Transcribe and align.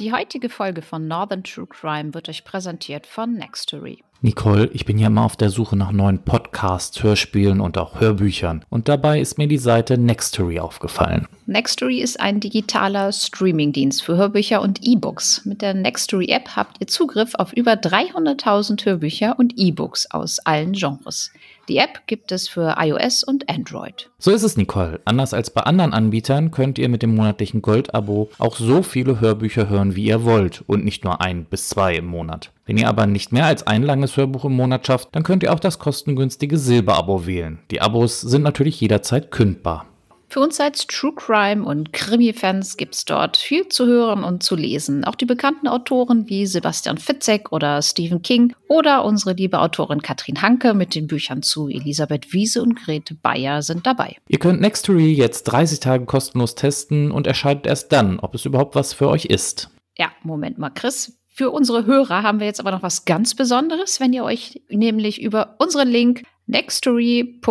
Die 0.00 0.14
heutige 0.14 0.48
Folge 0.48 0.80
von 0.80 1.06
Northern 1.06 1.44
True 1.44 1.66
Crime 1.66 2.14
wird 2.14 2.30
euch 2.30 2.42
präsentiert 2.42 3.06
von 3.06 3.34
Nextory. 3.34 4.02
Nicole, 4.22 4.70
ich 4.72 4.86
bin 4.86 4.98
ja 4.98 5.08
immer 5.08 5.26
auf 5.26 5.36
der 5.36 5.50
Suche 5.50 5.76
nach 5.76 5.92
neuen 5.92 6.24
Podcasts, 6.24 7.02
Hörspielen 7.02 7.60
und 7.60 7.76
auch 7.76 8.00
Hörbüchern. 8.00 8.64
Und 8.70 8.88
dabei 8.88 9.20
ist 9.20 9.36
mir 9.36 9.46
die 9.46 9.58
Seite 9.58 9.98
Nextory 9.98 10.58
aufgefallen. 10.58 11.28
Nextory 11.44 12.00
ist 12.00 12.18
ein 12.18 12.40
digitaler 12.40 13.12
Streamingdienst 13.12 14.02
für 14.02 14.16
Hörbücher 14.16 14.62
und 14.62 14.78
E-Books. 14.82 15.44
Mit 15.44 15.60
der 15.60 15.74
Nextory-App 15.74 16.56
habt 16.56 16.80
ihr 16.80 16.86
Zugriff 16.86 17.34
auf 17.34 17.52
über 17.52 17.72
300.000 17.72 18.82
Hörbücher 18.86 19.38
und 19.38 19.52
E-Books 19.58 20.10
aus 20.10 20.38
allen 20.38 20.72
Genres. 20.72 21.30
Die 21.70 21.76
App 21.76 22.08
gibt 22.08 22.32
es 22.32 22.48
für 22.48 22.74
iOS 22.80 23.22
und 23.22 23.48
Android. 23.48 24.10
So 24.18 24.32
ist 24.32 24.42
es, 24.42 24.56
Nicole. 24.56 25.00
Anders 25.04 25.32
als 25.32 25.50
bei 25.50 25.60
anderen 25.60 25.92
Anbietern 25.92 26.50
könnt 26.50 26.80
ihr 26.80 26.88
mit 26.88 27.00
dem 27.00 27.14
monatlichen 27.14 27.62
Gold-Abo 27.62 28.28
auch 28.40 28.56
so 28.56 28.82
viele 28.82 29.20
Hörbücher 29.20 29.68
hören, 29.68 29.94
wie 29.94 30.06
ihr 30.06 30.24
wollt 30.24 30.64
und 30.66 30.84
nicht 30.84 31.04
nur 31.04 31.20
ein 31.20 31.44
bis 31.44 31.68
zwei 31.68 31.94
im 31.94 32.06
Monat. 32.06 32.50
Wenn 32.66 32.76
ihr 32.76 32.88
aber 32.88 33.06
nicht 33.06 33.30
mehr 33.30 33.46
als 33.46 33.68
ein 33.68 33.84
langes 33.84 34.16
Hörbuch 34.16 34.46
im 34.46 34.56
Monat 34.56 34.84
schafft, 34.84 35.10
dann 35.12 35.22
könnt 35.22 35.44
ihr 35.44 35.52
auch 35.52 35.60
das 35.60 35.78
kostengünstige 35.78 36.58
Silber-Abo 36.58 37.24
wählen. 37.24 37.60
Die 37.70 37.80
Abos 37.80 38.20
sind 38.20 38.42
natürlich 38.42 38.80
jederzeit 38.80 39.30
kündbar. 39.30 39.86
Für 40.32 40.38
uns 40.38 40.60
als 40.60 40.86
True 40.86 41.12
Crime 41.12 41.64
und 41.64 41.92
Krimi-Fans 41.92 42.76
gibt 42.76 42.94
es 42.94 43.04
dort 43.04 43.36
viel 43.36 43.66
zu 43.66 43.86
hören 43.86 44.22
und 44.22 44.44
zu 44.44 44.54
lesen. 44.54 45.04
Auch 45.04 45.16
die 45.16 45.26
bekannten 45.26 45.66
Autoren 45.66 46.28
wie 46.28 46.46
Sebastian 46.46 46.98
Fitzek 46.98 47.50
oder 47.50 47.82
Stephen 47.82 48.22
King 48.22 48.54
oder 48.68 49.04
unsere 49.04 49.32
liebe 49.32 49.58
Autorin 49.58 50.02
Katrin 50.02 50.40
Hanke 50.40 50.72
mit 50.72 50.94
den 50.94 51.08
Büchern 51.08 51.42
zu 51.42 51.66
Elisabeth 51.66 52.32
Wiese 52.32 52.62
und 52.62 52.76
Grete 52.76 53.16
Bayer 53.16 53.62
sind 53.62 53.88
dabei. 53.88 54.18
Ihr 54.28 54.38
könnt 54.38 54.60
Nextory 54.60 55.12
jetzt 55.12 55.42
30 55.44 55.80
Tage 55.80 56.04
kostenlos 56.06 56.54
testen 56.54 57.10
und 57.10 57.26
erscheidet 57.26 57.66
erst 57.66 57.90
dann, 57.90 58.20
ob 58.20 58.36
es 58.36 58.44
überhaupt 58.44 58.76
was 58.76 58.92
für 58.92 59.08
euch 59.08 59.24
ist. 59.24 59.68
Ja, 59.98 60.12
Moment 60.22 60.58
mal, 60.58 60.70
Chris. 60.70 61.16
Für 61.32 61.50
unsere 61.50 61.86
Hörer 61.86 62.22
haben 62.22 62.38
wir 62.38 62.46
jetzt 62.46 62.60
aber 62.60 62.70
noch 62.70 62.84
was 62.84 63.04
ganz 63.04 63.34
Besonderes, 63.34 63.98
wenn 63.98 64.12
ihr 64.12 64.22
euch 64.22 64.62
nämlich 64.68 65.22
über 65.22 65.56
unseren 65.58 65.88
Link 65.88 66.22
nextory.de 66.50 67.44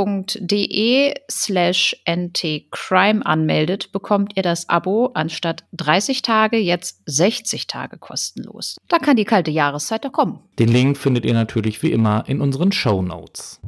slash 1.32 1.96
ntcrime 2.08 3.26
anmeldet, 3.26 3.92
bekommt 3.92 4.36
ihr 4.36 4.44
das 4.44 4.70
Abo 4.70 5.12
anstatt 5.14 5.64
30 5.74 6.22
Tage 6.22 6.58
jetzt 6.58 7.02
60 7.06 7.68
Tage 7.68 7.98
kostenlos. 7.98 8.78
Da 8.88 9.00
kann 9.00 9.16
die 9.16 9.26
kalte 9.26 9.52
Jahreszeit 9.52 10.06
doch 10.06 10.12
kommen. 10.12 10.40
Den 10.60 10.70
Link 10.70 10.98
findet 10.98 11.26
ihr 11.26 11.34
natürlich 11.34 11.82
wie 11.82 11.92
immer 11.92 12.24
in 12.28 12.42
unseren 12.42 12.72
Show 12.72 13.02
Notes. 13.02 13.60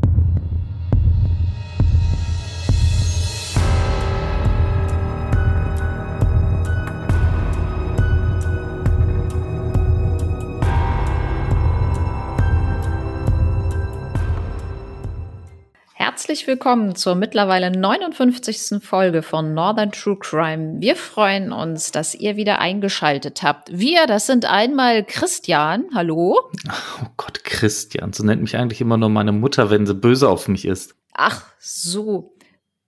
Herzlich 16.41 16.57
willkommen 16.57 16.95
zur 16.95 17.13
mittlerweile 17.13 17.69
59. 17.69 18.83
Folge 18.83 19.21
von 19.21 19.53
Northern 19.53 19.91
True 19.91 20.17
Crime. 20.17 20.81
Wir 20.81 20.95
freuen 20.95 21.51
uns, 21.51 21.91
dass 21.91 22.15
ihr 22.15 22.35
wieder 22.35 22.57
eingeschaltet 22.57 23.43
habt. 23.43 23.69
Wir, 23.71 24.07
das 24.07 24.25
sind 24.25 24.45
einmal 24.45 25.05
Christian. 25.05 25.85
Hallo. 25.93 26.39
Oh 26.99 27.05
Gott, 27.15 27.43
Christian. 27.43 28.11
So 28.11 28.23
nennt 28.23 28.41
mich 28.41 28.57
eigentlich 28.57 28.81
immer 28.81 28.97
nur 28.97 29.09
meine 29.09 29.33
Mutter, 29.33 29.69
wenn 29.69 29.85
sie 29.85 29.93
böse 29.93 30.27
auf 30.29 30.47
mich 30.47 30.65
ist. 30.65 30.95
Ach 31.13 31.45
so. 31.59 32.33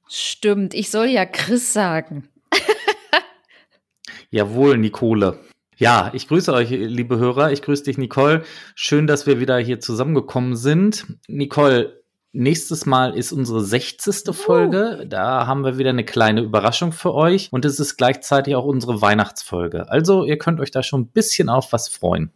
Stimmt. 0.09 0.73
Ich 0.73 0.89
soll 0.89 1.09
ja 1.09 1.27
Chris 1.27 1.73
sagen. 1.73 2.29
Jawohl, 4.31 4.79
Nicole. 4.79 5.37
Ja, 5.77 6.09
ich 6.13 6.27
grüße 6.27 6.51
euch, 6.51 6.71
liebe 6.71 7.19
Hörer. 7.19 7.51
Ich 7.51 7.61
grüße 7.61 7.83
dich, 7.83 7.99
Nicole. 7.99 8.45
Schön, 8.73 9.05
dass 9.05 9.27
wir 9.27 9.39
wieder 9.39 9.59
hier 9.59 9.79
zusammengekommen 9.79 10.55
sind. 10.55 11.05
Nicole, 11.27 12.02
Nächstes 12.35 12.87
Mal 12.87 13.15
ist 13.15 13.31
unsere 13.31 13.63
60. 13.63 14.35
Folge. 14.35 15.05
Da 15.07 15.45
haben 15.45 15.63
wir 15.63 15.77
wieder 15.77 15.91
eine 15.91 16.03
kleine 16.03 16.41
Überraschung 16.41 16.91
für 16.91 17.13
euch. 17.13 17.47
Und 17.51 17.63
es 17.63 17.79
ist 17.79 17.95
gleichzeitig 17.95 18.55
auch 18.55 18.65
unsere 18.65 19.01
Weihnachtsfolge. 19.01 19.87
Also 19.87 20.25
ihr 20.25 20.39
könnt 20.39 20.59
euch 20.59 20.71
da 20.71 20.81
schon 20.81 21.01
ein 21.01 21.07
bisschen 21.07 21.47
auf 21.47 21.71
was 21.73 21.87
freuen. 21.87 22.31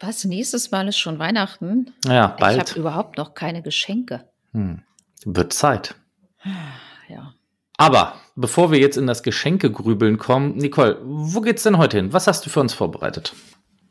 Was? 0.00 0.24
Nächstes 0.24 0.70
Mal 0.70 0.86
ist 0.86 0.98
schon 0.98 1.18
Weihnachten? 1.18 1.94
Ja, 2.04 2.36
bald. 2.38 2.62
Ich 2.62 2.70
habe 2.70 2.80
überhaupt 2.80 3.16
noch 3.16 3.32
keine 3.32 3.62
Geschenke. 3.62 4.28
Hm. 4.52 4.82
Wird 5.24 5.54
Zeit. 5.54 5.94
Ja. 7.08 7.32
Aber 7.78 8.14
bevor 8.36 8.70
wir 8.70 8.80
jetzt 8.80 8.98
in 8.98 9.06
das 9.06 9.22
Geschenkegrübeln 9.22 10.18
kommen, 10.18 10.58
Nicole, 10.58 10.98
wo 11.02 11.40
geht's 11.40 11.62
denn 11.62 11.78
heute 11.78 11.96
hin? 11.96 12.12
Was 12.12 12.26
hast 12.26 12.44
du 12.44 12.50
für 12.50 12.60
uns 12.60 12.74
vorbereitet? 12.74 13.32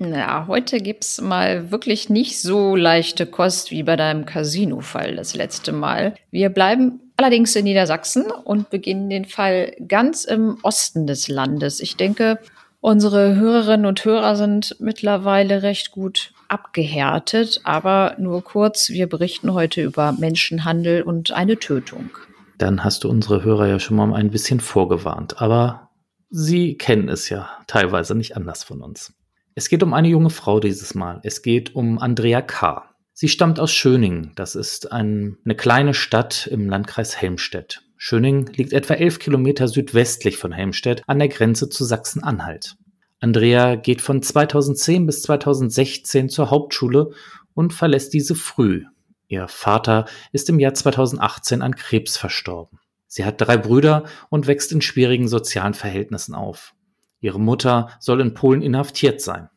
Ja, 0.03 0.47
heute 0.47 0.79
gibt's 0.79 1.22
mal 1.22 1.69
wirklich 1.69 2.09
nicht 2.09 2.41
so 2.41 2.75
leichte 2.75 3.28
Kost 3.28 3.69
wie 3.69 3.84
bei 3.84 3.95
deinem 3.95 4.25
Casino-Fall 4.25 5.16
das 5.16 5.35
letzte 5.35 5.73
Mal. 5.73 6.16
Wir 6.31 6.50
bleiben 6.50 7.01
allerdings 7.17 7.56
in 7.56 7.66
Niedersachsen 7.66 8.31
und 8.31 8.72
beginnen 8.72 9.11
den 9.11 9.25
Fall 9.25 9.75
ganz 9.88 10.23
im 10.23 10.57
Osten 10.63 11.06
des 11.06 11.28
Landes. 11.28 11.81
Ich 11.81 11.97
denke, 11.97 12.40
unsere 12.79 13.35
Hörerinnen 13.35 13.85
und 13.85 14.03
Hörer 14.03 14.35
sind 14.35 14.75
mittlerweile 14.79 15.61
recht 15.61 15.91
gut 15.91 16.34
abgehärtet, 16.47 17.61
aber 17.63 18.16
nur 18.17 18.44
kurz, 18.44 18.90
wir 18.90 19.07
berichten 19.07 19.53
heute 19.53 19.84
über 19.84 20.13
Menschenhandel 20.13 21.03
und 21.03 21.31
eine 21.31 21.59
Tötung. 21.59 22.09
Dann 22.57 22.84
hast 22.84 23.03
du 23.03 23.09
unsere 23.09 23.44
Hörer 23.44 23.67
ja 23.67 23.79
schon 23.79 23.97
mal 23.97 24.11
ein 24.16 24.31
bisschen 24.31 24.61
vorgewarnt, 24.61 25.40
aber 25.44 25.91
sie 26.31 26.75
kennen 26.75 27.07
es 27.07 27.29
ja 27.29 27.50
teilweise 27.67 28.16
nicht 28.16 28.35
anders 28.35 28.63
von 28.63 28.81
uns. 28.81 29.13
Es 29.53 29.67
geht 29.67 29.84
um 29.84 29.94
eine 29.94 30.07
junge 30.07 30.29
Frau 30.29 30.62
dieses 30.62 30.95
Mal. 30.95 31.19
Es 31.23 31.41
geht 31.41 31.75
um 31.75 32.00
Andrea 32.00 32.41
K. 32.41 32.85
Sie 33.12 33.28
stammt 33.28 33.59
aus 33.59 33.72
Schöning. 33.72 34.31
Das 34.35 34.56
ist 34.56 34.91
ein, 34.94 35.38
eine 35.44 35.56
kleine 35.56 35.94
Stadt 35.94 36.47
im 36.47 36.69
Landkreis 36.69 37.17
Helmstedt. 37.17 37.81
Schöning 37.97 38.47
liegt 38.56 38.72
etwa 38.72 38.94
elf 38.94 39.19
Kilometer 39.19 39.67
südwestlich 39.67 40.38
von 40.38 40.53
Helmstedt 40.53 41.03
an 41.07 41.19
der 41.19 41.28
Grenze 41.28 41.67
zu 41.67 41.84
Sachsen-Anhalt. 41.84 42.78
Andrea 43.19 43.75
geht 43.75 44.01
von 44.01 44.23
2010 44.23 45.06
bis 45.06 45.22
2016 45.23 46.29
zur 46.29 46.50
Hauptschule 46.50 47.11
und 47.53 47.73
verlässt 47.73 48.13
diese 48.13 48.35
früh. 48.35 48.85
Ihr 49.28 49.47
Vater 49.50 50.06
ist 50.31 50.50
im 50.50 50.59
Jahr 50.59 50.73
2018 50.73 51.61
an 51.61 51.75
Krebs 51.75 52.17
verstorben. 52.17 52.79
Sie 53.06 53.25
hat 53.25 53.41
drei 53.41 53.57
Brüder 53.57 54.06
und 54.29 54.47
wächst 54.47 54.72
in 54.72 54.81
schwierigen 54.81 55.28
sozialen 55.28 55.73
Verhältnissen 55.73 56.34
auf. 56.35 56.73
Ihre 57.22 57.40
Mutter 57.40 57.90
soll 58.00 58.20
in 58.20 58.34
Polen 58.34 58.62
inhaftiert 58.62 59.22
sein. 59.22 59.50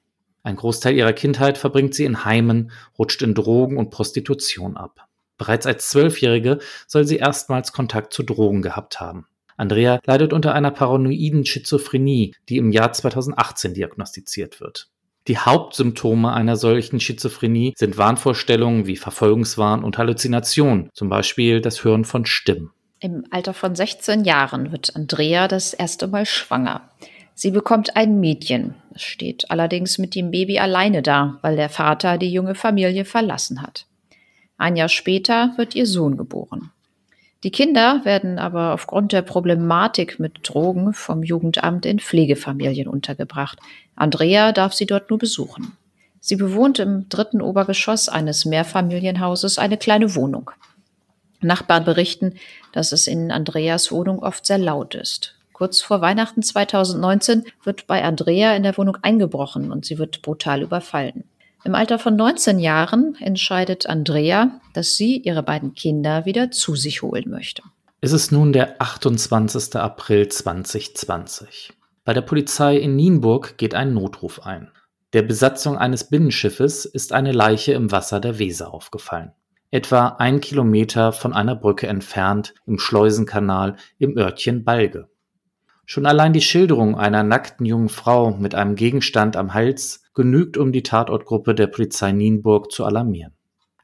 Ein 0.42 0.56
Großteil 0.56 0.94
ihrer 0.94 1.14
Kindheit 1.14 1.56
verbringt 1.56 1.94
sie 1.94 2.04
in 2.04 2.24
Heimen, 2.26 2.70
rutscht 2.98 3.22
in 3.22 3.34
Drogen 3.34 3.78
und 3.78 3.90
Prostitution 3.90 4.76
ab. 4.76 5.08
Bereits 5.38 5.66
als 5.66 5.88
Zwölfjährige 5.88 6.58
soll 6.86 7.04
sie 7.04 7.16
erstmals 7.16 7.72
Kontakt 7.72 8.12
zu 8.12 8.22
Drogen 8.22 8.62
gehabt 8.62 9.00
haben. 9.00 9.26
Andrea 9.56 10.00
leidet 10.04 10.32
unter 10.32 10.54
einer 10.54 10.70
paranoiden 10.70 11.46
Schizophrenie, 11.46 12.34
die 12.48 12.58
im 12.58 12.72
Jahr 12.72 12.92
2018 12.92 13.74
diagnostiziert 13.74 14.60
wird. 14.60 14.88
Die 15.26 15.38
Hauptsymptome 15.38 16.32
einer 16.32 16.56
solchen 16.56 17.00
Schizophrenie 17.00 17.72
sind 17.76 17.96
Wahnvorstellungen 17.96 18.86
wie 18.86 18.96
Verfolgungswahn 18.96 19.82
und 19.82 19.96
Halluzination, 19.96 20.90
zum 20.92 21.08
Beispiel 21.08 21.62
das 21.62 21.82
Hören 21.82 22.04
von 22.04 22.26
Stimmen. 22.26 22.72
Im 23.00 23.24
Alter 23.30 23.54
von 23.54 23.74
16 23.74 24.24
Jahren 24.24 24.70
wird 24.70 24.94
Andrea 24.94 25.48
das 25.48 25.72
erste 25.72 26.08
Mal 26.08 26.26
schwanger. 26.26 26.90
Sie 27.34 27.50
bekommt 27.50 27.96
ein 27.96 28.20
Mädchen. 28.20 28.74
Es 28.94 29.02
steht 29.02 29.50
allerdings 29.50 29.98
mit 29.98 30.14
dem 30.14 30.30
Baby 30.30 30.58
alleine 30.58 31.02
da, 31.02 31.38
weil 31.42 31.56
der 31.56 31.68
Vater 31.68 32.16
die 32.16 32.32
junge 32.32 32.54
Familie 32.54 33.04
verlassen 33.04 33.60
hat. 33.60 33.86
Ein 34.56 34.76
Jahr 34.76 34.88
später 34.88 35.52
wird 35.56 35.74
ihr 35.74 35.86
Sohn 35.86 36.16
geboren. 36.16 36.70
Die 37.42 37.50
Kinder 37.50 38.00
werden 38.04 38.38
aber 38.38 38.72
aufgrund 38.72 39.12
der 39.12 39.20
Problematik 39.22 40.18
mit 40.18 40.48
Drogen 40.48 40.94
vom 40.94 41.22
Jugendamt 41.22 41.84
in 41.84 41.98
Pflegefamilien 41.98 42.88
untergebracht. 42.88 43.58
Andrea 43.96 44.52
darf 44.52 44.72
sie 44.72 44.86
dort 44.86 45.10
nur 45.10 45.18
besuchen. 45.18 45.76
Sie 46.20 46.36
bewohnt 46.36 46.78
im 46.78 47.10
dritten 47.10 47.42
Obergeschoss 47.42 48.08
eines 48.08 48.46
Mehrfamilienhauses 48.46 49.58
eine 49.58 49.76
kleine 49.76 50.14
Wohnung. 50.14 50.52
Nachbarn 51.42 51.84
berichten, 51.84 52.36
dass 52.72 52.92
es 52.92 53.06
in 53.06 53.30
Andreas 53.30 53.92
Wohnung 53.92 54.20
oft 54.20 54.46
sehr 54.46 54.56
laut 54.56 54.94
ist. 54.94 55.33
Kurz 55.54 55.80
vor 55.80 56.00
Weihnachten 56.00 56.42
2019 56.42 57.44
wird 57.62 57.86
bei 57.86 58.02
Andrea 58.02 58.56
in 58.56 58.64
der 58.64 58.76
Wohnung 58.76 58.98
eingebrochen 59.02 59.70
und 59.70 59.86
sie 59.86 59.98
wird 59.98 60.20
brutal 60.20 60.62
überfallen. 60.62 61.22
Im 61.62 61.76
Alter 61.76 62.00
von 62.00 62.16
19 62.16 62.58
Jahren 62.58 63.16
entscheidet 63.20 63.86
Andrea, 63.86 64.60
dass 64.74 64.96
sie 64.96 65.16
ihre 65.18 65.44
beiden 65.44 65.72
Kinder 65.74 66.26
wieder 66.26 66.50
zu 66.50 66.74
sich 66.74 67.02
holen 67.02 67.30
möchte. 67.30 67.62
Es 68.00 68.12
ist 68.12 68.32
nun 68.32 68.52
der 68.52 68.82
28. 68.82 69.76
April 69.76 70.28
2020. 70.28 71.72
Bei 72.04 72.12
der 72.12 72.22
Polizei 72.22 72.76
in 72.76 72.96
Nienburg 72.96 73.56
geht 73.56 73.76
ein 73.76 73.94
Notruf 73.94 74.44
ein. 74.44 74.72
Der 75.12 75.22
Besatzung 75.22 75.78
eines 75.78 76.10
Binnenschiffes 76.10 76.84
ist 76.84 77.12
eine 77.12 77.30
Leiche 77.30 77.74
im 77.74 77.92
Wasser 77.92 78.18
der 78.18 78.40
Weser 78.40 78.74
aufgefallen. 78.74 79.30
Etwa 79.70 80.16
ein 80.18 80.40
Kilometer 80.40 81.12
von 81.12 81.32
einer 81.32 81.54
Brücke 81.54 81.86
entfernt 81.86 82.54
im 82.66 82.80
Schleusenkanal 82.80 83.76
im 83.98 84.18
Örtchen 84.18 84.64
Balge. 84.64 85.08
Schon 85.86 86.06
allein 86.06 86.32
die 86.32 86.40
Schilderung 86.40 86.96
einer 86.96 87.22
nackten 87.22 87.66
jungen 87.66 87.88
Frau 87.88 88.30
mit 88.36 88.54
einem 88.54 88.74
Gegenstand 88.74 89.36
am 89.36 89.52
Hals 89.52 90.02
genügt, 90.14 90.56
um 90.56 90.72
die 90.72 90.82
Tatortgruppe 90.82 91.54
der 91.54 91.66
Polizei 91.66 92.12
Nienburg 92.12 92.72
zu 92.72 92.84
alarmieren. 92.84 93.34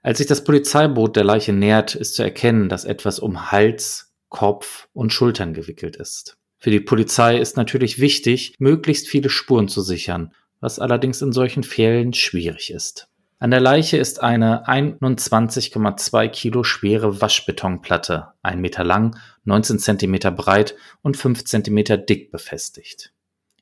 Als 0.02 0.18
sich 0.18 0.26
das 0.26 0.44
Polizeiboot 0.44 1.16
der 1.16 1.24
Leiche 1.24 1.52
nähert, 1.52 1.94
ist 1.94 2.14
zu 2.14 2.22
erkennen, 2.22 2.70
dass 2.70 2.86
etwas 2.86 3.18
um 3.18 3.52
Hals, 3.52 4.14
Kopf 4.30 4.88
und 4.94 5.12
Schultern 5.12 5.52
gewickelt 5.52 5.96
ist. 5.96 6.38
Für 6.58 6.70
die 6.70 6.80
Polizei 6.80 7.38
ist 7.38 7.56
natürlich 7.56 8.00
wichtig, 8.00 8.54
möglichst 8.58 9.08
viele 9.08 9.28
Spuren 9.28 9.68
zu 9.68 9.82
sichern, 9.82 10.32
was 10.60 10.78
allerdings 10.78 11.20
in 11.20 11.32
solchen 11.32 11.64
Fällen 11.64 12.12
schwierig 12.14 12.70
ist. 12.70 13.09
An 13.42 13.50
der 13.50 13.60
Leiche 13.60 13.96
ist 13.96 14.22
eine 14.22 14.66
21,2 14.68 16.28
Kilo 16.28 16.62
schwere 16.62 17.22
Waschbetonplatte, 17.22 18.28
1 18.42 18.60
Meter 18.60 18.84
lang, 18.84 19.18
19 19.44 19.78
Zentimeter 19.78 20.30
breit 20.30 20.74
und 21.00 21.16
5 21.16 21.46
Zentimeter 21.46 21.96
dick 21.96 22.30
befestigt. 22.30 23.14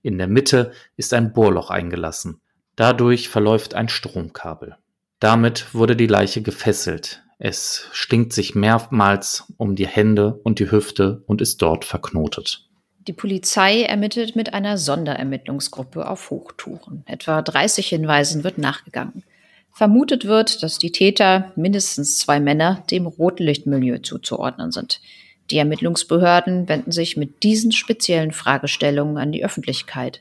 In 0.02 0.18
der 0.18 0.26
Mitte 0.26 0.72
ist 0.96 1.14
ein 1.14 1.32
Bohrloch 1.32 1.70
eingelassen. 1.70 2.40
Dadurch 2.74 3.28
verläuft 3.28 3.74
ein 3.74 3.88
Stromkabel. 3.88 4.74
Damit 5.20 5.72
wurde 5.74 5.94
die 5.94 6.08
Leiche 6.08 6.42
gefesselt. 6.42 7.22
Es 7.38 7.86
stinkt 7.92 8.32
sich 8.32 8.56
mehrmals 8.56 9.44
um 9.58 9.76
die 9.76 9.86
Hände 9.86 10.40
und 10.42 10.58
die 10.58 10.72
Hüfte 10.72 11.22
und 11.26 11.40
ist 11.40 11.62
dort 11.62 11.84
verknotet. 11.84 12.68
Die 13.06 13.12
Polizei 13.12 13.82
ermittelt 13.82 14.34
mit 14.34 14.54
einer 14.54 14.76
Sonderermittlungsgruppe 14.76 16.08
auf 16.08 16.30
Hochtouren. 16.30 17.04
Etwa 17.06 17.42
30 17.42 17.86
Hinweisen 17.86 18.42
wird 18.42 18.58
nachgegangen. 18.58 19.22
Vermutet 19.72 20.24
wird, 20.24 20.62
dass 20.62 20.78
die 20.78 20.92
Täter, 20.92 21.52
mindestens 21.54 22.18
zwei 22.18 22.40
Männer, 22.40 22.84
dem 22.90 23.06
Rotlichtmilieu 23.06 23.98
zuzuordnen 23.98 24.72
sind. 24.72 25.00
Die 25.50 25.58
Ermittlungsbehörden 25.58 26.68
wenden 26.68 26.92
sich 26.92 27.16
mit 27.16 27.42
diesen 27.42 27.72
speziellen 27.72 28.32
Fragestellungen 28.32 29.16
an 29.18 29.32
die 29.32 29.44
Öffentlichkeit. 29.44 30.20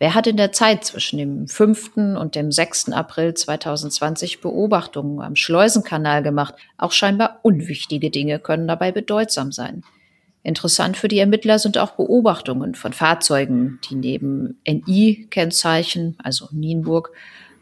Wer 0.00 0.14
hat 0.14 0.26
in 0.26 0.36
der 0.36 0.52
Zeit 0.52 0.84
zwischen 0.84 1.18
dem 1.18 1.48
5. 1.48 1.96
und 1.96 2.34
dem 2.34 2.52
6. 2.52 2.92
April 2.92 3.34
2020 3.34 4.40
Beobachtungen 4.40 5.20
am 5.20 5.34
Schleusenkanal 5.34 6.22
gemacht? 6.22 6.54
Auch 6.76 6.92
scheinbar 6.92 7.40
unwichtige 7.42 8.10
Dinge 8.10 8.38
können 8.38 8.68
dabei 8.68 8.92
bedeutsam 8.92 9.50
sein. 9.50 9.82
Interessant 10.44 10.96
für 10.96 11.08
die 11.08 11.18
Ermittler 11.18 11.58
sind 11.58 11.78
auch 11.78 11.92
Beobachtungen 11.92 12.76
von 12.76 12.92
Fahrzeugen, 12.92 13.80
die 13.90 13.96
neben 13.96 14.60
NI-Kennzeichen, 14.66 16.16
also 16.22 16.48
Nienburg, 16.52 17.10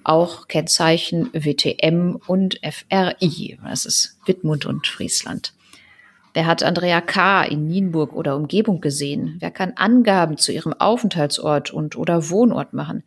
auch 0.07 0.49
Kennzeichen 0.49 1.31
WTM 1.33 2.19
und 2.27 2.61
FRI. 2.63 3.59
Das 3.65 3.85
ist 3.85 4.19
Wittmund 4.25 4.65
und 4.65 4.87
Friesland. 4.87 5.53
Wer 6.33 6.47
hat 6.47 6.63
Andrea 6.63 7.01
K. 7.01 7.43
in 7.45 7.67
Nienburg 7.67 8.13
oder 8.13 8.37
Umgebung 8.37 8.81
gesehen? 8.81 9.37
Wer 9.41 9.51
kann 9.51 9.73
Angaben 9.75 10.37
zu 10.37 10.53
ihrem 10.53 10.75
Aufenthaltsort 10.75 11.73
und 11.73 11.97
oder 11.97 12.31
Wohnort 12.31 12.73
machen? 12.73 13.03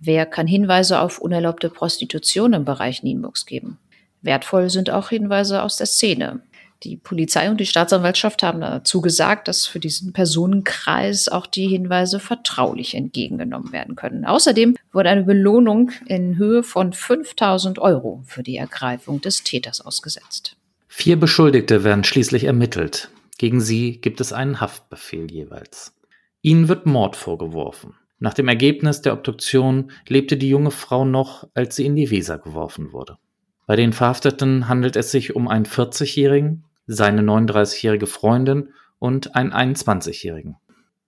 Wer 0.00 0.26
kann 0.26 0.46
Hinweise 0.46 1.00
auf 1.00 1.18
unerlaubte 1.18 1.70
Prostitution 1.70 2.52
im 2.52 2.64
Bereich 2.64 3.02
Nienburgs 3.02 3.46
geben? 3.46 3.78
Wertvoll 4.22 4.70
sind 4.70 4.90
auch 4.90 5.08
Hinweise 5.08 5.62
aus 5.62 5.76
der 5.76 5.86
Szene. 5.86 6.40
Die 6.84 6.96
Polizei 6.96 7.50
und 7.50 7.58
die 7.58 7.66
Staatsanwaltschaft 7.66 8.44
haben 8.44 8.60
dazu 8.60 9.00
gesagt, 9.00 9.48
dass 9.48 9.66
für 9.66 9.80
diesen 9.80 10.12
Personenkreis 10.12 11.28
auch 11.28 11.46
die 11.46 11.66
Hinweise 11.66 12.20
vertraulich 12.20 12.94
entgegengenommen 12.94 13.72
werden 13.72 13.96
können. 13.96 14.24
Außerdem 14.24 14.76
wurde 14.92 15.08
eine 15.10 15.24
Belohnung 15.24 15.90
in 16.06 16.36
Höhe 16.38 16.62
von 16.62 16.92
5000 16.92 17.80
Euro 17.80 18.22
für 18.26 18.44
die 18.44 18.56
Ergreifung 18.56 19.20
des 19.20 19.42
Täters 19.42 19.80
ausgesetzt. 19.80 20.56
Vier 20.86 21.18
Beschuldigte 21.18 21.82
werden 21.82 22.04
schließlich 22.04 22.44
ermittelt. 22.44 23.10
Gegen 23.38 23.60
sie 23.60 24.00
gibt 24.00 24.20
es 24.20 24.32
einen 24.32 24.60
Haftbefehl 24.60 25.30
jeweils. 25.30 25.94
Ihnen 26.42 26.68
wird 26.68 26.86
Mord 26.86 27.16
vorgeworfen. 27.16 27.94
Nach 28.20 28.34
dem 28.34 28.48
Ergebnis 28.48 29.02
der 29.02 29.12
Obduktion 29.12 29.90
lebte 30.06 30.36
die 30.36 30.48
junge 30.48 30.70
Frau 30.70 31.04
noch, 31.04 31.48
als 31.54 31.76
sie 31.76 31.86
in 31.86 31.96
die 31.96 32.10
Weser 32.10 32.38
geworfen 32.38 32.92
wurde. 32.92 33.18
Bei 33.66 33.76
den 33.76 33.92
Verhafteten 33.92 34.68
handelt 34.68 34.96
es 34.96 35.10
sich 35.10 35.36
um 35.36 35.46
einen 35.46 35.66
40-Jährigen, 35.66 36.64
seine 36.88 37.22
39-jährige 37.22 38.06
Freundin 38.06 38.70
und 38.98 39.36
einen 39.36 39.52
21-jährigen. 39.52 40.56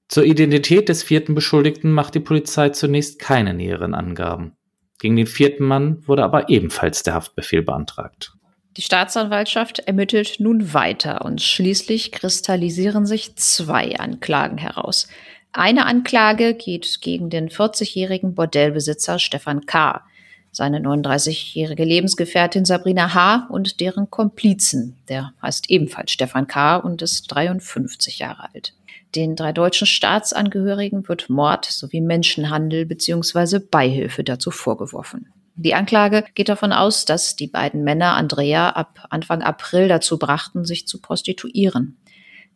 Zur 0.09 0.25
Identität 0.25 0.89
des 0.89 1.03
vierten 1.03 1.35
Beschuldigten 1.35 1.93
macht 1.93 2.15
die 2.15 2.21
Polizei 2.21 2.69
zunächst 2.69 3.19
keine 3.19 3.55
näheren 3.55 3.95
Angaben. 3.95 4.57
Gegen 4.99 5.17
den 5.17 5.27
vierten 5.27 5.65
Mann 5.65 6.07
wurde 6.07 6.23
aber 6.23 6.49
ebenfalls 6.49 7.03
der 7.03 7.15
Haftbefehl 7.15 7.63
beantragt. 7.63 8.33
Die 8.77 8.83
Staatsanwaltschaft 8.83 9.81
ermittelt 9.81 10.37
nun 10.39 10.75
weiter 10.75 11.25
und 11.25 11.43
schließlich 11.43 12.13
kristallisieren 12.13 13.07
sich 13.07 13.35
zwei 13.37 13.97
Anklagen 13.99 14.59
heraus. 14.59 15.09
Eine 15.53 15.87
Anklage 15.87 16.55
geht 16.55 17.01
gegen 17.01 17.31
den 17.31 17.49
40-jährigen 17.49 18.35
Bordellbesitzer 18.35 19.19
Stefan 19.19 19.67
K., 19.67 20.05
seine 20.53 20.81
39-jährige 20.81 21.85
Lebensgefährtin 21.85 22.65
Sabrina 22.65 23.15
H. 23.15 23.47
und 23.51 23.81
deren 23.81 24.11
Komplizen. 24.11 24.97
Der 25.09 25.33
heißt 25.43 25.71
ebenfalls 25.71 26.11
Stefan 26.11 26.47
K. 26.47 26.77
und 26.77 27.03
ist 27.03 27.27
53 27.29 28.19
Jahre 28.19 28.49
alt. 28.53 28.75
Den 29.15 29.35
drei 29.35 29.53
deutschen 29.53 29.87
Staatsangehörigen 29.87 31.09
wird 31.09 31.31
Mord 31.31 31.65
sowie 31.65 32.01
Menschenhandel 32.01 32.87
bzw. 32.87 33.59
Beihilfe 33.59 34.23
dazu 34.23 34.51
vorgeworfen. 34.51 35.33
Die 35.57 35.75
Anklage 35.75 36.25
geht 36.35 36.49
davon 36.49 36.73
aus, 36.73 37.05
dass 37.05 37.37
die 37.37 37.49
beiden 37.49 37.83
Männer 37.83 38.15
Andrea 38.15 38.71
ab 38.71 39.07
Anfang 39.11 39.43
April 39.43 39.89
dazu 39.89 40.19
brachten, 40.19 40.65
sich 40.65 40.87
zu 40.87 41.01
prostituieren. 41.01 41.99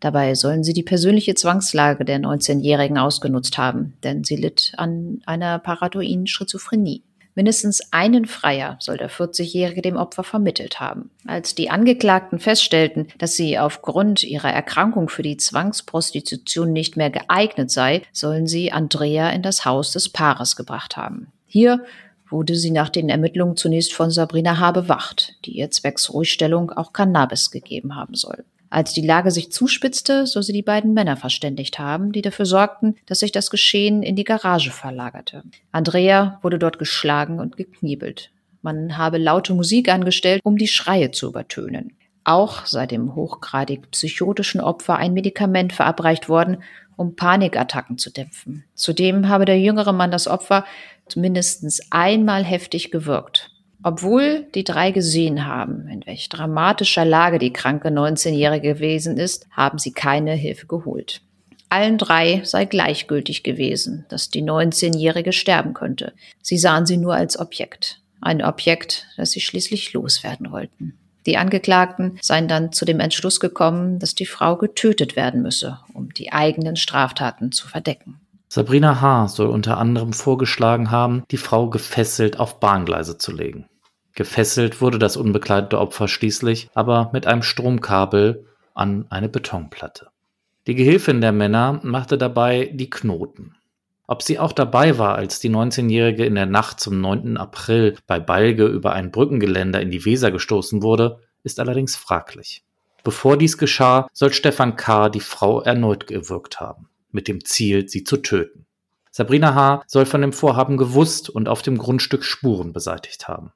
Dabei 0.00 0.34
sollen 0.34 0.64
sie 0.64 0.72
die 0.72 0.82
persönliche 0.82 1.34
Zwangslage 1.34 2.04
der 2.04 2.18
19-Jährigen 2.20 2.98
ausgenutzt 2.98 3.58
haben, 3.58 3.94
denn 4.04 4.24
sie 4.24 4.36
litt 4.36 4.72
an 4.76 5.20
einer 5.26 5.58
paranoiden 5.58 6.26
Schizophrenie. 6.26 7.02
Mindestens 7.34 7.92
einen 7.92 8.26
Freier 8.26 8.76
soll 8.80 8.96
der 8.96 9.10
40-Jährige 9.10 9.82
dem 9.82 9.96
Opfer 9.96 10.22
vermittelt 10.22 10.78
haben. 10.78 11.10
Als 11.26 11.54
die 11.54 11.68
Angeklagten 11.68 12.38
feststellten, 12.38 13.08
dass 13.18 13.34
sie 13.34 13.58
aufgrund 13.58 14.22
ihrer 14.22 14.52
Erkrankung 14.52 15.08
für 15.08 15.22
die 15.22 15.36
Zwangsprostitution 15.36 16.72
nicht 16.72 16.96
mehr 16.96 17.10
geeignet 17.10 17.70
sei, 17.70 18.02
sollen 18.12 18.46
sie 18.46 18.70
Andrea 18.70 19.30
in 19.30 19.42
das 19.42 19.64
Haus 19.64 19.92
des 19.92 20.08
Paares 20.08 20.54
gebracht 20.54 20.96
haben. 20.96 21.32
Hier 21.46 21.84
wurde 22.30 22.54
sie 22.54 22.70
nach 22.70 22.88
den 22.88 23.08
Ermittlungen 23.08 23.56
zunächst 23.56 23.94
von 23.94 24.10
Sabrina 24.10 24.58
H. 24.58 24.72
bewacht, 24.72 25.34
die 25.44 25.52
ihr 25.52 25.70
zwecks 25.70 26.12
Ruhigstellung 26.12 26.70
auch 26.70 26.92
Cannabis 26.92 27.50
gegeben 27.50 27.96
haben 27.96 28.14
soll. 28.14 28.44
Als 28.74 28.92
die 28.92 29.06
Lage 29.06 29.30
sich 29.30 29.52
zuspitzte, 29.52 30.26
so 30.26 30.42
sie 30.42 30.52
die 30.52 30.64
beiden 30.64 30.94
Männer 30.94 31.16
verständigt 31.16 31.78
haben, 31.78 32.10
die 32.10 32.22
dafür 32.22 32.44
sorgten, 32.44 32.96
dass 33.06 33.20
sich 33.20 33.30
das 33.30 33.48
Geschehen 33.48 34.02
in 34.02 34.16
die 34.16 34.24
Garage 34.24 34.72
verlagerte. 34.72 35.44
Andrea 35.70 36.40
wurde 36.42 36.58
dort 36.58 36.80
geschlagen 36.80 37.38
und 37.38 37.56
gekniebelt. 37.56 38.32
Man 38.62 38.98
habe 38.98 39.18
laute 39.18 39.54
Musik 39.54 39.88
angestellt, 39.88 40.40
um 40.42 40.56
die 40.56 40.66
Schreie 40.66 41.12
zu 41.12 41.28
übertönen. 41.28 41.92
Auch 42.24 42.66
sei 42.66 42.88
dem 42.88 43.14
hochgradig 43.14 43.92
psychotischen 43.92 44.60
Opfer 44.60 44.96
ein 44.96 45.14
Medikament 45.14 45.72
verabreicht 45.72 46.28
worden, 46.28 46.64
um 46.96 47.14
Panikattacken 47.14 47.96
zu 47.96 48.10
dämpfen. 48.10 48.64
Zudem 48.74 49.28
habe 49.28 49.44
der 49.44 49.60
jüngere 49.60 49.92
Mann 49.92 50.10
das 50.10 50.26
Opfer 50.26 50.64
mindestens 51.14 51.80
einmal 51.92 52.42
heftig 52.42 52.90
gewirkt. 52.90 53.53
Obwohl 53.86 54.46
die 54.54 54.64
drei 54.64 54.92
gesehen 54.92 55.46
haben, 55.46 55.88
in 55.88 56.06
welch 56.06 56.30
dramatischer 56.30 57.04
Lage 57.04 57.38
die 57.38 57.52
kranke 57.52 57.88
19-Jährige 57.88 58.72
gewesen 58.72 59.18
ist, 59.18 59.46
haben 59.50 59.78
sie 59.78 59.92
keine 59.92 60.32
Hilfe 60.32 60.66
geholt. 60.66 61.20
Allen 61.68 61.98
drei 61.98 62.40
sei 62.44 62.64
gleichgültig 62.64 63.42
gewesen, 63.42 64.06
dass 64.08 64.30
die 64.30 64.42
19-Jährige 64.42 65.34
sterben 65.34 65.74
könnte. 65.74 66.14
Sie 66.40 66.56
sahen 66.56 66.86
sie 66.86 66.96
nur 66.96 67.14
als 67.14 67.38
Objekt. 67.38 68.00
Ein 68.22 68.42
Objekt, 68.42 69.06
das 69.18 69.32
sie 69.32 69.42
schließlich 69.42 69.92
loswerden 69.92 70.50
wollten. 70.50 70.94
Die 71.26 71.36
Angeklagten 71.36 72.18
seien 72.22 72.48
dann 72.48 72.72
zu 72.72 72.86
dem 72.86 73.00
Entschluss 73.00 73.38
gekommen, 73.38 73.98
dass 73.98 74.14
die 74.14 74.24
Frau 74.24 74.56
getötet 74.56 75.14
werden 75.14 75.42
müsse, 75.42 75.80
um 75.92 76.14
die 76.14 76.32
eigenen 76.32 76.76
Straftaten 76.76 77.52
zu 77.52 77.68
verdecken. 77.68 78.18
Sabrina 78.48 79.02
H. 79.02 79.28
soll 79.28 79.48
unter 79.48 79.76
anderem 79.76 80.14
vorgeschlagen 80.14 80.90
haben, 80.90 81.24
die 81.30 81.36
Frau 81.36 81.68
gefesselt 81.68 82.40
auf 82.40 82.60
Bahngleise 82.60 83.18
zu 83.18 83.32
legen. 83.32 83.66
Gefesselt 84.14 84.80
wurde 84.80 84.98
das 84.98 85.16
unbekleidete 85.16 85.78
Opfer 85.78 86.06
schließlich 86.06 86.70
aber 86.74 87.10
mit 87.12 87.26
einem 87.26 87.42
Stromkabel 87.42 88.46
an 88.72 89.06
eine 89.10 89.28
Betonplatte. 89.28 90.08
Die 90.66 90.74
Gehilfin 90.74 91.20
der 91.20 91.32
Männer 91.32 91.80
machte 91.82 92.16
dabei 92.16 92.70
die 92.72 92.88
Knoten. 92.88 93.56
Ob 94.06 94.22
sie 94.22 94.38
auch 94.38 94.52
dabei 94.52 94.98
war, 94.98 95.16
als 95.16 95.40
die 95.40 95.50
19-Jährige 95.50 96.24
in 96.24 96.34
der 96.34 96.46
Nacht 96.46 96.78
zum 96.78 97.00
9. 97.00 97.36
April 97.36 97.96
bei 98.06 98.20
Balge 98.20 98.66
über 98.66 98.92
ein 98.92 99.10
Brückengeländer 99.10 99.80
in 99.80 99.90
die 99.90 100.04
Weser 100.04 100.30
gestoßen 100.30 100.82
wurde, 100.82 101.20
ist 101.42 101.58
allerdings 101.58 101.96
fraglich. 101.96 102.64
Bevor 103.02 103.36
dies 103.36 103.58
geschah, 103.58 104.08
soll 104.12 104.32
Stefan 104.32 104.76
K. 104.76 105.08
die 105.08 105.20
Frau 105.20 105.60
erneut 105.60 106.06
gewürgt 106.06 106.60
haben, 106.60 106.88
mit 107.12 107.28
dem 107.28 107.44
Ziel, 107.44 107.88
sie 107.88 108.04
zu 108.04 108.18
töten. 108.18 108.66
Sabrina 109.10 109.54
H. 109.54 109.82
soll 109.86 110.06
von 110.06 110.20
dem 110.20 110.32
Vorhaben 110.32 110.76
gewusst 110.76 111.30
und 111.30 111.48
auf 111.48 111.62
dem 111.62 111.78
Grundstück 111.78 112.24
Spuren 112.24 112.72
beseitigt 112.72 113.28
haben. 113.28 113.52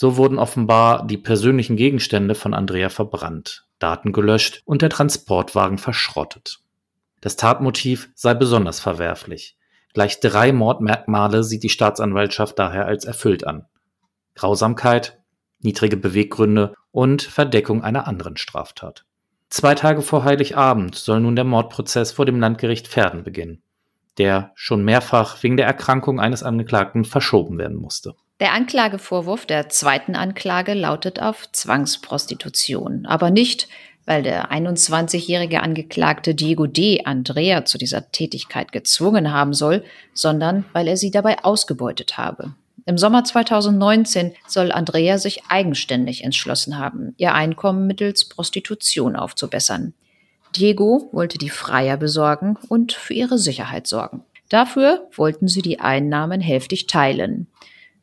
So 0.00 0.16
wurden 0.16 0.38
offenbar 0.38 1.06
die 1.06 1.18
persönlichen 1.18 1.76
Gegenstände 1.76 2.34
von 2.34 2.54
Andrea 2.54 2.88
verbrannt, 2.88 3.66
Daten 3.78 4.12
gelöscht 4.12 4.62
und 4.64 4.80
der 4.80 4.88
Transportwagen 4.88 5.76
verschrottet. 5.76 6.60
Das 7.20 7.36
Tatmotiv 7.36 8.08
sei 8.14 8.32
besonders 8.32 8.80
verwerflich. 8.80 9.58
Gleich 9.92 10.18
drei 10.20 10.54
Mordmerkmale 10.54 11.44
sieht 11.44 11.62
die 11.64 11.68
Staatsanwaltschaft 11.68 12.58
daher 12.58 12.86
als 12.86 13.04
erfüllt 13.04 13.46
an. 13.46 13.66
Grausamkeit, 14.36 15.20
niedrige 15.58 15.98
Beweggründe 15.98 16.72
und 16.92 17.20
Verdeckung 17.20 17.84
einer 17.84 18.08
anderen 18.08 18.38
Straftat. 18.38 19.04
Zwei 19.50 19.74
Tage 19.74 20.00
vor 20.00 20.24
Heiligabend 20.24 20.94
soll 20.94 21.20
nun 21.20 21.36
der 21.36 21.44
Mordprozess 21.44 22.10
vor 22.10 22.24
dem 22.24 22.40
Landgericht 22.40 22.88
Verden 22.88 23.22
beginnen, 23.22 23.60
der 24.16 24.52
schon 24.54 24.82
mehrfach 24.82 25.42
wegen 25.42 25.58
der 25.58 25.66
Erkrankung 25.66 26.20
eines 26.20 26.42
Angeklagten 26.42 27.04
verschoben 27.04 27.58
werden 27.58 27.76
musste. 27.76 28.14
Der 28.40 28.54
Anklagevorwurf 28.54 29.44
der 29.44 29.68
zweiten 29.68 30.16
Anklage 30.16 30.72
lautet 30.72 31.20
auf 31.20 31.52
Zwangsprostitution, 31.52 33.04
aber 33.04 33.30
nicht, 33.30 33.68
weil 34.06 34.22
der 34.22 34.50
21-jährige 34.50 35.62
Angeklagte 35.62 36.34
Diego 36.34 36.66
D. 36.66 37.04
Andrea 37.04 37.66
zu 37.66 37.76
dieser 37.76 38.10
Tätigkeit 38.10 38.72
gezwungen 38.72 39.30
haben 39.30 39.52
soll, 39.52 39.84
sondern 40.14 40.64
weil 40.72 40.88
er 40.88 40.96
sie 40.96 41.10
dabei 41.10 41.44
ausgebeutet 41.44 42.16
habe. 42.16 42.54
Im 42.86 42.96
Sommer 42.96 43.24
2019 43.24 44.32
soll 44.46 44.72
Andrea 44.72 45.18
sich 45.18 45.42
eigenständig 45.50 46.24
entschlossen 46.24 46.78
haben, 46.78 47.14
ihr 47.18 47.34
Einkommen 47.34 47.86
mittels 47.86 48.26
Prostitution 48.26 49.16
aufzubessern. 49.16 49.92
Diego 50.56 51.10
wollte 51.12 51.36
die 51.36 51.50
Freier 51.50 51.98
besorgen 51.98 52.56
und 52.68 52.92
für 52.92 53.12
ihre 53.12 53.38
Sicherheit 53.38 53.86
sorgen. 53.86 54.24
Dafür 54.48 55.06
wollten 55.14 55.46
sie 55.46 55.62
die 55.62 55.78
Einnahmen 55.78 56.40
hälftig 56.40 56.86
teilen. 56.86 57.46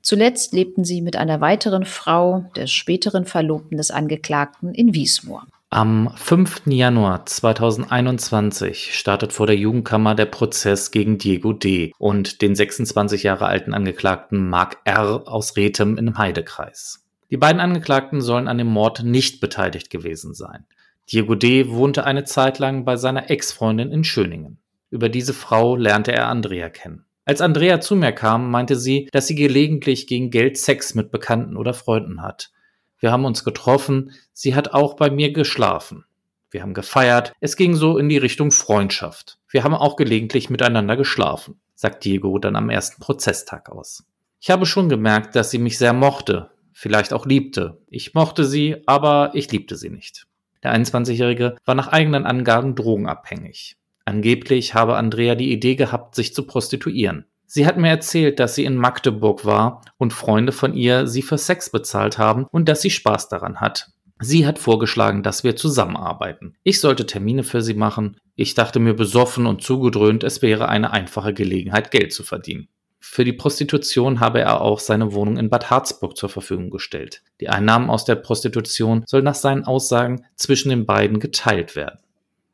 Zuletzt 0.01 0.53
lebten 0.53 0.85
sie 0.85 1.01
mit 1.01 1.15
einer 1.15 1.41
weiteren 1.41 1.85
Frau, 1.85 2.45
des 2.55 2.71
späteren 2.71 3.25
Verlobten 3.25 3.77
des 3.77 3.91
Angeklagten, 3.91 4.73
in 4.73 4.93
Wiesmoor. 4.93 5.45
Am 5.69 6.09
5. 6.15 6.61
Januar 6.67 7.25
2021 7.25 8.97
startet 8.97 9.33
vor 9.33 9.47
der 9.47 9.57
Jugendkammer 9.57 10.15
der 10.15 10.25
Prozess 10.25 10.91
gegen 10.91 11.17
Diego 11.17 11.51
D. 11.51 11.91
und 11.97 12.41
den 12.41 12.55
26 12.55 13.23
Jahre 13.23 13.47
alten 13.47 13.73
Angeklagten 13.73 14.47
Mark 14.47 14.77
R. 14.85 15.23
aus 15.27 15.57
Rethem 15.57 15.97
im 15.97 16.17
Heidekreis. 16.17 17.05
Die 17.29 17.35
beiden 17.35 17.59
Angeklagten 17.59 18.21
sollen 18.21 18.47
an 18.47 18.57
dem 18.57 18.67
Mord 18.67 19.03
nicht 19.03 19.41
beteiligt 19.41 19.89
gewesen 19.89 20.33
sein. 20.33 20.65
Diego 21.11 21.35
D. 21.35 21.69
wohnte 21.69 22.05
eine 22.05 22.23
Zeit 22.23 22.59
lang 22.59 22.85
bei 22.85 22.95
seiner 22.95 23.29
Ex-Freundin 23.29 23.91
in 23.91 24.05
Schöningen. 24.05 24.59
Über 24.89 25.09
diese 25.09 25.33
Frau 25.33 25.75
lernte 25.75 26.13
er 26.13 26.27
Andrea 26.27 26.69
kennen. 26.69 27.03
Als 27.27 27.41
Andrea 27.41 27.81
zu 27.81 27.97
mir 27.97 28.13
kam, 28.13 28.49
meinte 28.49 28.77
sie, 28.77 29.09
dass 29.11 29.27
sie 29.27 29.35
gelegentlich 29.35 30.07
gegen 30.07 30.29
Geld 30.31 30.57
Sex 30.57 30.95
mit 30.95 31.11
Bekannten 31.11 31.57
oder 31.57 31.73
Freunden 31.73 32.21
hat. 32.21 32.51
Wir 32.99 33.11
haben 33.11 33.25
uns 33.25 33.43
getroffen. 33.43 34.13
Sie 34.31 34.55
hat 34.55 34.73
auch 34.73 34.95
bei 34.95 35.09
mir 35.09 35.33
geschlafen. 35.33 36.05
Wir 36.51 36.61
haben 36.61 36.73
gefeiert. 36.73 37.33
Es 37.41 37.57
ging 37.57 37.75
so 37.75 37.97
in 37.97 38.07
die 38.07 38.17
Richtung 38.17 38.51
Freundschaft. 38.51 39.39
Wir 39.49 39.65
haben 39.65 39.73
auch 39.73 39.97
gelegentlich 39.97 40.49
miteinander 40.49 40.95
geschlafen, 40.95 41.59
sagt 41.75 42.05
Diego 42.05 42.39
dann 42.39 42.55
am 42.55 42.69
ersten 42.69 43.01
Prozesstag 43.01 43.69
aus. 43.69 44.05
Ich 44.39 44.49
habe 44.49 44.65
schon 44.65 44.87
gemerkt, 44.87 45.35
dass 45.35 45.51
sie 45.51 45.59
mich 45.59 45.77
sehr 45.77 45.91
mochte, 45.91 46.51
vielleicht 46.71 47.11
auch 47.11 47.25
liebte. 47.25 47.81
Ich 47.89 48.13
mochte 48.13 48.45
sie, 48.45 48.83
aber 48.85 49.31
ich 49.33 49.51
liebte 49.51 49.75
sie 49.75 49.89
nicht. 49.89 50.27
Der 50.63 50.73
21-Jährige 50.73 51.57
war 51.65 51.75
nach 51.75 51.89
eigenen 51.89 52.25
Angaben 52.25 52.73
drogenabhängig. 52.73 53.75
Angeblich 54.07 54.73
habe 54.73 54.95
Andrea 54.95 55.35
die 55.35 55.51
Idee 55.51 55.75
gehabt, 55.75 56.15
sich 56.15 56.33
zu 56.33 56.43
prostituieren. 56.43 57.25
Sie 57.45 57.67
hat 57.67 57.77
mir 57.77 57.89
erzählt, 57.89 58.39
dass 58.39 58.55
sie 58.55 58.63
in 58.63 58.77
Magdeburg 58.77 59.43
war 59.43 59.81
und 59.97 60.13
Freunde 60.13 60.53
von 60.53 60.73
ihr 60.73 61.07
sie 61.07 61.21
für 61.21 61.37
Sex 61.37 61.69
bezahlt 61.69 62.17
haben 62.17 62.45
und 62.49 62.69
dass 62.69 62.81
sie 62.81 62.89
Spaß 62.89 63.27
daran 63.27 63.59
hat. 63.59 63.89
Sie 64.21 64.47
hat 64.47 64.59
vorgeschlagen, 64.59 65.23
dass 65.23 65.43
wir 65.43 65.57
zusammenarbeiten. 65.57 66.55
Ich 66.63 66.79
sollte 66.79 67.05
Termine 67.05 67.43
für 67.43 67.61
sie 67.61 67.73
machen. 67.73 68.15
Ich 68.37 68.53
dachte 68.53 68.79
mir 68.79 68.93
besoffen 68.93 69.45
und 69.45 69.61
zugedröhnt, 69.61 70.23
es 70.23 70.41
wäre 70.41 70.69
eine 70.69 70.91
einfache 70.91 71.33
Gelegenheit, 71.33 71.91
Geld 71.91 72.13
zu 72.13 72.23
verdienen. 72.23 72.69
Für 73.01 73.25
die 73.25 73.33
Prostitution 73.33 74.21
habe 74.21 74.39
er 74.39 74.61
auch 74.61 74.79
seine 74.79 75.11
Wohnung 75.11 75.35
in 75.35 75.49
Bad 75.49 75.69
Harzburg 75.69 76.15
zur 76.15 76.29
Verfügung 76.29 76.69
gestellt. 76.69 77.23
Die 77.41 77.49
Einnahmen 77.49 77.89
aus 77.89 78.05
der 78.05 78.15
Prostitution 78.15 79.03
soll 79.05 79.21
nach 79.21 79.35
seinen 79.35 79.65
Aussagen 79.65 80.23
zwischen 80.35 80.69
den 80.69 80.85
beiden 80.85 81.19
geteilt 81.19 81.75
werden. 81.75 81.99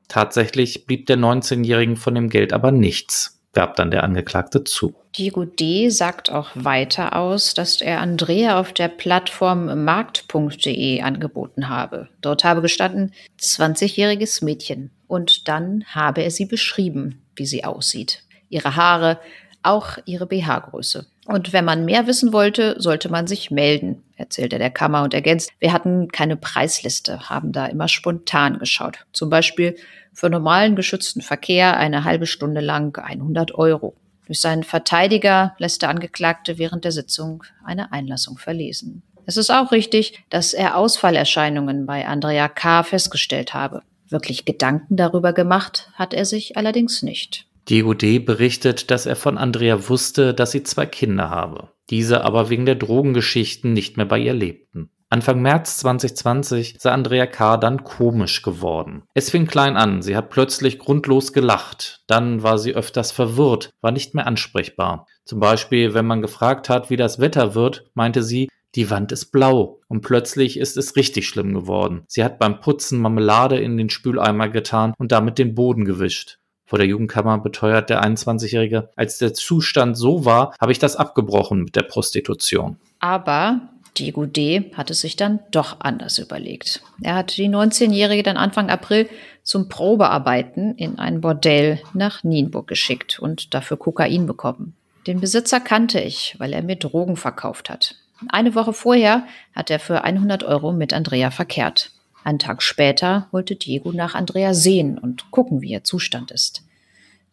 Tatsächlich 0.07 0.86
blieb 0.86 1.07
der 1.07 1.17
19-Jährigen 1.17 1.98
von 1.98 2.15
dem 2.15 2.29
Geld 2.29 2.53
aber 2.53 2.72
nichts 2.72 3.33
gab 3.53 3.75
dann 3.75 3.91
der 3.91 4.03
Angeklagte 4.03 4.63
zu. 4.63 4.95
Diego 5.15 5.45
D. 5.45 5.89
sagt 5.89 6.31
auch 6.31 6.50
weiter 6.55 7.15
aus, 7.15 7.53
dass 7.53 7.81
er 7.81 8.01
Andrea 8.01 8.60
auf 8.60 8.74
der 8.74 8.88
Plattform 8.88 9.86
markt.de 9.86 11.01
angeboten 11.01 11.69
habe. 11.69 12.10
Dort 12.22 12.43
habe 12.43 12.62
gestanden 12.62 13.13
20-jähriges 13.39 14.43
Mädchen 14.43 14.89
und 15.07 15.48
dann 15.48 15.86
habe 15.88 16.24
er 16.24 16.31
sie 16.31 16.45
beschrieben, 16.45 17.22
wie 17.36 17.45
sie 17.45 17.63
aussieht. 17.63 18.24
Ihre 18.50 18.75
Haare, 18.75 19.19
auch 19.62 19.98
ihre 20.05 20.25
BH-Größe. 20.25 21.05
Und 21.25 21.53
wenn 21.53 21.63
man 21.63 21.85
mehr 21.85 22.05
wissen 22.05 22.33
wollte, 22.33 22.75
sollte 22.79 23.09
man 23.09 23.27
sich 23.27 23.49
melden, 23.49 24.03
erzählt 24.15 24.51
er 24.51 24.59
der 24.59 24.71
Kammer 24.71 25.03
und 25.03 25.13
ergänzt, 25.13 25.51
wir 25.59 25.71
hatten 25.71 26.09
keine 26.09 26.35
Preisliste, 26.35 27.29
haben 27.29 27.53
da 27.53 27.65
immer 27.67 27.87
spontan 27.87 28.59
geschaut. 28.59 29.05
Zum 29.13 29.29
Beispiel 29.29 29.75
für 30.11 30.29
normalen 30.29 30.75
geschützten 30.75 31.21
Verkehr 31.21 31.77
eine 31.77 32.03
halbe 32.03 32.25
Stunde 32.25 32.61
lang 32.61 32.97
100 32.97 33.55
Euro. 33.55 33.95
Durch 34.25 34.41
seinen 34.41 34.63
Verteidiger 34.63 35.55
lässt 35.57 35.81
der 35.81 35.89
Angeklagte 35.89 36.57
während 36.57 36.83
der 36.85 36.91
Sitzung 36.91 37.43
eine 37.63 37.91
Einlassung 37.91 38.37
verlesen. 38.37 39.03
Es 39.25 39.37
ist 39.37 39.49
auch 39.49 39.71
richtig, 39.71 40.23
dass 40.29 40.53
er 40.53 40.77
Ausfallerscheinungen 40.77 41.85
bei 41.85 42.05
Andrea 42.05 42.49
K. 42.49 42.83
festgestellt 42.83 43.53
habe. 43.53 43.81
Wirklich 44.09 44.45
Gedanken 44.45 44.97
darüber 44.97 45.33
gemacht 45.33 45.89
hat 45.93 46.13
er 46.13 46.25
sich 46.25 46.57
allerdings 46.57 47.01
nicht. 47.01 47.47
Diego 47.70 47.93
D. 47.93 48.20
berichtet, 48.20 48.91
dass 48.91 49.05
er 49.05 49.15
von 49.15 49.38
Andrea 49.38 49.88
wusste, 49.88 50.34
dass 50.34 50.51
sie 50.51 50.63
zwei 50.63 50.86
Kinder 50.86 51.29
habe, 51.29 51.70
diese 51.89 52.24
aber 52.24 52.50
wegen 52.50 52.65
der 52.65 52.75
Drogengeschichten 52.75 53.72
nicht 53.72 53.96
mehr 53.96 54.05
bei 54.05 54.20
ihr 54.20 54.34
lebten. 54.34 54.89
Anfang 55.13 55.43
März 55.43 55.77
2020 55.77 56.77
sei 56.79 56.91
Andrea 56.91 57.27
K. 57.27 57.58
dann 57.58 57.84
komisch 57.84 58.41
geworden. 58.41 59.03
Es 59.13 59.29
fing 59.29 59.46
klein 59.46 59.77
an, 59.77 60.01
sie 60.01 60.17
hat 60.17 60.32
plötzlich 60.32 60.79
grundlos 60.79 61.34
gelacht. 61.34 62.01
Dann 62.08 62.41
war 62.41 62.58
sie 62.58 62.74
öfters 62.74 63.12
verwirrt, 63.12 63.70
war 63.79 63.91
nicht 63.91 64.15
mehr 64.15 64.25
ansprechbar. 64.25 65.05
Zum 65.24 65.39
Beispiel, 65.39 65.93
wenn 65.93 66.08
man 66.08 66.24
gefragt 66.24 66.67
hat, 66.67 66.89
wie 66.89 66.98
das 66.98 67.20
Wetter 67.20 67.53
wird, 67.53 67.86
meinte 67.93 68.24
sie, 68.24 68.50
die 68.75 68.89
Wand 68.89 69.12
ist 69.12 69.27
blau 69.27 69.82
und 69.88 70.01
plötzlich 70.01 70.58
ist 70.58 70.77
es 70.77 70.96
richtig 70.96 71.27
schlimm 71.27 71.53
geworden. 71.53 72.05
Sie 72.08 72.24
hat 72.24 72.39
beim 72.39 72.60
Putzen 72.60 73.00
Marmelade 73.00 73.60
in 73.60 73.77
den 73.77 73.91
Spüleimer 73.91 74.50
getan 74.50 74.96
und 74.98 75.12
damit 75.12 75.38
den 75.38 75.53
Boden 75.53 75.86
gewischt. 75.86 76.39
Vor 76.65 76.79
der 76.79 76.88
Jugendkammer 76.88 77.38
beteuert 77.38 77.89
der 77.89 78.03
21-Jährige, 78.03 78.89
als 78.96 79.17
der 79.17 79.34
Zustand 79.34 79.98
so 79.98 80.25
war, 80.25 80.55
habe 80.60 80.72
ich 80.72 80.79
das 80.79 80.96
abgebrochen 80.96 81.63
mit 81.63 81.75
der 81.75 81.84
Prostitution. 81.84 82.77
Aber 83.00 83.62
Diego 83.98 84.25
D. 84.25 84.72
hatte 84.74 84.93
sich 84.93 85.15
dann 85.15 85.39
doch 85.51 85.77
anders 85.79 86.17
überlegt. 86.17 86.82
Er 87.03 87.15
hat 87.15 87.38
die 87.38 87.50
19-Jährige 87.50 88.24
dann 88.24 88.38
Anfang 88.38 88.70
April 88.70 89.08
zum 89.43 89.70
Probearbeiten 89.70 90.75
in 90.75 91.00
ein 91.00 91.22
Bordell 91.22 91.82
nach 91.93 92.24
Nienburg 92.24 92.67
geschickt 92.67 93.20
und 93.20 93.53
dafür 93.53 93.77
Kokain 93.77 94.25
bekommen. 94.25 94.75
Den 95.05 95.20
Besitzer 95.20 95.60
kannte 95.60 96.00
ich, 96.00 96.36
weil 96.39 96.53
er 96.53 96.63
mir 96.63 96.77
Drogen 96.77 97.17
verkauft 97.17 97.70
hat. 97.70 97.96
Eine 98.29 98.55
Woche 98.55 98.74
vorher 98.74 99.27
hat 99.53 99.70
er 99.70 99.79
für 99.79 100.03
100 100.03 100.43
Euro 100.43 100.72
mit 100.72 100.93
Andrea 100.93 101.29
verkehrt. 101.29 101.91
Einen 102.23 102.39
Tag 102.39 102.63
später 102.63 103.27
wollte 103.31 103.55
Diego 103.55 103.91
nach 103.91 104.15
Andrea 104.15 104.53
sehen 104.53 104.97
und 104.97 105.31
gucken, 105.31 105.61
wie 105.61 105.71
ihr 105.71 105.83
Zustand 105.83 106.31
ist 106.31 106.63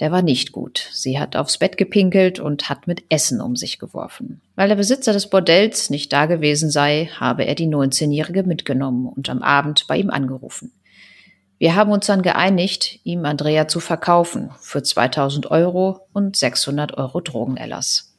der 0.01 0.11
war 0.11 0.23
nicht 0.23 0.53
gut. 0.53 0.89
Sie 0.93 1.21
hat 1.21 1.37
aufs 1.37 1.59
Bett 1.59 1.77
gepinkelt 1.77 2.41
und 2.41 2.69
hat 2.71 2.87
mit 2.87 3.05
Essen 3.11 3.41
um 3.41 3.55
sich 3.55 3.79
geworfen. 3.79 4.41
Weil 4.57 4.69
der 4.69 4.77
Besitzer 4.77 5.13
des 5.13 5.29
Bordells 5.29 5.91
nicht 5.91 6.13
da 6.13 6.27
gewesen 6.27 6.71
sei, 6.71 7.11
habe 7.19 7.45
er 7.45 7.55
die 7.55 7.69
19-Jährige 7.69 8.43
mitgenommen 8.43 9.07
und 9.07 9.29
am 9.29 9.43
Abend 9.43 9.87
bei 9.87 9.99
ihm 9.99 10.11
angerufen. 10.11 10.73
Wir 11.59 11.77
haben 11.77 11.93
uns 11.93 12.07
dann 12.07 12.23
geeinigt, 12.23 13.01
ihm 13.05 13.27
Andrea 13.27 13.69
zu 13.69 13.81
verkaufen 13.81 14.51
für 14.61 14.83
2000 14.83 15.51
Euro 15.51 16.07
und 16.15 16.35
600 16.35 16.97
Euro 16.97 17.21
Drogenerlass. 17.21 18.10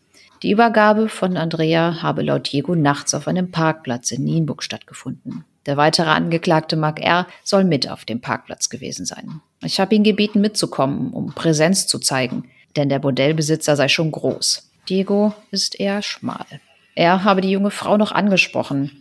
Die 0.43 0.49
Übergabe 0.49 1.07
von 1.07 1.37
Andrea 1.37 2.01
habe 2.01 2.23
laut 2.23 2.51
Diego 2.51 2.73
nachts 2.73 3.13
auf 3.13 3.27
einem 3.27 3.51
Parkplatz 3.51 4.11
in 4.11 4.23
Nienburg 4.23 4.63
stattgefunden. 4.63 5.45
Der 5.67 5.77
weitere 5.77 6.09
Angeklagte 6.09 6.75
Mark 6.75 6.99
R. 6.99 7.27
soll 7.43 7.63
mit 7.63 7.87
auf 7.87 8.05
dem 8.05 8.21
Parkplatz 8.21 8.69
gewesen 8.69 9.05
sein. 9.05 9.41
Ich 9.63 9.79
habe 9.79 9.93
ihn 9.93 10.03
gebeten, 10.03 10.41
mitzukommen, 10.41 11.11
um 11.11 11.33
Präsenz 11.33 11.85
zu 11.85 11.99
zeigen, 11.99 12.49
denn 12.75 12.89
der 12.89 12.97
Bordellbesitzer 12.97 13.75
sei 13.75 13.87
schon 13.87 14.11
groß. 14.11 14.71
Diego 14.89 15.35
ist 15.51 15.79
eher 15.79 16.01
schmal. 16.01 16.45
Er 16.95 17.23
habe 17.23 17.41
die 17.41 17.51
junge 17.51 17.69
Frau 17.69 17.97
noch 17.97 18.11
angesprochen. 18.11 18.91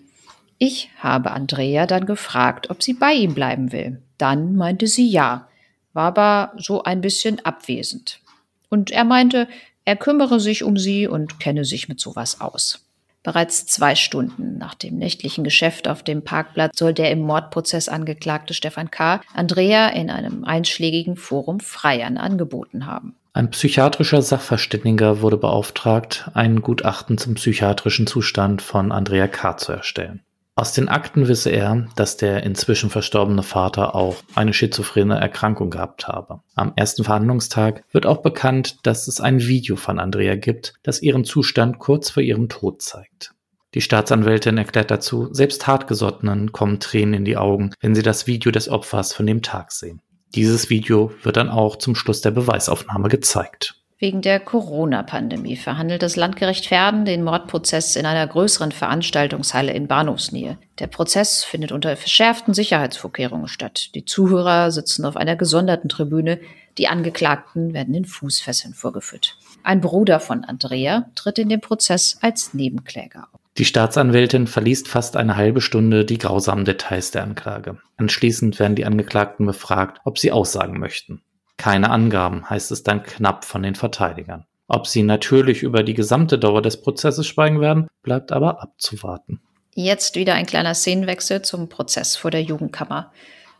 Ich 0.58 0.90
habe 0.98 1.30
Andrea 1.30 1.86
dann 1.86 2.04
gefragt, 2.04 2.68
ob 2.68 2.82
sie 2.82 2.92
bei 2.92 3.14
ihm 3.14 3.32
bleiben 3.32 3.72
will. 3.72 4.02
Dann 4.18 4.56
meinte 4.56 4.86
sie 4.86 5.08
ja, 5.08 5.48
war 5.94 6.08
aber 6.08 6.52
so 6.58 6.82
ein 6.82 7.00
bisschen 7.00 7.42
abwesend. 7.46 8.20
Und 8.68 8.90
er 8.90 9.04
meinte, 9.04 9.48
er 9.84 9.96
kümmere 9.96 10.40
sich 10.40 10.62
um 10.62 10.76
sie 10.76 11.06
und 11.06 11.40
kenne 11.40 11.64
sich 11.64 11.88
mit 11.88 12.00
sowas 12.00 12.40
aus. 12.40 12.86
Bereits 13.22 13.66
zwei 13.66 13.94
Stunden 13.96 14.56
nach 14.56 14.74
dem 14.74 14.96
nächtlichen 14.96 15.44
Geschäft 15.44 15.88
auf 15.88 16.02
dem 16.02 16.22
Parkplatz 16.22 16.78
soll 16.78 16.94
der 16.94 17.10
im 17.10 17.20
Mordprozess 17.20 17.88
angeklagte 17.90 18.54
Stefan 18.54 18.90
K. 18.90 19.20
Andrea 19.34 19.88
in 19.88 20.08
einem 20.08 20.44
einschlägigen 20.44 21.16
Forum 21.16 21.60
Freiern 21.60 22.16
angeboten 22.16 22.86
haben. 22.86 23.14
Ein 23.32 23.50
psychiatrischer 23.50 24.22
Sachverständiger 24.22 25.20
wurde 25.20 25.36
beauftragt, 25.36 26.30
ein 26.34 26.62
Gutachten 26.62 27.18
zum 27.18 27.34
psychiatrischen 27.34 28.06
Zustand 28.06 28.62
von 28.62 28.90
Andrea 28.90 29.28
K. 29.28 29.56
zu 29.56 29.72
erstellen. 29.72 30.20
Aus 30.56 30.72
den 30.72 30.88
Akten 30.88 31.26
wisse 31.28 31.50
er, 31.50 31.86
dass 31.96 32.16
der 32.16 32.42
inzwischen 32.42 32.90
verstorbene 32.90 33.42
Vater 33.42 33.94
auch 33.94 34.16
eine 34.34 34.52
schizophrene 34.52 35.18
Erkrankung 35.18 35.70
gehabt 35.70 36.06
habe. 36.06 36.40
Am 36.54 36.72
ersten 36.76 37.04
Verhandlungstag 37.04 37.84
wird 37.92 38.04
auch 38.04 38.20
bekannt, 38.20 38.78
dass 38.82 39.08
es 39.08 39.20
ein 39.20 39.40
Video 39.40 39.76
von 39.76 39.98
Andrea 39.98 40.36
gibt, 40.36 40.74
das 40.82 41.00
ihren 41.00 41.24
Zustand 41.24 41.78
kurz 41.78 42.10
vor 42.10 42.22
ihrem 42.22 42.48
Tod 42.48 42.82
zeigt. 42.82 43.32
Die 43.74 43.80
Staatsanwältin 43.80 44.58
erklärt 44.58 44.90
dazu, 44.90 45.32
selbst 45.32 45.66
Hartgesottenen 45.66 46.50
kommen 46.50 46.80
Tränen 46.80 47.14
in 47.14 47.24
die 47.24 47.36
Augen, 47.36 47.70
wenn 47.80 47.94
sie 47.94 48.02
das 48.02 48.26
Video 48.26 48.50
des 48.50 48.68
Opfers 48.68 49.14
von 49.14 49.26
dem 49.26 49.42
Tag 49.42 49.70
sehen. 49.70 50.02
Dieses 50.34 50.70
Video 50.70 51.12
wird 51.22 51.36
dann 51.36 51.48
auch 51.48 51.76
zum 51.76 51.94
Schluss 51.94 52.20
der 52.20 52.32
Beweisaufnahme 52.32 53.08
gezeigt. 53.08 53.79
Wegen 54.02 54.22
der 54.22 54.40
Corona-Pandemie 54.40 55.56
verhandelt 55.56 56.02
das 56.02 56.16
Landgericht 56.16 56.68
Verden 56.68 57.04
den 57.04 57.22
Mordprozess 57.22 57.96
in 57.96 58.06
einer 58.06 58.26
größeren 58.26 58.72
Veranstaltungshalle 58.72 59.74
in 59.74 59.88
Bahnhofsnähe. 59.88 60.56
Der 60.78 60.86
Prozess 60.86 61.44
findet 61.44 61.70
unter 61.70 61.94
verschärften 61.98 62.54
Sicherheitsvorkehrungen 62.54 63.46
statt. 63.46 63.94
Die 63.94 64.06
Zuhörer 64.06 64.70
sitzen 64.70 65.04
auf 65.04 65.18
einer 65.18 65.36
gesonderten 65.36 65.90
Tribüne, 65.90 66.40
die 66.78 66.88
Angeklagten 66.88 67.74
werden 67.74 67.94
in 67.94 68.06
Fußfesseln 68.06 68.72
vorgeführt. 68.72 69.36
Ein 69.64 69.82
Bruder 69.82 70.18
von 70.18 70.44
Andrea 70.44 71.10
tritt 71.14 71.38
in 71.38 71.50
dem 71.50 71.60
Prozess 71.60 72.16
als 72.22 72.54
Nebenkläger 72.54 73.28
auf. 73.34 73.40
Die 73.58 73.66
Staatsanwältin 73.66 74.46
verliest 74.46 74.88
fast 74.88 75.18
eine 75.18 75.36
halbe 75.36 75.60
Stunde 75.60 76.06
die 76.06 76.16
grausamen 76.16 76.64
Details 76.64 77.10
der 77.10 77.24
Anklage. 77.24 77.76
Anschließend 77.98 78.58
werden 78.60 78.76
die 78.76 78.86
Angeklagten 78.86 79.44
befragt, 79.44 80.00
ob 80.04 80.18
sie 80.18 80.32
aussagen 80.32 80.78
möchten. 80.78 81.20
Keine 81.60 81.90
Angaben, 81.90 82.48
heißt 82.48 82.70
es 82.70 82.84
dann 82.84 83.02
knapp 83.02 83.44
von 83.44 83.62
den 83.62 83.74
Verteidigern. 83.74 84.46
Ob 84.66 84.86
sie 84.86 85.02
natürlich 85.02 85.62
über 85.62 85.82
die 85.82 85.92
gesamte 85.92 86.38
Dauer 86.38 86.62
des 86.62 86.80
Prozesses 86.80 87.26
schweigen 87.26 87.60
werden, 87.60 87.86
bleibt 88.02 88.32
aber 88.32 88.62
abzuwarten. 88.62 89.42
Jetzt 89.74 90.16
wieder 90.16 90.32
ein 90.32 90.46
kleiner 90.46 90.74
Szenenwechsel 90.74 91.42
zum 91.42 91.68
Prozess 91.68 92.16
vor 92.16 92.30
der 92.30 92.42
Jugendkammer. 92.42 93.12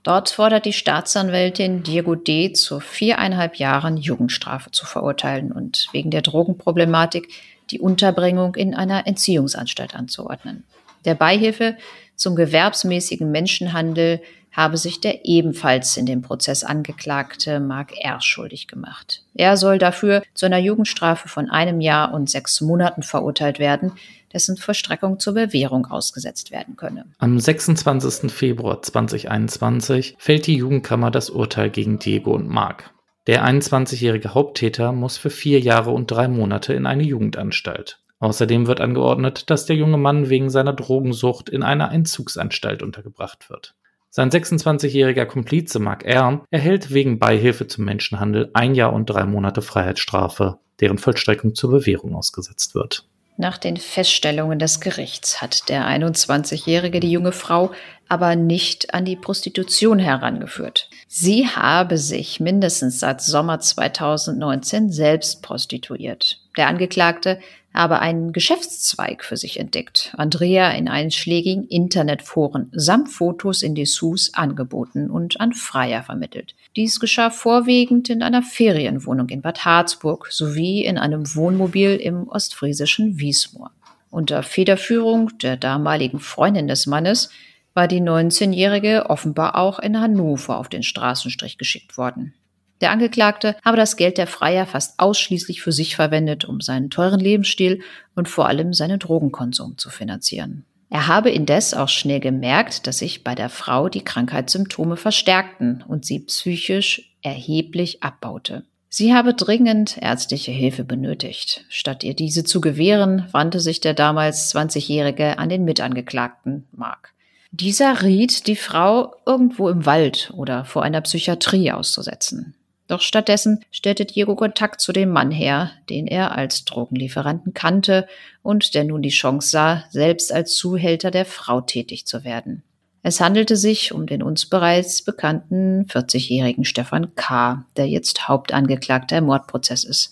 Dort 0.02 0.30
fordert 0.30 0.64
die 0.64 0.73
Staatsanwältin 0.73 1.83
Diego 1.83 2.14
D. 2.14 2.54
zu 2.54 2.80
viereinhalb 2.80 3.57
Jahren 3.57 3.99
Jugendstrafe 3.99 4.71
zu 4.71 4.87
verurteilen 4.87 5.52
und 5.52 5.88
wegen 5.92 6.11
der 6.11 6.23
Drogenproblematik 6.23 7.28
die 7.71 7.80
Unterbringung 7.80 8.54
in 8.54 8.75
einer 8.75 9.07
Entziehungsanstalt 9.07 9.95
anzuordnen. 9.95 10.64
Der 11.04 11.16
Beihilfe 11.16 11.76
zum 12.16 12.35
gewerbsmäßigen 12.35 13.30
Menschenhandel 13.30 14.23
habe 14.52 14.76
sich 14.76 15.00
der 15.00 15.25
ebenfalls 15.25 15.97
in 15.97 16.07
dem 16.07 16.23
Prozess 16.23 16.64
angeklagte 16.64 17.61
Mark 17.61 17.92
R. 17.99 18.21
schuldig 18.21 18.66
gemacht. 18.66 19.23
Er 19.35 19.57
soll 19.57 19.78
dafür 19.78 20.23
zu 20.35 20.47
einer 20.47 20.59
Jugendstrafe 20.59 21.28
von 21.28 21.49
einem 21.50 21.80
Jahr 21.80 22.12
und 22.12 22.28
sechs 22.28 22.61
Monaten 22.61 23.02
verurteilt 23.02 23.59
werden, 23.59 23.92
dessen 24.33 24.57
Vollstreckung 24.57 25.19
zur 25.19 25.35
Bewährung 25.35 25.87
ausgesetzt 25.87 26.50
werden 26.50 26.76
könne. 26.76 27.07
Am 27.19 27.38
26. 27.38 28.30
Februar 28.33 28.83
2021 28.83 30.16
fällt 30.19 30.47
die 30.47 30.57
Jugendkammer 30.57 31.11
das 31.11 31.30
Urteil 31.30 31.71
gegen 31.71 31.99
Diego 31.99 32.33
und 32.33 32.49
Mark. 32.49 32.92
Der 33.26 33.45
21-jährige 33.45 34.35
Haupttäter 34.35 34.92
muss 34.92 35.16
für 35.16 35.30
vier 35.30 35.61
Jahre 35.61 35.90
und 35.90 36.11
drei 36.11 36.26
Monate 36.26 36.73
in 36.73 36.87
eine 36.87 37.02
Jugendanstalt. 37.02 38.00
Außerdem 38.19 38.66
wird 38.66 38.80
angeordnet, 38.80 39.50
dass 39.50 39.66
der 39.66 39.76
junge 39.76 39.97
Mann 39.97 40.28
wegen 40.28 40.50
seiner 40.50 40.75
Drogensucht 40.75 41.49
in 41.49 41.62
einer 41.62 41.90
Entzugsanstalt 41.90 42.83
untergebracht 42.83 43.49
wird. 43.49 43.75
Sein 44.12 44.30
26-jähriger 44.30 45.24
Komplize 45.24 45.78
Mark 45.78 46.04
R. 46.04 46.44
erhält 46.50 46.92
wegen 46.92 47.20
Beihilfe 47.20 47.68
zum 47.68 47.84
Menschenhandel 47.84 48.50
ein 48.54 48.74
Jahr 48.74 48.92
und 48.92 49.06
drei 49.06 49.24
Monate 49.24 49.62
Freiheitsstrafe, 49.62 50.58
deren 50.80 50.98
Vollstreckung 50.98 51.54
zur 51.54 51.70
Bewährung 51.70 52.16
ausgesetzt 52.16 52.74
wird. 52.74 53.06
Nach 53.36 53.56
den 53.56 53.76
Feststellungen 53.76 54.58
des 54.58 54.80
Gerichts 54.80 55.40
hat 55.40 55.68
der 55.68 55.86
21-Jährige 55.86 56.98
die 56.98 57.10
junge 57.10 57.32
Frau 57.32 57.70
aber 58.08 58.34
nicht 58.34 58.92
an 58.92 59.04
die 59.04 59.14
Prostitution 59.14 60.00
herangeführt. 60.00 60.90
Sie 61.06 61.46
habe 61.46 61.96
sich 61.96 62.40
mindestens 62.40 62.99
seit 62.99 63.23
Sommer 63.23 63.60
2019 63.60 64.90
selbst 64.90 65.42
prostituiert. 65.42 66.40
Der 66.56 66.67
Angeklagte 66.69 67.39
habe 67.73 68.00
einen 68.00 68.32
Geschäftszweig 68.32 69.25
für 69.25 69.36
sich 69.36 69.60
entdeckt, 69.60 70.13
Andrea 70.17 70.71
in 70.73 70.89
einschlägigen 70.89 71.69
Internetforen 71.69 72.69
samt 72.73 73.10
Fotos 73.10 73.63
in 73.63 73.76
Dessous 73.76 74.34
angeboten 74.34 75.08
und 75.08 75.41
an 75.41 75.52
Freier 75.52 76.02
vermittelt. 76.02 76.56
Dies 76.75 76.99
geschah 76.99 77.30
vorwiegend 77.30 78.10
in 78.10 78.23
einer 78.23 78.43
Ferienwohnung 78.43 79.28
in 79.28 79.43
Bad 79.43 79.65
Harzburg 79.65 80.28
sowie 80.32 80.84
in 80.84 80.99
einem 80.99 81.34
Wohnmobil 81.36 81.95
im 81.97 82.28
ostfriesischen 82.28 83.21
Wiesmoor. 83.21 83.71
Unter 84.10 84.43
Federführung 84.43 85.30
der 85.39 85.56
damaligen 85.56 86.19
Freundin 86.19 86.67
des 86.67 86.86
Mannes 86.86 87.30
war 87.75 87.86
die 87.86 88.00
19-Jährige 88.00 89.08
offenbar 89.08 89.56
auch 89.56 89.78
in 89.78 90.00
Hannover 90.00 90.58
auf 90.58 90.69
den 90.69 90.82
Straßenstrich 90.82 91.56
geschickt 91.56 91.97
worden. 91.97 92.34
Der 92.80 92.90
Angeklagte 92.90 93.56
habe 93.64 93.76
das 93.76 93.97
Geld 93.97 94.19
der 94.19 94.26
Freier 94.26 94.66
fast 94.66 94.99
ausschließlich 94.99 95.60
für 95.62 95.73
sich 95.73 95.97
verwendet, 95.97 96.45
um 96.45 96.60
seinen 96.60 96.90
teuren 96.90 97.21
Lebensstil 97.21 97.82
und 98.14 98.28
vor 98.28 98.49
allem 98.49 98.73
seinen 98.73 98.99
Drogenkonsum 98.99 99.76
zu 99.76 99.90
finanzieren. 99.90 100.64
Er 100.88 101.06
habe 101.06 101.30
indes 101.30 101.73
auch 101.73 101.88
schnell 101.88 102.19
gemerkt, 102.19 102.86
dass 102.86 102.99
sich 102.99 103.23
bei 103.23 103.36
der 103.36 103.49
Frau 103.49 103.88
die 103.88 104.02
Krankheitssymptome 104.02 104.97
verstärkten 104.97 105.84
und 105.86 106.04
sie 106.04 106.21
psychisch 106.21 107.14
erheblich 107.23 108.02
abbaute. 108.02 108.64
Sie 108.88 109.14
habe 109.14 109.34
dringend 109.34 109.99
ärztliche 110.00 110.50
Hilfe 110.50 110.82
benötigt. 110.82 111.64
Statt 111.69 112.02
ihr 112.02 112.14
diese 112.14 112.43
zu 112.43 112.60
gewähren, 112.60 113.28
wandte 113.30 113.60
sich 113.60 113.80
der 113.80 113.95
damals 113.95 114.52
20-Jährige 114.52 115.38
an 115.38 115.49
den 115.49 115.64
Mitangeklagten 115.64 116.66
Mark. 116.73 117.14
Dieser 117.52 118.02
riet, 118.02 118.49
die 118.49 118.56
Frau 118.56 119.14
irgendwo 119.26 119.69
im 119.69 119.86
Wald 119.86 120.32
oder 120.34 120.64
vor 120.64 120.82
einer 120.82 121.00
Psychiatrie 121.02 121.71
auszusetzen. 121.71 122.56
Doch 122.90 123.02
stattdessen 123.02 123.64
stellte 123.70 124.04
Diego 124.04 124.34
Kontakt 124.34 124.80
zu 124.80 124.92
dem 124.92 125.10
Mann 125.10 125.30
her, 125.30 125.70
den 125.88 126.08
er 126.08 126.36
als 126.36 126.64
Drogenlieferanten 126.64 127.54
kannte 127.54 128.08
und 128.42 128.74
der 128.74 128.82
nun 128.82 129.00
die 129.00 129.10
Chance 129.10 129.48
sah, 129.48 129.84
selbst 129.90 130.32
als 130.32 130.56
Zuhälter 130.56 131.12
der 131.12 131.24
Frau 131.24 131.60
tätig 131.60 132.04
zu 132.04 132.24
werden. 132.24 132.64
Es 133.04 133.20
handelte 133.20 133.54
sich 133.54 133.94
um 133.94 134.08
den 134.08 134.24
uns 134.24 134.46
bereits 134.46 135.02
bekannten 135.02 135.86
40-jährigen 135.86 136.64
Stefan 136.64 137.14
K., 137.14 137.64
der 137.76 137.86
jetzt 137.86 138.26
Hauptangeklagter 138.26 139.18
im 139.18 139.26
Mordprozess 139.26 139.84
ist. 139.84 140.10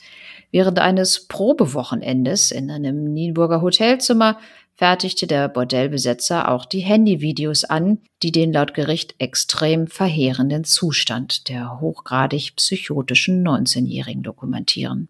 Während 0.52 0.78
eines 0.78 1.26
Probewochenendes 1.26 2.52
in 2.52 2.70
einem 2.70 3.12
Nienburger 3.12 3.60
Hotelzimmer 3.60 4.38
fertigte 4.78 5.26
der 5.26 5.48
Bordellbesetzer 5.48 6.48
auch 6.50 6.64
die 6.64 6.80
Handyvideos 6.80 7.64
an, 7.64 7.98
die 8.22 8.30
den 8.30 8.52
laut 8.52 8.74
Gericht 8.74 9.16
extrem 9.18 9.88
verheerenden 9.88 10.62
Zustand 10.62 11.48
der 11.48 11.80
hochgradig 11.80 12.54
psychotischen 12.56 13.46
19-Jährigen 13.46 14.22
dokumentieren. 14.22 15.08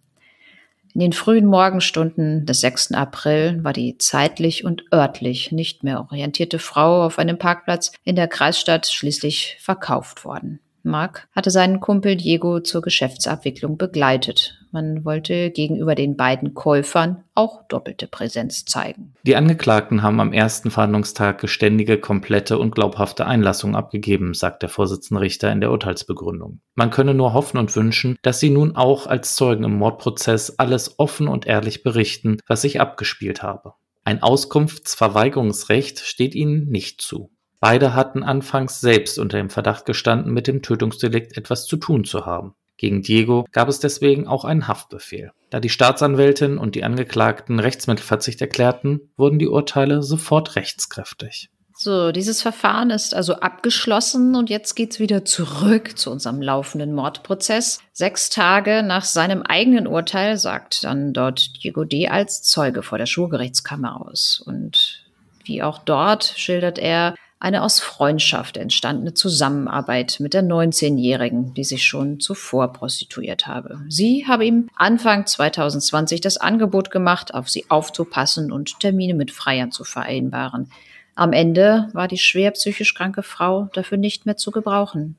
In 0.95 1.01
den 1.01 1.13
frühen 1.13 1.45
Morgenstunden 1.45 2.47
des 2.47 2.63
6. 2.63 2.93
April 2.93 3.63
war 3.63 3.75
die 3.75 3.99
zeitlich 3.99 4.65
und 4.65 4.85
örtlich 4.93 5.53
nicht 5.53 5.85
mehr 5.85 6.01
orientierte 6.01 6.59
Frau 6.59 7.05
auf 7.05 7.19
einem 7.19 7.39
Parkplatz 7.39 7.93
in 8.05 8.17
der 8.17 8.27
Kreisstadt 8.27 8.87
schließlich 8.87 9.59
verkauft 9.61 10.25
worden. 10.25 10.61
Mark 10.83 11.29
hatte 11.37 11.51
seinen 11.51 11.81
Kumpel 11.81 12.17
Diego 12.17 12.61
zur 12.61 12.81
Geschäftsabwicklung 12.81 13.77
begleitet. 13.77 14.58
Man 14.71 15.05
wollte 15.05 15.51
gegenüber 15.51 15.95
den 15.95 16.17
beiden 16.17 16.55
Käufern 16.55 17.25
auch 17.35 17.63
doppelte 17.69 18.07
Präsenz 18.07 18.65
zeigen. 18.65 19.15
Die 19.23 19.37
Angeklagten 19.37 20.03
haben 20.03 20.21
am 20.21 20.33
ersten 20.33 20.71
Verhandlungstag 20.71 21.41
geständige, 21.41 21.99
komplette 21.99 22.59
und 22.59 22.75
glaubhafte 22.75 23.27
Einlassungen 23.27 23.77
abgegeben, 23.77 24.35
sagt 24.35 24.63
der 24.63 24.69
Vorsitzende 24.69 25.21
Richter 25.21 25.51
in 25.51 25.61
der 25.61 25.71
Urteilsbegründung. 25.71 26.61
Man 26.75 26.91
könne 26.91 27.15
nur 27.15 27.33
hoffen 27.33 27.59
und 27.59 27.75
wünschen, 27.75 28.17
dass 28.23 28.41
sie 28.41 28.51
nun 28.51 28.77
auch 28.77 29.07
als 29.07 29.35
Zeugen 29.35 29.65
im 29.65 29.77
Mordprozess 29.77 30.59
alles 30.59 30.99
offen 30.99 31.29
und 31.29 31.47
ehrlich 31.47 31.83
berichten, 31.83 32.39
was 32.47 32.63
sich 32.63 32.81
abgespielt 32.81 33.43
habe. 33.43 33.75
Ein 34.05 34.23
Auskunftsverweigerungsrecht 34.23 36.01
steht 36.01 36.35
ihnen 36.35 36.69
nicht 36.69 37.01
zu. 37.01 37.31
Beide 37.61 37.95
hatten 37.95 38.23
anfangs 38.23 38.81
selbst 38.81 39.19
unter 39.19 39.37
dem 39.37 39.51
Verdacht 39.51 39.85
gestanden, 39.85 40.33
mit 40.33 40.47
dem 40.47 40.63
Tötungsdelikt 40.63 41.37
etwas 41.37 41.67
zu 41.67 41.77
tun 41.77 42.05
zu 42.05 42.25
haben. 42.25 42.55
Gegen 42.79 43.03
Diego 43.03 43.45
gab 43.53 43.69
es 43.69 43.81
deswegen 43.81 44.27
auch 44.27 44.45
einen 44.45 44.69
Haftbefehl. 44.69 45.33
Da 45.51 45.61
die 45.61 45.69
Staatsanwältin 45.69 46.57
und 46.59 46.75
die 46.75 46.85
Angeklagten 46.85 47.59
Rechtsmittelverzicht 47.61 48.41
erklärten, 48.41 49.01
wurden 49.17 49.39
die 49.39 49.49
Urteile 49.49 50.03
sofort 50.03 50.57
rechtskräftig. 50.57 51.51
So, 51.81 52.11
dieses 52.11 52.43
Verfahren 52.43 52.91
ist 52.91 53.15
also 53.15 53.35
abgeschlossen 53.35 54.35
und 54.35 54.51
jetzt 54.51 54.75
geht's 54.75 54.99
wieder 54.99 55.25
zurück 55.25 55.97
zu 55.97 56.11
unserem 56.11 56.43
laufenden 56.43 56.93
Mordprozess. 56.93 57.81
Sechs 57.93 58.31
Tage 58.31 58.83
nach 58.83 59.05
seinem 59.05 59.43
eigenen 59.43 59.87
Urteil 59.87 60.39
sagt 60.39 60.83
dann 60.83 61.13
dort 61.13 61.63
Diego 61.63 61.85
D. 61.85 62.09
als 62.09 62.43
Zeuge 62.43 62.83
vor 62.83 62.99
der 62.99 63.07
Schwurgerichtskammer 63.07 64.05
aus. 64.05 64.43
Und 64.45 65.05
wie 65.45 65.63
auch 65.63 65.79
dort 65.79 66.25
schildert 66.37 66.81
er 66.81 67.15
eine 67.41 67.63
aus 67.63 67.79
Freundschaft 67.79 68.57
entstandene 68.57 69.15
Zusammenarbeit 69.15 70.17
mit 70.19 70.35
der 70.35 70.43
19-Jährigen, 70.43 71.55
die 71.55 71.65
sich 71.65 71.85
schon 71.85 72.19
zuvor 72.19 72.73
prostituiert 72.73 73.47
habe. 73.47 73.81
Sie 73.89 74.27
habe 74.27 74.45
ihm 74.45 74.69
Anfang 74.75 75.27
2020 75.27 76.21
das 76.21 76.37
Angebot 76.37 76.91
gemacht, 76.91 77.35
auf 77.35 77.49
sie 77.49 77.67
aufzupassen 77.69 78.51
und 78.51 78.81
Termine 78.81 79.15
mit 79.15 79.31
Freiern 79.31 79.71
zu 79.71 79.85
vereinbaren. 79.85 80.71
Am 81.15 81.33
Ende 81.33 81.89
war 81.93 82.09
die 82.09 82.19
schwer 82.19 82.51
psychisch 82.53 82.95
kranke 82.95 83.23
Frau 83.23 83.69
dafür 83.73 83.99
nicht 83.99 84.27
mehr 84.27 84.37
zu 84.37 84.51
gebrauchen. 84.51 85.17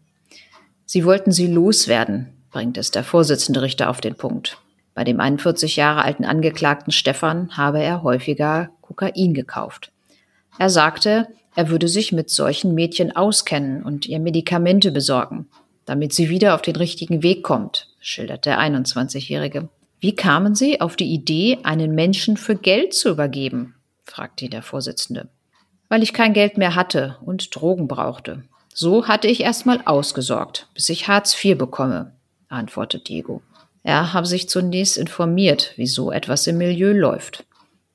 Sie 0.85 1.05
wollten 1.05 1.31
sie 1.31 1.47
loswerden, 1.47 2.33
bringt 2.51 2.77
es 2.77 2.91
der 2.91 3.03
Vorsitzende 3.03 3.61
Richter 3.61 3.89
auf 3.89 4.01
den 4.01 4.15
Punkt. 4.15 4.57
Bei 4.93 5.03
dem 5.05 5.19
41 5.21 5.77
Jahre 5.77 6.03
alten 6.03 6.25
Angeklagten 6.25 6.91
Stefan 6.91 7.55
habe 7.55 7.81
er 7.81 8.03
häufiger 8.03 8.69
Kokain 8.81 9.33
gekauft. 9.33 9.91
Er 10.57 10.69
sagte, 10.69 11.27
er 11.59 11.69
würde 11.69 11.89
sich 11.89 12.13
mit 12.13 12.29
solchen 12.29 12.73
Mädchen 12.73 13.13
auskennen 13.13 13.83
und 13.83 14.05
ihr 14.05 14.19
Medikamente 14.19 14.91
besorgen, 14.91 15.49
damit 15.83 16.13
sie 16.13 16.29
wieder 16.29 16.55
auf 16.55 16.61
den 16.61 16.77
richtigen 16.77 17.21
Weg 17.21 17.43
kommt, 17.43 17.89
schildert 17.99 18.45
der 18.45 18.59
21-Jährige. 18.59 19.67
Wie 19.99 20.15
kamen 20.15 20.55
Sie 20.55 20.79
auf 20.79 20.95
die 20.95 21.11
Idee, 21.13 21.57
einen 21.63 21.93
Menschen 21.93 22.37
für 22.37 22.55
Geld 22.55 22.93
zu 22.93 23.09
übergeben? 23.09 23.75
fragte 24.05 24.47
der 24.47 24.61
Vorsitzende 24.61 25.27
weil 25.89 26.03
ich 26.03 26.13
kein 26.13 26.33
Geld 26.33 26.57
mehr 26.57 26.75
hatte 26.75 27.17
und 27.25 27.53
Drogen 27.53 27.87
brauchte. 27.87 28.43
So 28.73 29.07
hatte 29.07 29.27
ich 29.27 29.41
erstmal 29.41 29.81
ausgesorgt, 29.83 30.67
bis 30.73 30.87
ich 30.87 31.07
Hartz 31.07 31.43
IV 31.43 31.57
bekomme, 31.57 32.13
antwortet 32.47 33.09
Diego. 33.09 33.41
Er 33.83 34.13
habe 34.13 34.27
sich 34.27 34.47
zunächst 34.47 34.97
informiert, 34.97 35.73
wie 35.75 35.87
so 35.87 36.11
etwas 36.11 36.47
im 36.47 36.57
Milieu 36.57 36.93
läuft. 36.93 37.45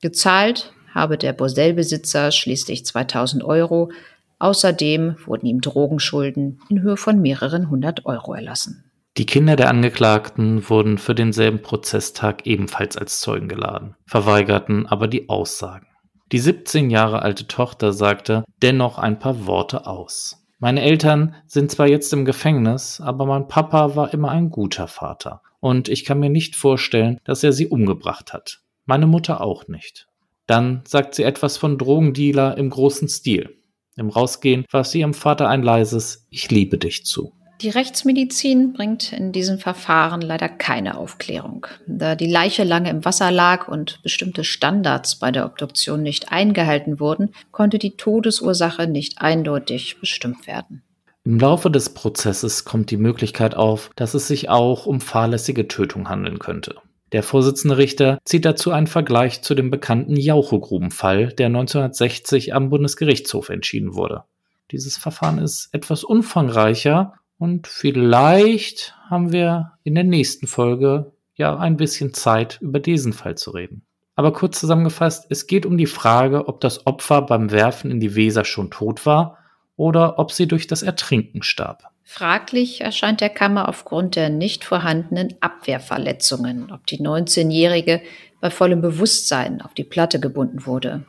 Gezahlt 0.01 0.73
habe 0.95 1.17
der 1.17 1.33
Bordellbesitzer 1.33 2.31
schließlich 2.31 2.85
2000 2.85 3.43
Euro. 3.43 3.91
Außerdem 4.39 5.17
wurden 5.25 5.45
ihm 5.45 5.61
Drogenschulden 5.61 6.59
in 6.69 6.81
Höhe 6.81 6.97
von 6.97 7.21
mehreren 7.21 7.69
hundert 7.69 8.05
Euro 8.05 8.33
erlassen. 8.33 8.85
Die 9.17 9.25
Kinder 9.25 9.55
der 9.55 9.69
Angeklagten 9.69 10.69
wurden 10.69 10.97
für 10.97 11.15
denselben 11.15 11.61
Prozesstag 11.61 12.45
ebenfalls 12.45 12.97
als 12.97 13.21
Zeugen 13.21 13.47
geladen, 13.47 13.95
verweigerten 14.05 14.87
aber 14.87 15.07
die 15.07 15.29
Aussagen. 15.29 15.87
Die 16.31 16.39
17 16.39 16.89
Jahre 16.89 17.21
alte 17.21 17.47
Tochter 17.47 17.93
sagte 17.93 18.43
dennoch 18.61 18.97
ein 18.97 19.19
paar 19.19 19.45
Worte 19.45 19.87
aus. 19.87 20.43
Meine 20.59 20.81
Eltern 20.81 21.35
sind 21.45 21.71
zwar 21.71 21.87
jetzt 21.87 22.11
im 22.11 22.25
Gefängnis, 22.25 22.99
aber 22.99 23.25
mein 23.25 23.47
Papa 23.47 23.95
war 23.95 24.13
immer 24.13 24.31
ein 24.31 24.49
guter 24.49 24.87
Vater. 24.87 25.41
Und 25.59 25.87
ich 25.87 26.03
kann 26.03 26.19
mir 26.19 26.29
nicht 26.29 26.55
vorstellen, 26.55 27.19
dass 27.23 27.43
er 27.43 27.53
sie 27.53 27.67
umgebracht 27.67 28.33
hat. 28.33 28.61
Meine 28.85 29.07
Mutter 29.07 29.41
auch 29.41 29.67
nicht. 29.67 30.07
Dann 30.47 30.81
sagt 30.87 31.15
sie 31.15 31.23
etwas 31.23 31.57
von 31.57 31.77
Drogendealer 31.77 32.57
im 32.57 32.69
großen 32.69 33.07
Stil. 33.07 33.57
Im 33.97 34.09
Rausgehen 34.09 34.65
warf 34.71 34.87
sie 34.87 34.99
ihrem 34.99 35.13
Vater 35.13 35.49
ein 35.49 35.63
leises 35.63 36.27
Ich 36.29 36.51
liebe 36.51 36.77
dich 36.77 37.05
zu. 37.05 37.31
Die 37.61 37.69
Rechtsmedizin 37.69 38.73
bringt 38.73 39.13
in 39.13 39.31
diesem 39.31 39.59
Verfahren 39.59 40.19
leider 40.19 40.49
keine 40.49 40.97
Aufklärung. 40.97 41.67
Da 41.87 42.15
die 42.15 42.29
Leiche 42.29 42.65
lange 42.65 42.89
im 42.89 43.05
Wasser 43.05 43.31
lag 43.31 43.69
und 43.69 44.03
bestimmte 44.03 44.43
Standards 44.43 45.15
bei 45.15 45.31
der 45.31 45.45
Obduktion 45.45 46.03
nicht 46.03 46.33
eingehalten 46.33 46.99
wurden, 46.99 47.29
konnte 47.51 47.79
die 47.79 47.95
Todesursache 47.95 48.87
nicht 48.87 49.21
eindeutig 49.21 50.01
bestimmt 50.01 50.47
werden. 50.47 50.83
Im 51.23 51.39
Laufe 51.39 51.71
des 51.71 51.89
Prozesses 51.93 52.65
kommt 52.65 52.91
die 52.91 52.97
Möglichkeit 52.97 53.55
auf, 53.55 53.89
dass 53.95 54.13
es 54.13 54.27
sich 54.27 54.49
auch 54.49 54.85
um 54.85 54.99
fahrlässige 54.99 55.67
Tötung 55.69 56.09
handeln 56.09 56.39
könnte. 56.39 56.75
Der 57.11 57.23
Vorsitzende 57.23 57.77
Richter 57.77 58.19
zieht 58.25 58.45
dazu 58.45 58.71
einen 58.71 58.87
Vergleich 58.87 59.41
zu 59.41 59.53
dem 59.53 59.69
bekannten 59.69 60.17
Jauchegrubenfall, 60.17 61.27
der 61.27 61.47
1960 61.47 62.53
am 62.53 62.69
Bundesgerichtshof 62.69 63.49
entschieden 63.49 63.95
wurde. 63.95 64.23
Dieses 64.71 64.97
Verfahren 64.97 65.37
ist 65.37 65.69
etwas 65.71 66.03
umfangreicher 66.03 67.13
und 67.37 67.67
vielleicht 67.67 68.95
haben 69.09 69.31
wir 69.31 69.73
in 69.83 69.95
der 69.95 70.03
nächsten 70.03 70.47
Folge 70.47 71.11
ja 71.35 71.57
ein 71.57 71.77
bisschen 71.77 72.13
Zeit, 72.13 72.59
über 72.61 72.79
diesen 72.79 73.13
Fall 73.13 73.35
zu 73.35 73.51
reden. 73.51 73.83
Aber 74.15 74.31
kurz 74.33 74.59
zusammengefasst, 74.59 75.27
es 75.29 75.45
geht 75.45 75.65
um 75.65 75.77
die 75.77 75.85
Frage, 75.85 76.47
ob 76.47 76.61
das 76.61 76.87
Opfer 76.87 77.21
beim 77.21 77.51
Werfen 77.51 77.91
in 77.91 77.99
die 77.99 78.15
Weser 78.15 78.45
schon 78.45 78.71
tot 78.71 79.05
war 79.05 79.37
oder 79.75 80.17
ob 80.17 80.31
sie 80.31 80.47
durch 80.47 80.67
das 80.67 80.81
Ertrinken 80.81 81.43
starb. 81.43 81.83
Fraglich 82.05 82.81
erscheint 82.81 83.19
der 83.19 83.29
Kammer 83.29 83.67
aufgrund 83.67 84.15
der 84.15 84.29
nicht 84.29 84.63
vorhandenen 84.63 85.33
Abwehrverletzungen, 85.41 86.71
ob 86.71 86.85
die 86.87 86.99
19-Jährige 86.99 88.01
bei 88.39 88.49
vollem 88.49 88.81
Bewusstsein 88.81 89.61
auf 89.61 89.73
die 89.73 89.83
Platte 89.83 90.19
gebunden 90.19 90.65
wurde 90.65 91.03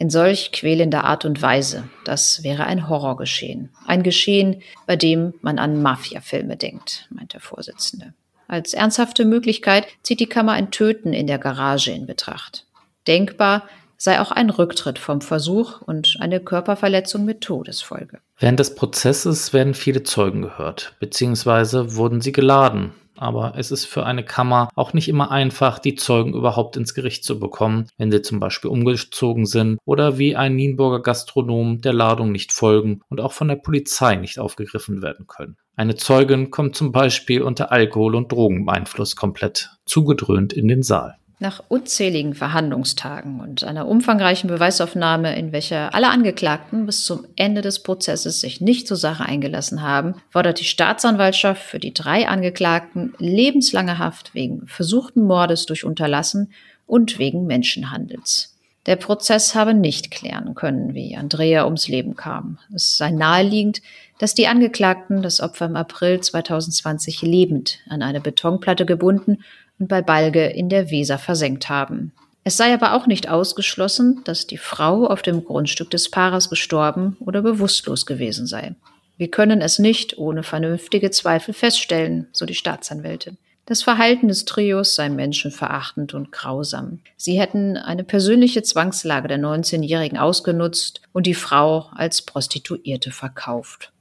in 0.00 0.08
solch 0.08 0.50
quälender 0.50 1.04
Art 1.04 1.26
und 1.26 1.42
Weise. 1.42 1.88
Das 2.06 2.42
wäre 2.42 2.64
ein 2.64 2.88
Horrorgeschehen. 2.88 3.68
Ein 3.86 4.02
Geschehen, 4.02 4.62
bei 4.86 4.96
dem 4.96 5.34
man 5.42 5.58
an 5.58 5.82
Mafiafilme 5.82 6.56
denkt, 6.56 7.06
meint 7.10 7.34
der 7.34 7.40
Vorsitzende. 7.40 8.14
Als 8.48 8.72
ernsthafte 8.72 9.26
Möglichkeit 9.26 9.86
zieht 10.02 10.20
die 10.20 10.26
Kammer 10.26 10.52
ein 10.52 10.70
Töten 10.70 11.12
in 11.12 11.26
der 11.26 11.38
Garage 11.38 11.92
in 11.92 12.06
Betracht. 12.06 12.64
Denkbar 13.06 13.68
sei 14.00 14.18
auch 14.20 14.30
ein 14.30 14.48
Rücktritt 14.48 14.98
vom 14.98 15.20
Versuch 15.20 15.82
und 15.82 16.16
eine 16.20 16.40
Körperverletzung 16.40 17.24
mit 17.24 17.42
Todesfolge. 17.42 18.18
Während 18.38 18.58
des 18.58 18.74
Prozesses 18.74 19.52
werden 19.52 19.74
viele 19.74 20.02
Zeugen 20.02 20.40
gehört, 20.40 20.96
beziehungsweise 21.00 21.96
wurden 21.96 22.22
sie 22.22 22.32
geladen, 22.32 22.94
aber 23.18 23.52
es 23.58 23.70
ist 23.70 23.84
für 23.84 24.06
eine 24.06 24.24
Kammer 24.24 24.70
auch 24.74 24.94
nicht 24.94 25.06
immer 25.06 25.30
einfach, 25.30 25.78
die 25.78 25.94
Zeugen 25.94 26.32
überhaupt 26.32 26.78
ins 26.78 26.94
Gericht 26.94 27.22
zu 27.22 27.38
bekommen, 27.38 27.86
wenn 27.98 28.10
sie 28.10 28.22
zum 28.22 28.40
Beispiel 28.40 28.70
umgezogen 28.70 29.44
sind 29.44 29.78
oder 29.84 30.16
wie 30.16 30.34
ein 30.34 30.56
Nienburger 30.56 31.02
Gastronom 31.02 31.82
der 31.82 31.92
Ladung 31.92 32.32
nicht 32.32 32.52
folgen 32.52 33.02
und 33.10 33.20
auch 33.20 33.32
von 33.32 33.48
der 33.48 33.56
Polizei 33.56 34.16
nicht 34.16 34.38
aufgegriffen 34.38 35.02
werden 35.02 35.26
können. 35.26 35.58
Eine 35.76 35.96
Zeugin 35.96 36.50
kommt 36.50 36.74
zum 36.76 36.92
Beispiel 36.92 37.42
unter 37.42 37.70
Alkohol- 37.70 38.14
und 38.14 38.32
Drogeneinfluss 38.32 39.16
komplett 39.16 39.70
zugedröhnt 39.84 40.54
in 40.54 40.68
den 40.68 40.82
Saal. 40.82 41.16
Nach 41.42 41.62
unzähligen 41.68 42.34
Verhandlungstagen 42.34 43.40
und 43.40 43.64
einer 43.64 43.88
umfangreichen 43.88 44.50
Beweisaufnahme, 44.50 45.34
in 45.38 45.52
welcher 45.52 45.94
alle 45.94 46.10
Angeklagten 46.10 46.84
bis 46.84 47.06
zum 47.06 47.26
Ende 47.34 47.62
des 47.62 47.82
Prozesses 47.82 48.42
sich 48.42 48.60
nicht 48.60 48.86
zur 48.86 48.98
Sache 48.98 49.24
eingelassen 49.24 49.80
haben, 49.80 50.16
fordert 50.28 50.60
die 50.60 50.64
Staatsanwaltschaft 50.64 51.62
für 51.62 51.78
die 51.78 51.94
drei 51.94 52.28
Angeklagten 52.28 53.14
lebenslange 53.16 53.96
Haft 53.96 54.34
wegen 54.34 54.66
versuchten 54.66 55.22
Mordes 55.22 55.64
durch 55.64 55.82
Unterlassen 55.82 56.52
und 56.86 57.18
wegen 57.18 57.46
Menschenhandels. 57.46 58.54
Der 58.84 58.96
Prozess 58.96 59.54
habe 59.54 59.72
nicht 59.72 60.10
klären 60.10 60.54
können, 60.54 60.92
wie 60.92 61.16
Andrea 61.16 61.64
ums 61.64 61.88
Leben 61.88 62.16
kam. 62.16 62.58
Es 62.74 62.98
sei 62.98 63.12
naheliegend, 63.12 63.80
dass 64.18 64.34
die 64.34 64.46
Angeklagten 64.46 65.22
das 65.22 65.40
Opfer 65.40 65.66
im 65.66 65.76
April 65.76 66.20
2020 66.20 67.22
lebend 67.22 67.78
an 67.88 68.02
eine 68.02 68.20
Betonplatte 68.20 68.84
gebunden 68.84 69.38
und 69.80 69.88
bei 69.88 70.02
Balge 70.02 70.46
in 70.46 70.68
der 70.68 70.90
Weser 70.90 71.18
versenkt 71.18 71.68
haben. 71.68 72.12
Es 72.44 72.56
sei 72.56 72.72
aber 72.72 72.94
auch 72.94 73.06
nicht 73.06 73.28
ausgeschlossen, 73.28 74.20
dass 74.24 74.46
die 74.46 74.58
Frau 74.58 75.06
auf 75.06 75.22
dem 75.22 75.44
Grundstück 75.44 75.90
des 75.90 76.10
Paares 76.10 76.48
gestorben 76.48 77.16
oder 77.20 77.42
bewusstlos 77.42 78.06
gewesen 78.06 78.46
sei. 78.46 78.74
Wir 79.18 79.28
können 79.28 79.60
es 79.60 79.78
nicht 79.78 80.16
ohne 80.16 80.42
vernünftige 80.42 81.10
Zweifel 81.10 81.52
feststellen, 81.52 82.28
so 82.32 82.46
die 82.46 82.54
Staatsanwältin. 82.54 83.36
Das 83.66 83.82
Verhalten 83.82 84.28
des 84.28 84.46
Trios 84.46 84.94
sei 84.94 85.10
menschenverachtend 85.10 86.14
und 86.14 86.32
grausam. 86.32 87.00
Sie 87.16 87.38
hätten 87.38 87.76
eine 87.76 88.02
persönliche 88.02 88.62
Zwangslage 88.62 89.28
der 89.28 89.38
19-Jährigen 89.38 90.18
ausgenutzt 90.18 91.02
und 91.12 91.26
die 91.26 91.34
Frau 91.34 91.90
als 91.94 92.22
Prostituierte 92.22 93.12
verkauft. 93.12 93.92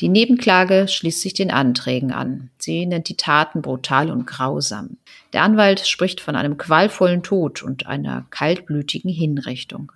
Die 0.00 0.08
Nebenklage 0.08 0.88
schließt 0.88 1.22
sich 1.22 1.32
den 1.32 1.50
Anträgen 1.50 2.12
an. 2.12 2.50
Sie 2.58 2.84
nennt 2.84 3.08
die 3.08 3.16
Taten 3.16 3.62
brutal 3.62 4.10
und 4.10 4.26
grausam. 4.26 4.98
Der 5.32 5.42
Anwalt 5.42 5.86
spricht 5.86 6.20
von 6.20 6.36
einem 6.36 6.58
qualvollen 6.58 7.22
Tod 7.22 7.62
und 7.62 7.86
einer 7.86 8.26
kaltblütigen 8.30 9.10
Hinrichtung. 9.10 9.92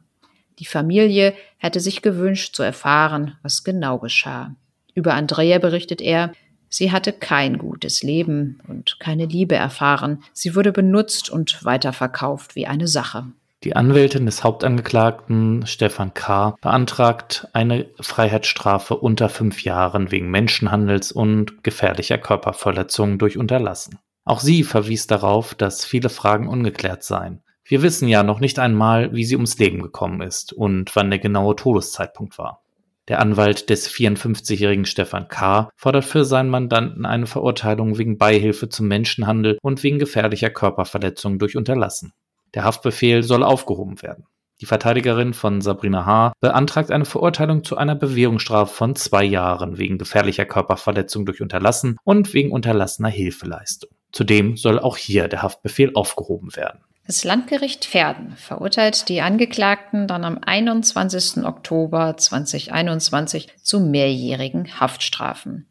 Die 0.58 0.64
Familie 0.64 1.34
hätte 1.58 1.80
sich 1.80 2.00
gewünscht 2.00 2.54
zu 2.54 2.62
erfahren, 2.62 3.36
was 3.42 3.64
genau 3.64 3.98
geschah. 3.98 4.54
Über 4.94 5.14
Andrea 5.14 5.58
berichtet 5.58 6.00
er, 6.00 6.32
sie 6.68 6.92
hatte 6.92 7.12
kein 7.12 7.58
gutes 7.58 8.02
Leben 8.02 8.60
und 8.68 9.00
keine 9.00 9.26
Liebe 9.26 9.54
erfahren. 9.54 10.22
Sie 10.32 10.54
wurde 10.54 10.72
benutzt 10.72 11.30
und 11.30 11.64
weiterverkauft 11.64 12.56
wie 12.56 12.66
eine 12.66 12.88
Sache. 12.88 13.26
Die 13.62 13.76
Anwältin 13.76 14.24
des 14.24 14.42
Hauptangeklagten 14.42 15.66
Stefan 15.66 16.14
K. 16.14 16.56
beantragt 16.62 17.46
eine 17.52 17.90
Freiheitsstrafe 18.00 18.96
unter 18.96 19.28
fünf 19.28 19.64
Jahren 19.64 20.10
wegen 20.10 20.30
Menschenhandels 20.30 21.12
und 21.12 21.62
gefährlicher 21.62 22.16
Körperverletzung 22.16 23.18
durch 23.18 23.36
Unterlassen. 23.36 23.98
Auch 24.24 24.40
sie 24.40 24.64
verwies 24.64 25.06
darauf, 25.06 25.54
dass 25.54 25.84
viele 25.84 26.08
Fragen 26.08 26.48
ungeklärt 26.48 27.02
seien. 27.02 27.42
Wir 27.62 27.82
wissen 27.82 28.08
ja 28.08 28.22
noch 28.22 28.40
nicht 28.40 28.58
einmal, 28.58 29.12
wie 29.12 29.24
sie 29.24 29.36
ums 29.36 29.58
Leben 29.58 29.82
gekommen 29.82 30.22
ist 30.22 30.54
und 30.54 30.96
wann 30.96 31.10
der 31.10 31.18
genaue 31.18 31.54
Todeszeitpunkt 31.54 32.38
war. 32.38 32.62
Der 33.08 33.20
Anwalt 33.20 33.68
des 33.68 33.90
54-jährigen 33.90 34.86
Stefan 34.86 35.28
K. 35.28 35.68
fordert 35.76 36.06
für 36.06 36.24
seinen 36.24 36.48
Mandanten 36.48 37.04
eine 37.04 37.26
Verurteilung 37.26 37.98
wegen 37.98 38.16
Beihilfe 38.16 38.70
zum 38.70 38.88
Menschenhandel 38.88 39.58
und 39.60 39.82
wegen 39.82 39.98
gefährlicher 39.98 40.50
Körperverletzung 40.50 41.38
durch 41.38 41.56
Unterlassen. 41.56 42.14
Der 42.54 42.64
Haftbefehl 42.64 43.22
soll 43.22 43.42
aufgehoben 43.42 44.02
werden. 44.02 44.26
Die 44.60 44.66
Verteidigerin 44.66 45.32
von 45.32 45.62
Sabrina 45.62 46.04
H. 46.04 46.32
beantragt 46.40 46.90
eine 46.90 47.06
Verurteilung 47.06 47.64
zu 47.64 47.78
einer 47.78 47.94
Bewährungsstrafe 47.94 48.74
von 48.74 48.94
zwei 48.94 49.24
Jahren 49.24 49.78
wegen 49.78 49.96
gefährlicher 49.96 50.44
Körperverletzung 50.44 51.24
durch 51.24 51.40
Unterlassen 51.40 51.96
und 52.04 52.34
wegen 52.34 52.52
unterlassener 52.52 53.08
Hilfeleistung. 53.08 53.90
Zudem 54.12 54.56
soll 54.56 54.78
auch 54.78 54.98
hier 54.98 55.28
der 55.28 55.42
Haftbefehl 55.42 55.92
aufgehoben 55.94 56.54
werden. 56.56 56.80
Das 57.06 57.24
Landgericht 57.24 57.86
Verden 57.86 58.36
verurteilt 58.36 59.08
die 59.08 59.22
Angeklagten 59.22 60.06
dann 60.06 60.24
am 60.24 60.38
21. 60.44 61.44
Oktober 61.44 62.16
2021 62.16 63.48
zu 63.62 63.80
mehrjährigen 63.80 64.78
Haftstrafen. 64.78 65.66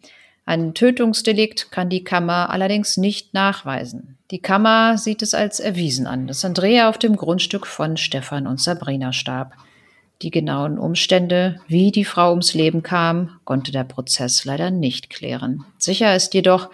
Ein 0.49 0.73
Tötungsdelikt 0.73 1.71
kann 1.71 1.89
die 1.89 2.03
Kammer 2.03 2.49
allerdings 2.49 2.97
nicht 2.97 3.35
nachweisen. 3.35 4.17
Die 4.31 4.39
Kammer 4.39 4.97
sieht 4.97 5.21
es 5.21 5.35
als 5.35 5.59
erwiesen 5.59 6.07
an, 6.07 6.25
dass 6.25 6.43
Andrea 6.43 6.89
auf 6.89 6.97
dem 6.97 7.17
Grundstück 7.17 7.67
von 7.67 7.97
Stefan 7.97 8.47
und 8.47 8.59
Sabrina 8.59 9.13
starb. 9.13 9.53
Die 10.23 10.31
genauen 10.31 10.79
Umstände, 10.79 11.61
wie 11.67 11.91
die 11.91 12.03
Frau 12.03 12.31
ums 12.31 12.55
Leben 12.55 12.81
kam, 12.81 13.39
konnte 13.43 13.71
der 13.71 13.83
Prozess 13.83 14.43
leider 14.43 14.71
nicht 14.71 15.11
klären. 15.11 15.65
Sicher 15.77 16.15
ist 16.15 16.33
jedoch, 16.33 16.71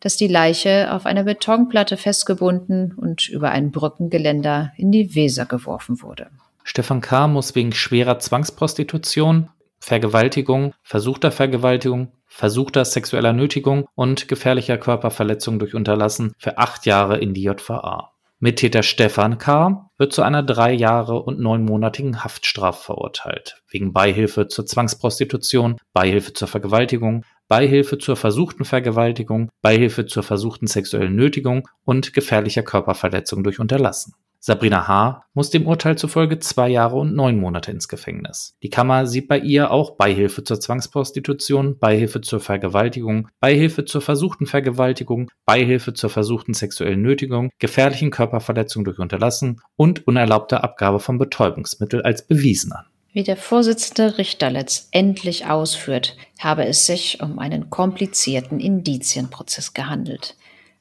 dass 0.00 0.16
die 0.16 0.26
Leiche 0.26 0.90
auf 0.90 1.04
einer 1.04 1.24
Betonplatte 1.24 1.98
festgebunden 1.98 2.94
und 2.94 3.28
über 3.28 3.50
ein 3.50 3.72
Brückengeländer 3.72 4.72
in 4.78 4.90
die 4.90 5.14
Weser 5.14 5.44
geworfen 5.44 6.00
wurde. 6.00 6.28
Stefan 6.64 7.02
K. 7.02 7.28
muss 7.28 7.54
wegen 7.54 7.72
schwerer 7.72 8.20
Zwangsprostitution, 8.20 9.50
Vergewaltigung, 9.80 10.72
versuchter 10.82 11.30
Vergewaltigung 11.30 12.08
versuchter 12.38 12.84
sexueller 12.84 13.32
Nötigung 13.32 13.88
und 13.96 14.28
gefährlicher 14.28 14.78
Körperverletzung 14.78 15.58
durch 15.58 15.74
Unterlassen 15.74 16.34
für 16.38 16.56
acht 16.56 16.86
Jahre 16.86 17.18
in 17.18 17.34
die 17.34 17.42
JVA. 17.42 18.12
Mittäter 18.38 18.84
Stefan 18.84 19.38
K. 19.38 19.90
wird 19.98 20.12
zu 20.12 20.22
einer 20.22 20.44
drei 20.44 20.72
Jahre 20.72 21.20
und 21.20 21.40
neunmonatigen 21.40 22.22
Haftstrafe 22.22 22.84
verurteilt, 22.84 23.60
wegen 23.68 23.92
Beihilfe 23.92 24.46
zur 24.46 24.64
Zwangsprostitution, 24.64 25.78
Beihilfe 25.92 26.32
zur 26.32 26.46
Vergewaltigung, 26.46 27.24
Beihilfe 27.48 27.98
zur 27.98 28.14
versuchten 28.14 28.64
Vergewaltigung, 28.64 29.50
Beihilfe 29.60 30.06
zur 30.06 30.22
versuchten 30.22 30.68
sexuellen 30.68 31.16
Nötigung 31.16 31.68
und 31.84 32.12
gefährlicher 32.12 32.62
Körperverletzung 32.62 33.42
durch 33.42 33.58
Unterlassen. 33.58 34.14
Sabrina 34.40 34.86
H. 34.86 35.24
muss 35.34 35.50
dem 35.50 35.66
Urteil 35.66 35.98
zufolge 35.98 36.38
zwei 36.38 36.68
Jahre 36.68 36.96
und 36.96 37.14
neun 37.14 37.40
Monate 37.40 37.72
ins 37.72 37.88
Gefängnis. 37.88 38.56
Die 38.62 38.70
Kammer 38.70 39.06
sieht 39.06 39.26
bei 39.26 39.38
ihr 39.38 39.72
auch 39.72 39.96
Beihilfe 39.96 40.44
zur 40.44 40.60
Zwangsprostitution, 40.60 41.78
Beihilfe 41.78 42.20
zur 42.20 42.38
Vergewaltigung, 42.38 43.28
Beihilfe 43.40 43.84
zur 43.84 44.00
versuchten 44.00 44.46
Vergewaltigung, 44.46 45.30
Beihilfe 45.44 45.92
zur 45.92 46.10
versuchten 46.10 46.54
sexuellen 46.54 47.02
Nötigung, 47.02 47.50
gefährlichen 47.58 48.10
Körperverletzung 48.10 48.84
durch 48.84 49.00
Unterlassen 49.00 49.60
und 49.76 50.06
unerlaubter 50.06 50.62
Abgabe 50.62 51.00
von 51.00 51.18
Betäubungsmittel 51.18 52.02
als 52.02 52.26
bewiesen 52.26 52.72
an. 52.72 52.86
Wie 53.12 53.24
der 53.24 53.36
Vorsitzende 53.36 54.18
Richter 54.18 54.50
letztendlich 54.50 55.46
ausführt, 55.46 56.16
habe 56.38 56.66
es 56.66 56.86
sich 56.86 57.20
um 57.20 57.40
einen 57.40 57.70
komplizierten 57.70 58.60
Indizienprozess 58.60 59.74
gehandelt. 59.74 60.36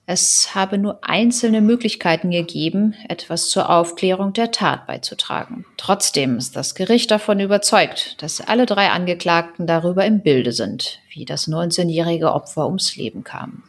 Es 0.09 0.55
habe 0.55 0.77
nur 0.77 0.99
einzelne 1.01 1.59
Möglichkeiten 1.59 2.31
gegeben, 2.31 2.95
etwas 3.09 3.49
zur 3.49 3.69
Aufklärung 3.69 4.31
der 4.31 4.51
Tat 4.51 4.87
beizutragen. 4.87 5.65
Trotzdem 5.75 6.37
ist 6.37 6.55
das 6.55 6.75
Gericht 6.75 7.11
davon 7.11 7.41
überzeugt, 7.41 8.15
dass 8.21 8.39
alle 8.39 8.65
drei 8.65 8.91
Angeklagten 8.91 9.67
darüber 9.67 10.05
im 10.05 10.21
Bilde 10.21 10.53
sind, 10.53 11.01
wie 11.09 11.25
das 11.25 11.49
19-jährige 11.49 12.31
Opfer 12.31 12.67
ums 12.67 12.95
Leben 12.95 13.25
kam. 13.25 13.63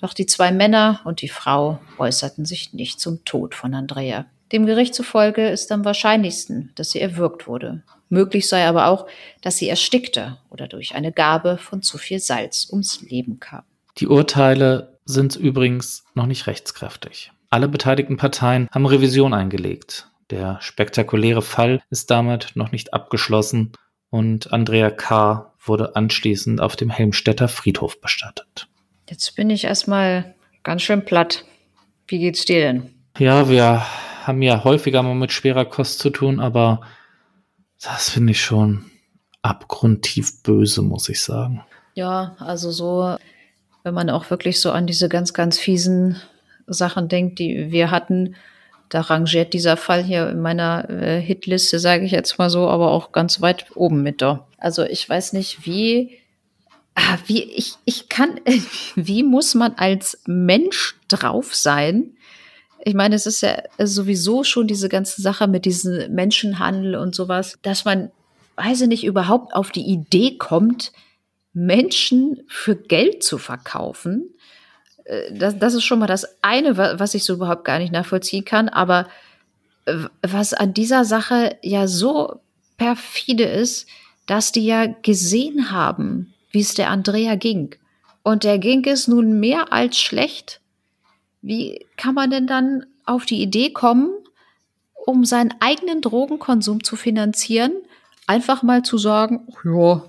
Doch 0.00 0.14
die 0.14 0.24
zwei 0.24 0.50
Männer 0.50 1.02
und 1.04 1.20
die 1.20 1.28
Frau 1.28 1.78
äußerten 1.98 2.46
sich 2.46 2.72
nicht 2.72 2.98
zum 2.98 3.22
Tod 3.26 3.54
von 3.54 3.74
Andrea. 3.74 4.24
Dem 4.52 4.64
Gericht 4.64 4.94
zufolge 4.94 5.46
ist 5.50 5.70
am 5.72 5.84
wahrscheinlichsten, 5.84 6.72
dass 6.74 6.92
sie 6.92 7.02
erwürgt 7.02 7.46
wurde. 7.46 7.82
Möglich 8.08 8.48
sei 8.48 8.64
aber 8.64 8.86
auch, 8.86 9.06
dass 9.42 9.58
sie 9.58 9.68
erstickte 9.68 10.38
oder 10.48 10.68
durch 10.68 10.94
eine 10.94 11.12
Gabe 11.12 11.58
von 11.58 11.82
zu 11.82 11.98
viel 11.98 12.18
Salz 12.18 12.68
ums 12.70 13.02
Leben 13.02 13.40
kam. 13.40 13.62
Die 13.98 14.06
Urteile 14.06 14.98
sind 15.10 15.36
übrigens 15.36 16.04
noch 16.14 16.26
nicht 16.26 16.46
rechtskräftig. 16.46 17.32
Alle 17.50 17.68
beteiligten 17.68 18.16
Parteien 18.16 18.68
haben 18.70 18.86
Revision 18.86 19.34
eingelegt. 19.34 20.08
Der 20.30 20.58
spektakuläre 20.60 21.42
Fall 21.42 21.82
ist 21.90 22.10
damit 22.10 22.52
noch 22.54 22.70
nicht 22.72 22.94
abgeschlossen 22.94 23.72
und 24.10 24.52
Andrea 24.52 24.90
K. 24.90 25.52
wurde 25.58 25.96
anschließend 25.96 26.60
auf 26.60 26.76
dem 26.76 26.90
Helmstädter 26.90 27.48
Friedhof 27.48 28.00
bestattet. 28.00 28.68
Jetzt 29.08 29.34
bin 29.34 29.50
ich 29.50 29.64
erstmal 29.64 30.34
ganz 30.62 30.82
schön 30.82 31.04
platt. 31.04 31.44
Wie 32.06 32.18
geht's 32.18 32.44
dir 32.44 32.60
denn? 32.60 32.94
Ja, 33.18 33.48
wir 33.48 33.84
haben 34.24 34.42
ja 34.42 34.62
häufiger 34.62 35.02
mal 35.02 35.14
mit 35.14 35.32
schwerer 35.32 35.64
Kost 35.64 35.98
zu 35.98 36.10
tun, 36.10 36.38
aber 36.38 36.80
das 37.82 38.10
finde 38.10 38.32
ich 38.32 38.42
schon 38.42 38.84
abgrundtief 39.42 40.42
böse, 40.42 40.82
muss 40.82 41.08
ich 41.08 41.20
sagen. 41.20 41.64
Ja, 41.94 42.36
also 42.38 42.70
so 42.70 43.16
wenn 43.82 43.94
man 43.94 44.10
auch 44.10 44.30
wirklich 44.30 44.60
so 44.60 44.70
an 44.72 44.86
diese 44.86 45.08
ganz, 45.08 45.32
ganz 45.32 45.58
fiesen 45.58 46.20
Sachen 46.66 47.08
denkt, 47.08 47.38
die 47.38 47.70
wir 47.70 47.90
hatten, 47.90 48.36
da 48.90 49.02
rangiert 49.02 49.54
dieser 49.54 49.76
Fall 49.76 50.02
hier 50.02 50.28
in 50.28 50.40
meiner 50.40 50.90
äh, 50.90 51.20
Hitliste, 51.20 51.78
sage 51.78 52.04
ich 52.04 52.12
jetzt 52.12 52.38
mal 52.38 52.50
so, 52.50 52.68
aber 52.68 52.90
auch 52.90 53.12
ganz 53.12 53.40
weit 53.40 53.66
oben 53.76 54.02
mit 54.02 54.20
da. 54.20 54.46
Also 54.58 54.82
ich 54.82 55.08
weiß 55.08 55.32
nicht, 55.32 55.64
wie, 55.64 56.18
ah, 56.96 57.18
wie 57.26 57.44
ich, 57.44 57.74
ich 57.84 58.08
kann, 58.08 58.40
wie 58.96 59.22
muss 59.22 59.54
man 59.54 59.74
als 59.76 60.20
Mensch 60.26 60.96
drauf 61.08 61.54
sein? 61.54 62.16
Ich 62.82 62.94
meine, 62.94 63.14
es 63.14 63.26
ist 63.26 63.42
ja 63.42 63.62
sowieso 63.78 64.42
schon 64.42 64.66
diese 64.66 64.88
ganze 64.88 65.22
Sache 65.22 65.46
mit 65.46 65.66
diesem 65.66 66.12
Menschenhandel 66.12 66.96
und 66.96 67.14
sowas, 67.14 67.58
dass 67.62 67.84
man, 67.84 68.10
weiß 68.56 68.80
ich 68.82 68.88
nicht, 68.88 69.04
überhaupt 69.04 69.54
auf 69.54 69.70
die 69.70 69.86
Idee 69.86 70.36
kommt, 70.36 70.92
Menschen 71.52 72.42
für 72.48 72.76
Geld 72.76 73.22
zu 73.22 73.38
verkaufen. 73.38 74.34
Äh, 75.04 75.34
das, 75.34 75.58
das 75.58 75.74
ist 75.74 75.84
schon 75.84 75.98
mal 75.98 76.06
das 76.06 76.26
eine, 76.42 76.76
was 76.76 77.14
ich 77.14 77.24
so 77.24 77.34
überhaupt 77.34 77.64
gar 77.64 77.78
nicht 77.78 77.92
nachvollziehen 77.92 78.44
kann. 78.44 78.68
Aber 78.68 79.06
was 80.22 80.54
an 80.54 80.74
dieser 80.74 81.04
Sache 81.04 81.56
ja 81.62 81.86
so 81.86 82.40
perfide 82.76 83.44
ist, 83.44 83.88
dass 84.26 84.52
die 84.52 84.64
ja 84.64 84.86
gesehen 84.86 85.70
haben, 85.70 86.32
wie 86.50 86.60
es 86.60 86.74
der 86.74 86.90
Andrea 86.90 87.34
ging. 87.34 87.74
Und 88.22 88.44
der 88.44 88.58
ging 88.58 88.84
es 88.84 89.08
nun 89.08 89.40
mehr 89.40 89.72
als 89.72 89.98
schlecht. 89.98 90.60
Wie 91.42 91.86
kann 91.96 92.14
man 92.14 92.30
denn 92.30 92.46
dann 92.46 92.86
auf 93.06 93.24
die 93.24 93.42
Idee 93.42 93.70
kommen, 93.70 94.10
um 95.06 95.24
seinen 95.24 95.54
eigenen 95.60 96.00
Drogenkonsum 96.00 96.84
zu 96.84 96.96
finanzieren, 96.96 97.72
einfach 98.26 98.62
mal 98.62 98.82
zu 98.82 98.98
sagen, 98.98 99.48
ja, 99.64 100.02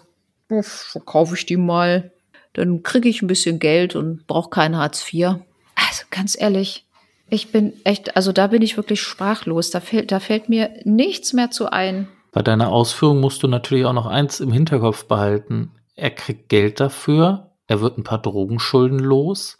verkaufe 0.61 1.35
ich 1.35 1.45
die 1.45 1.57
mal, 1.57 2.11
dann 2.53 2.83
kriege 2.83 3.09
ich 3.09 3.21
ein 3.21 3.27
bisschen 3.27 3.59
Geld 3.59 3.95
und 3.95 4.27
brauche 4.27 4.49
kein 4.49 4.77
Hartz 4.77 5.11
IV. 5.11 5.35
Also 5.75 6.03
ganz 6.09 6.39
ehrlich, 6.39 6.85
ich 7.29 7.51
bin 7.51 7.73
echt, 7.85 8.15
also 8.15 8.31
da 8.33 8.47
bin 8.47 8.61
ich 8.61 8.77
wirklich 8.77 9.01
sprachlos. 9.01 9.69
Da 9.69 9.79
fällt, 9.79 10.11
da 10.11 10.19
fällt 10.19 10.49
mir 10.49 10.69
nichts 10.83 11.33
mehr 11.33 11.49
zu 11.49 11.71
ein. 11.71 12.09
Bei 12.33 12.41
deiner 12.41 12.69
Ausführung 12.69 13.19
musst 13.19 13.43
du 13.43 13.47
natürlich 13.47 13.85
auch 13.85 13.93
noch 13.93 14.05
eins 14.05 14.39
im 14.39 14.51
Hinterkopf 14.51 15.05
behalten. 15.05 15.71
Er 15.95 16.11
kriegt 16.11 16.49
Geld 16.49 16.79
dafür, 16.79 17.51
er 17.67 17.81
wird 17.81 17.97
ein 17.97 18.03
paar 18.03 18.21
Drogenschulden 18.21 18.99
los 18.99 19.57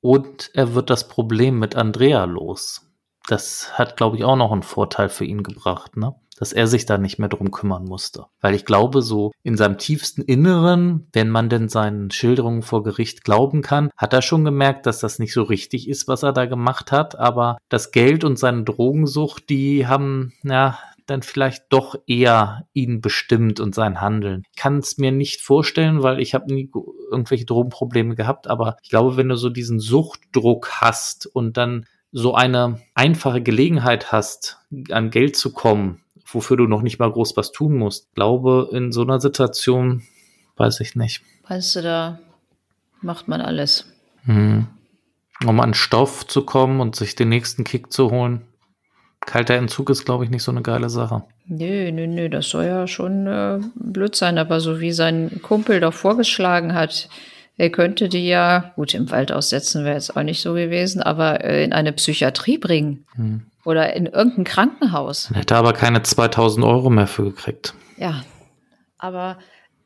und 0.00 0.50
er 0.54 0.74
wird 0.74 0.88
das 0.88 1.08
Problem 1.08 1.58
mit 1.58 1.76
Andrea 1.76 2.24
los. 2.24 2.86
Das 3.28 3.78
hat, 3.78 3.96
glaube 3.96 4.16
ich, 4.16 4.24
auch 4.24 4.36
noch 4.36 4.52
einen 4.52 4.62
Vorteil 4.62 5.08
für 5.08 5.24
ihn 5.24 5.42
gebracht, 5.42 5.96
ne? 5.96 6.14
Dass 6.40 6.52
er 6.52 6.66
sich 6.66 6.86
da 6.86 6.98
nicht 6.98 7.18
mehr 7.18 7.28
drum 7.28 7.50
kümmern 7.50 7.84
musste. 7.84 8.24
Weil 8.40 8.54
ich 8.54 8.64
glaube, 8.64 9.02
so 9.02 9.30
in 9.42 9.56
seinem 9.56 9.78
tiefsten 9.78 10.22
Inneren, 10.22 11.06
wenn 11.12 11.28
man 11.28 11.50
denn 11.50 11.68
seinen 11.68 12.10
Schilderungen 12.10 12.62
vor 12.62 12.82
Gericht 12.82 13.22
glauben 13.24 13.60
kann, 13.60 13.90
hat 13.96 14.14
er 14.14 14.22
schon 14.22 14.44
gemerkt, 14.44 14.86
dass 14.86 15.00
das 15.00 15.18
nicht 15.18 15.34
so 15.34 15.42
richtig 15.42 15.88
ist, 15.88 16.08
was 16.08 16.22
er 16.22 16.32
da 16.32 16.46
gemacht 16.46 16.90
hat. 16.90 17.18
Aber 17.18 17.58
das 17.68 17.92
Geld 17.92 18.24
und 18.24 18.38
seine 18.38 18.64
Drogensucht, 18.64 19.50
die 19.50 19.86
haben, 19.86 20.32
ja, 20.42 20.78
dann 21.06 21.22
vielleicht 21.22 21.64
doch 21.70 21.96
eher 22.06 22.66
ihn 22.72 23.00
bestimmt 23.00 23.60
und 23.60 23.74
sein 23.74 24.00
Handeln. 24.00 24.44
Ich 24.50 24.56
kann 24.56 24.78
es 24.78 24.96
mir 24.96 25.12
nicht 25.12 25.42
vorstellen, 25.42 26.02
weil 26.02 26.20
ich 26.20 26.34
habe 26.34 26.52
nie 26.54 26.70
irgendwelche 27.10 27.44
Drogenprobleme 27.44 28.14
gehabt, 28.14 28.46
aber 28.46 28.76
ich 28.82 28.90
glaube, 28.90 29.16
wenn 29.16 29.28
du 29.28 29.36
so 29.36 29.50
diesen 29.50 29.80
Suchtdruck 29.80 30.70
hast 30.80 31.26
und 31.26 31.56
dann 31.56 31.86
so 32.12 32.34
eine 32.34 32.80
einfache 32.94 33.42
Gelegenheit 33.42 34.12
hast, 34.12 34.58
an 34.90 35.10
Geld 35.10 35.36
zu 35.36 35.52
kommen, 35.52 36.00
wofür 36.32 36.56
du 36.56 36.66
noch 36.66 36.82
nicht 36.82 36.98
mal 36.98 37.10
groß 37.10 37.36
was 37.36 37.52
tun 37.52 37.76
musst. 37.76 38.14
Glaube, 38.14 38.68
in 38.72 38.92
so 38.92 39.02
einer 39.02 39.20
Situation, 39.20 40.02
weiß 40.56 40.80
ich 40.80 40.96
nicht. 40.96 41.22
Weißt 41.48 41.76
du, 41.76 41.82
da 41.82 42.18
macht 43.00 43.28
man 43.28 43.40
alles. 43.40 43.92
Mhm. 44.24 44.66
Um 45.46 45.60
an 45.60 45.74
Stoff 45.74 46.26
zu 46.26 46.42
kommen 46.42 46.80
und 46.80 46.96
sich 46.96 47.14
den 47.14 47.30
nächsten 47.30 47.64
Kick 47.64 47.92
zu 47.92 48.10
holen, 48.10 48.42
Kalter 49.20 49.54
Entzug 49.54 49.90
ist, 49.90 50.04
glaube 50.04 50.24
ich, 50.24 50.30
nicht 50.30 50.42
so 50.42 50.50
eine 50.50 50.62
geile 50.62 50.88
Sache. 50.88 51.24
Nö, 51.46 51.92
nö, 51.92 52.06
nö, 52.06 52.28
das 52.28 52.48
soll 52.48 52.64
ja 52.64 52.86
schon 52.86 53.26
äh, 53.26 53.60
blöd 53.74 54.16
sein, 54.16 54.38
aber 54.38 54.60
so 54.60 54.80
wie 54.80 54.92
sein 54.92 55.40
Kumpel 55.42 55.80
doch 55.80 55.92
vorgeschlagen 55.92 56.74
hat, 56.74 57.08
er 57.56 57.70
könnte 57.70 58.08
die 58.08 58.26
ja, 58.26 58.72
gut, 58.76 58.94
im 58.94 59.10
Wald 59.10 59.32
aussetzen 59.32 59.84
wäre 59.84 59.94
jetzt 59.94 60.16
auch 60.16 60.22
nicht 60.22 60.40
so 60.40 60.54
gewesen, 60.54 61.02
aber 61.02 61.44
äh, 61.44 61.62
in 61.62 61.72
eine 61.72 61.92
Psychiatrie 61.92 62.56
bringen. 62.56 63.04
Hm. 63.16 63.42
Oder 63.64 63.94
in 63.94 64.06
irgendein 64.06 64.44
Krankenhaus. 64.44 65.28
Dann 65.28 65.38
hätte 65.38 65.56
aber 65.56 65.72
keine 65.72 66.02
2000 66.02 66.64
Euro 66.64 66.88
mehr 66.90 67.06
für 67.06 67.24
gekriegt. 67.24 67.74
Ja, 67.98 68.24
aber 68.96 69.38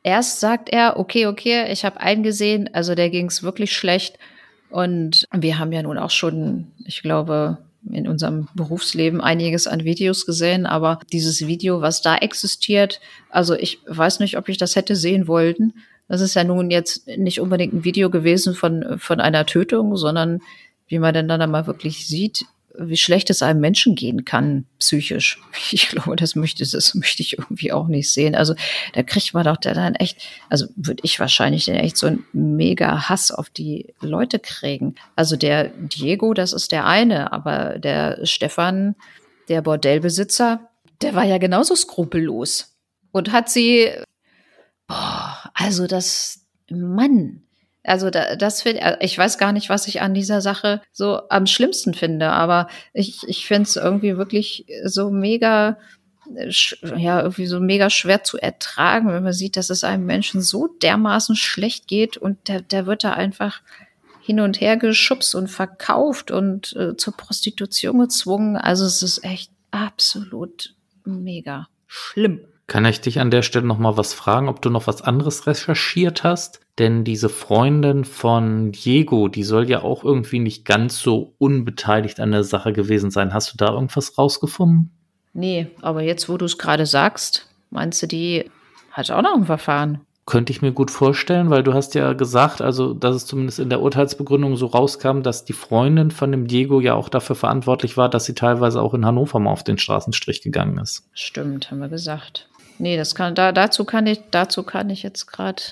erst 0.03 0.41
sagt 0.41 0.69
er, 0.69 0.99
okay, 0.99 1.27
okay, 1.27 1.73
ich 1.73 1.85
habe 1.85 2.01
eingesehen, 2.01 2.71
also 2.73 2.95
der 2.95 3.11
ging 3.11 3.27
es 3.27 3.43
wirklich 3.43 3.73
schlecht. 3.77 4.19
Und 4.71 5.27
wir 5.33 5.59
haben 5.59 5.73
ja 5.73 5.83
nun 5.83 5.99
auch 5.99 6.11
schon, 6.11 6.73
ich 6.85 7.03
glaube, 7.03 7.59
in 7.91 8.09
unserem 8.09 8.49
Berufsleben 8.55 9.21
einiges 9.21 9.67
an 9.67 9.85
Videos 9.85 10.27
gesehen, 10.27 10.67
aber 10.67 11.01
dieses 11.13 11.47
Video, 11.47 11.81
was 11.81 12.03
da 12.03 12.17
existiert, 12.17 13.01
also 13.31 13.55
ich 13.55 13.81
weiß 13.87 14.21
nicht, 14.21 14.39
ob 14.39 14.49
ich 14.49 14.57
das 14.57 14.77
hätte 14.77 14.97
sehen 14.97 15.29
wollen. 15.29 15.75
Das 16.09 16.21
ist 16.21 16.35
ja 16.35 16.45
nun 16.45 16.71
jetzt 16.71 17.07
nicht 17.07 17.41
unbedingt 17.41 17.73
ein 17.73 17.85
Video 17.85 18.11
gewesen 18.11 18.55
von, 18.55 18.99
von 18.99 19.21
einer 19.21 19.47
Tötung, 19.47 19.97
sondern 19.97 20.41
wie 20.87 20.99
man 20.99 21.15
denn 21.15 21.29
dann 21.29 21.51
mal 21.51 21.67
wirklich 21.67 22.07
sieht, 22.07 22.45
wie 22.77 22.97
schlecht 22.97 23.31
es 23.31 23.43
einem 23.43 23.61
Menschen 23.61 23.95
gehen 23.95 24.25
kann, 24.25 24.67
psychisch. 24.79 25.41
Ich 25.71 25.89
glaube, 25.89 26.17
das 26.17 26.35
möchte, 26.35 26.69
das 26.69 26.95
möchte 26.95 27.23
ich 27.23 27.39
irgendwie 27.39 27.73
auch 27.73 27.89
nicht 27.89 28.13
sehen. 28.13 28.35
Also 28.35 28.55
da 28.93 29.03
kriegt 29.03 29.35
man 29.35 29.45
doch 29.45 29.57
dann 29.57 29.95
echt, 29.95 30.19
also 30.49 30.67
würde 30.77 31.03
ich 31.05 31.19
wahrscheinlich 31.19 31.67
dann 31.67 31.77
echt 31.77 31.97
so 31.97 32.07
einen 32.07 32.25
mega 32.33 33.09
Hass 33.09 33.31
auf 33.31 33.51
die 33.51 33.95
Leute 34.01 34.39
kriegen. 34.39 34.95
Also 35.17 35.37
der 35.37 35.69
Diego, 35.69 36.35
das 36.35 36.53
ist 36.53 36.73
der 36.73 36.87
eine, 36.87 37.33
aber 37.33 37.79
der 37.79 38.25
Stefan, 38.25 38.95
der 39.49 39.63
Bordellbesitzer, 39.63 40.69
der 41.03 41.15
war 41.15 41.25
ja 41.25 41.39
genauso 41.39 41.75
skrupellos 41.75 42.77
und 43.13 43.33
hat 43.33 43.49
sie, 43.49 43.91
boah, 44.87 45.51
also 45.55 45.87
das, 45.87 46.47
Mann, 46.71 47.43
also 47.85 48.11
da, 48.11 48.35
das 48.37 48.63
finde 48.63 48.81
äh, 48.81 48.97
ich 49.01 49.17
weiß 49.17 49.39
gar 49.39 49.53
nicht, 49.53 49.69
was 49.69 49.87
ich 49.87 50.01
an 50.01 50.15
dieser 50.15 50.41
Sache 50.41 50.81
so 50.91 51.21
am 51.29 51.47
schlimmsten 51.47 51.95
finde, 51.95 52.31
aber 52.31 52.69
ich, 52.93 53.23
ich 53.29 53.47
finde 53.47 53.65
es 53.65 53.77
irgendwie 53.77 54.17
wirklich 54.17 54.67
so 54.85 55.11
mega, 55.11 55.79
äh, 56.35 56.51
ja, 56.97 57.21
irgendwie 57.21 57.47
so 57.47 57.61
mega 57.61 57.91
schwer 57.91 58.25
zu 58.25 58.39
ertragen, 58.39 59.09
wenn 59.09 59.23
man 59.23 59.35
sieht, 59.35 59.57
dass 59.57 59.71
es 59.71 59.85
einem 59.85 60.07
Menschen 60.07 60.41
so 60.41 60.69
dermaßen 60.83 61.37
schlecht 61.37 61.87
geht 61.87 62.17
und 62.17 62.49
der, 62.49 62.63
der 62.63 62.87
wird 62.87 63.05
da 63.05 63.13
einfach 63.13 63.61
hin 64.23 64.41
und 64.41 64.63
her 64.63 64.79
geschubst 64.79 65.35
und 65.35 65.49
verkauft 65.49 66.31
und 66.31 66.75
äh, 66.77 66.97
zur 66.97 67.15
Prostitution 67.15 67.99
gezwungen. 67.99 68.57
Also 68.57 68.87
es 68.87 69.03
ist 69.03 69.23
echt 69.23 69.51
absolut 69.71 70.75
mega 71.05 71.69
schlimm. 71.87 72.41
Kann 72.67 72.87
ich 72.87 73.01
dich 73.01 73.21
an 73.21 73.31
der 73.31 73.43
Stelle 73.43 73.67
noch 73.67 73.79
mal 73.79 73.97
was 73.97 74.15
fragen, 74.15 74.49
ob 74.49 74.63
du 74.63 74.71
noch 74.71 74.87
was 74.87 75.03
anderes 75.03 75.47
recherchiert 75.47 76.25
hast? 76.25 76.61
Denn 76.79 77.05
diese 77.05 77.29
Freundin 77.29 78.05
von 78.05 78.73
Diego, 78.73 79.29
die 79.29 79.45
soll 79.45 79.69
ja 79.69 79.83
auch 79.83 80.03
irgendwie 80.03 80.41
nicht 80.41 80.65
ganz 80.65 80.99
so 80.99 81.35
unbeteiligt 81.39 82.21
an 82.21 82.33
der 82.33 82.43
Sache 82.43 82.73
gewesen 82.73 83.11
sein. 83.11 83.35
Hast 83.35 83.53
du 83.53 83.57
da 83.57 83.73
irgendwas 83.73 84.19
rausgefunden? 84.19 84.91
Nee, 85.35 85.69
aber 85.83 86.03
jetzt, 86.03 86.29
wo 86.29 86.37
du 86.37 86.47
es 86.47 86.59
gerade 86.59 86.87
sagst, 86.87 87.49
meinst 87.71 88.03
du, 88.03 88.07
die 88.07 88.51
hat 88.91 89.11
auch 89.11 89.23
noch 89.23 89.35
ein 89.35 89.47
Verfahren? 89.47 90.01
Könnte 90.27 90.53
ich 90.53 90.63
mir 90.63 90.73
gut 90.73 90.91
vorstellen, 90.91 91.51
weil 91.51 91.63
du 91.63 91.75
hast 91.75 91.95
ja 91.95 92.15
gesagt, 92.15 92.63
also 92.63 92.95
dass 92.95 93.15
es 93.15 93.27
zumindest 93.27 93.59
in 93.59 93.69
der 93.69 93.83
Urteilsbegründung 93.83 94.57
so 94.57 94.67
rauskam, 94.67 95.21
dass 95.21 95.45
die 95.45 95.53
Freundin 95.53 96.11
von 96.11 96.33
dem 96.33 96.47
Diego 96.47 96.81
ja 96.81 96.95
auch 96.95 97.11
dafür 97.11 97.37
verantwortlich 97.37 97.99
war, 97.99 98.09
dass 98.09 98.25
sie 98.25 98.35
teilweise 98.35 98.81
auch 98.81 98.95
in 98.95 99.05
Hannover 99.05 99.39
mal 99.39 99.51
auf 99.51 99.65
den 99.65 99.77
Straßenstrich 99.77 100.41
gegangen 100.41 100.79
ist. 100.79 101.07
Stimmt, 101.13 101.71
haben 101.71 101.81
wir 101.81 101.89
gesagt. 101.89 102.49
Nee, 102.79 102.97
das 102.97 103.15
kann, 103.15 103.35
da, 103.35 103.53
dazu 103.53 103.85
kann 103.85 104.07
ich, 104.07 104.21
dazu 104.31 104.63
kann 104.63 104.91
ich 104.91 105.03
jetzt 105.03 105.27
gerade 105.27 105.63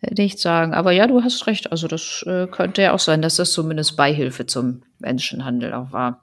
äh, 0.00 0.14
nicht 0.14 0.38
sagen. 0.38 0.74
Aber 0.74 0.92
ja, 0.92 1.06
du 1.06 1.22
hast 1.22 1.46
recht. 1.46 1.72
Also 1.72 1.88
das 1.88 2.24
äh, 2.26 2.46
könnte 2.46 2.82
ja 2.82 2.92
auch 2.92 2.98
sein, 2.98 3.22
dass 3.22 3.36
das 3.36 3.52
zumindest 3.52 3.96
Beihilfe 3.96 4.46
zum 4.46 4.82
Menschenhandel 4.98 5.72
auch 5.72 5.92
war. 5.92 6.22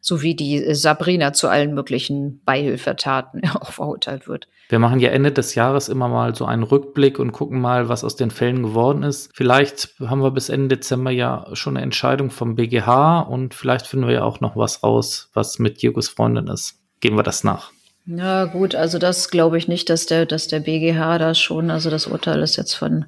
So 0.00 0.22
wie 0.22 0.34
die 0.34 0.64
äh, 0.64 0.74
Sabrina 0.74 1.32
zu 1.32 1.48
allen 1.48 1.74
möglichen 1.74 2.40
Beihilfetaten 2.44 3.42
auch 3.60 3.72
verurteilt 3.72 4.28
wird. 4.28 4.48
Wir 4.68 4.78
machen 4.78 5.00
ja 5.00 5.10
Ende 5.10 5.32
des 5.32 5.54
Jahres 5.54 5.88
immer 5.88 6.08
mal 6.08 6.34
so 6.34 6.46
einen 6.46 6.62
Rückblick 6.62 7.18
und 7.18 7.32
gucken 7.32 7.60
mal, 7.60 7.88
was 7.90 8.04
aus 8.04 8.16
den 8.16 8.30
Fällen 8.30 8.62
geworden 8.62 9.02
ist. 9.02 9.30
Vielleicht 9.34 9.94
haben 10.00 10.22
wir 10.22 10.30
bis 10.30 10.48
Ende 10.48 10.76
Dezember 10.76 11.10
ja 11.10 11.46
schon 11.52 11.76
eine 11.76 11.84
Entscheidung 11.84 12.30
vom 12.30 12.54
BGH 12.54 13.20
und 13.20 13.52
vielleicht 13.52 13.86
finden 13.86 14.06
wir 14.06 14.14
ja 14.14 14.24
auch 14.24 14.40
noch 14.40 14.56
was 14.56 14.82
raus, 14.82 15.28
was 15.34 15.58
mit 15.58 15.82
Diegos 15.82 16.08
Freundin 16.08 16.46
ist. 16.46 16.78
Geben 17.00 17.16
wir 17.16 17.22
das 17.22 17.44
nach. 17.44 17.70
Ja, 18.06 18.46
gut, 18.46 18.74
also 18.74 18.98
das 18.98 19.30
glaube 19.30 19.58
ich 19.58 19.68
nicht, 19.68 19.88
dass 19.88 20.06
der, 20.06 20.26
dass 20.26 20.48
der 20.48 20.60
BGH 20.60 21.18
da 21.18 21.34
schon, 21.34 21.70
also 21.70 21.88
das 21.88 22.06
Urteil 22.06 22.42
ist 22.42 22.56
jetzt 22.56 22.74
von 22.74 23.06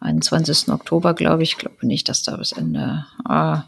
21. 0.00 0.68
Oktober, 0.68 1.14
glaube 1.14 1.42
ich. 1.42 1.50
Ich 1.52 1.58
glaube 1.58 1.86
nicht, 1.86 2.08
dass 2.08 2.22
da 2.22 2.36
bis 2.36 2.52
Ende. 2.52 3.04
Ah, 3.24 3.64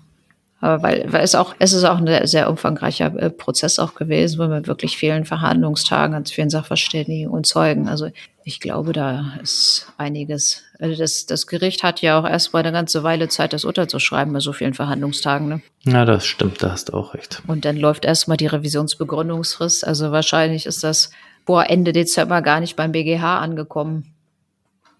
aber 0.60 0.82
weil, 0.82 1.12
weil 1.12 1.22
es 1.22 1.34
auch, 1.34 1.54
es 1.58 1.72
ist 1.72 1.84
auch 1.84 1.98
ein 1.98 2.26
sehr 2.26 2.48
umfangreicher 2.48 3.14
äh, 3.18 3.30
Prozess 3.30 3.78
auch 3.78 3.94
gewesen, 3.94 4.38
wo 4.38 4.46
mit 4.46 4.66
wirklich 4.66 4.96
vielen 4.96 5.24
Verhandlungstagen, 5.26 6.12
ganz 6.12 6.30
vielen 6.30 6.48
Sachverständigen 6.48 7.30
und 7.30 7.46
Zeugen. 7.46 7.88
Also 7.88 8.08
ich 8.44 8.60
glaube, 8.60 8.92
da 8.92 9.34
ist 9.42 9.88
einiges. 9.98 10.62
Also 10.78 10.96
das, 10.96 11.26
das 11.26 11.46
Gericht 11.46 11.82
hat 11.82 12.00
ja 12.00 12.18
auch 12.18 12.28
erst 12.28 12.52
mal 12.52 12.60
eine 12.60 12.72
ganze 12.72 13.02
Weile 13.02 13.28
Zeit, 13.28 13.52
das 13.52 13.64
Urteil 13.64 13.88
zu 13.88 13.98
schreiben 13.98 14.32
bei 14.32 14.40
so 14.40 14.52
vielen 14.52 14.74
Verhandlungstagen. 14.74 15.48
Ne? 15.48 15.60
Ja, 15.82 16.04
das 16.04 16.24
stimmt, 16.24 16.62
da 16.62 16.70
hast 16.72 16.88
du 16.88 16.94
auch 16.94 17.14
recht. 17.14 17.42
Und 17.46 17.64
dann 17.64 17.76
läuft 17.76 18.04
erst 18.04 18.28
mal 18.28 18.36
die 18.36 18.46
Revisionsbegründungsfrist. 18.46 19.86
Also 19.86 20.12
wahrscheinlich 20.12 20.66
ist 20.66 20.84
das 20.84 21.10
vor 21.44 21.68
Ende 21.68 21.92
Dezember 21.92 22.40
gar 22.42 22.60
nicht 22.60 22.76
beim 22.76 22.92
BGH 22.92 23.38
angekommen. 23.38 24.13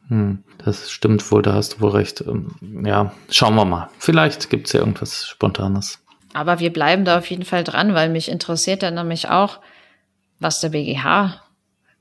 Hm, 0.08 0.44
das 0.58 0.90
stimmt 0.90 1.30
wohl, 1.30 1.42
da 1.42 1.54
hast 1.54 1.74
du 1.74 1.80
wohl 1.80 1.90
recht. 1.90 2.20
Ähm, 2.20 2.84
ja, 2.84 3.12
schauen 3.30 3.54
wir 3.54 3.64
mal. 3.64 3.88
Vielleicht 3.98 4.50
gibt 4.50 4.66
es 4.66 4.72
ja 4.72 4.80
irgendwas 4.80 5.26
Spontanes. 5.26 5.98
Aber 6.34 6.58
wir 6.60 6.72
bleiben 6.72 7.04
da 7.04 7.18
auf 7.18 7.30
jeden 7.30 7.44
Fall 7.44 7.64
dran, 7.64 7.94
weil 7.94 8.08
mich 8.08 8.28
interessiert 8.28 8.82
dann 8.82 8.94
nämlich 8.94 9.28
auch, 9.28 9.60
was 10.40 10.60
der 10.60 10.70
BGH 10.70 11.40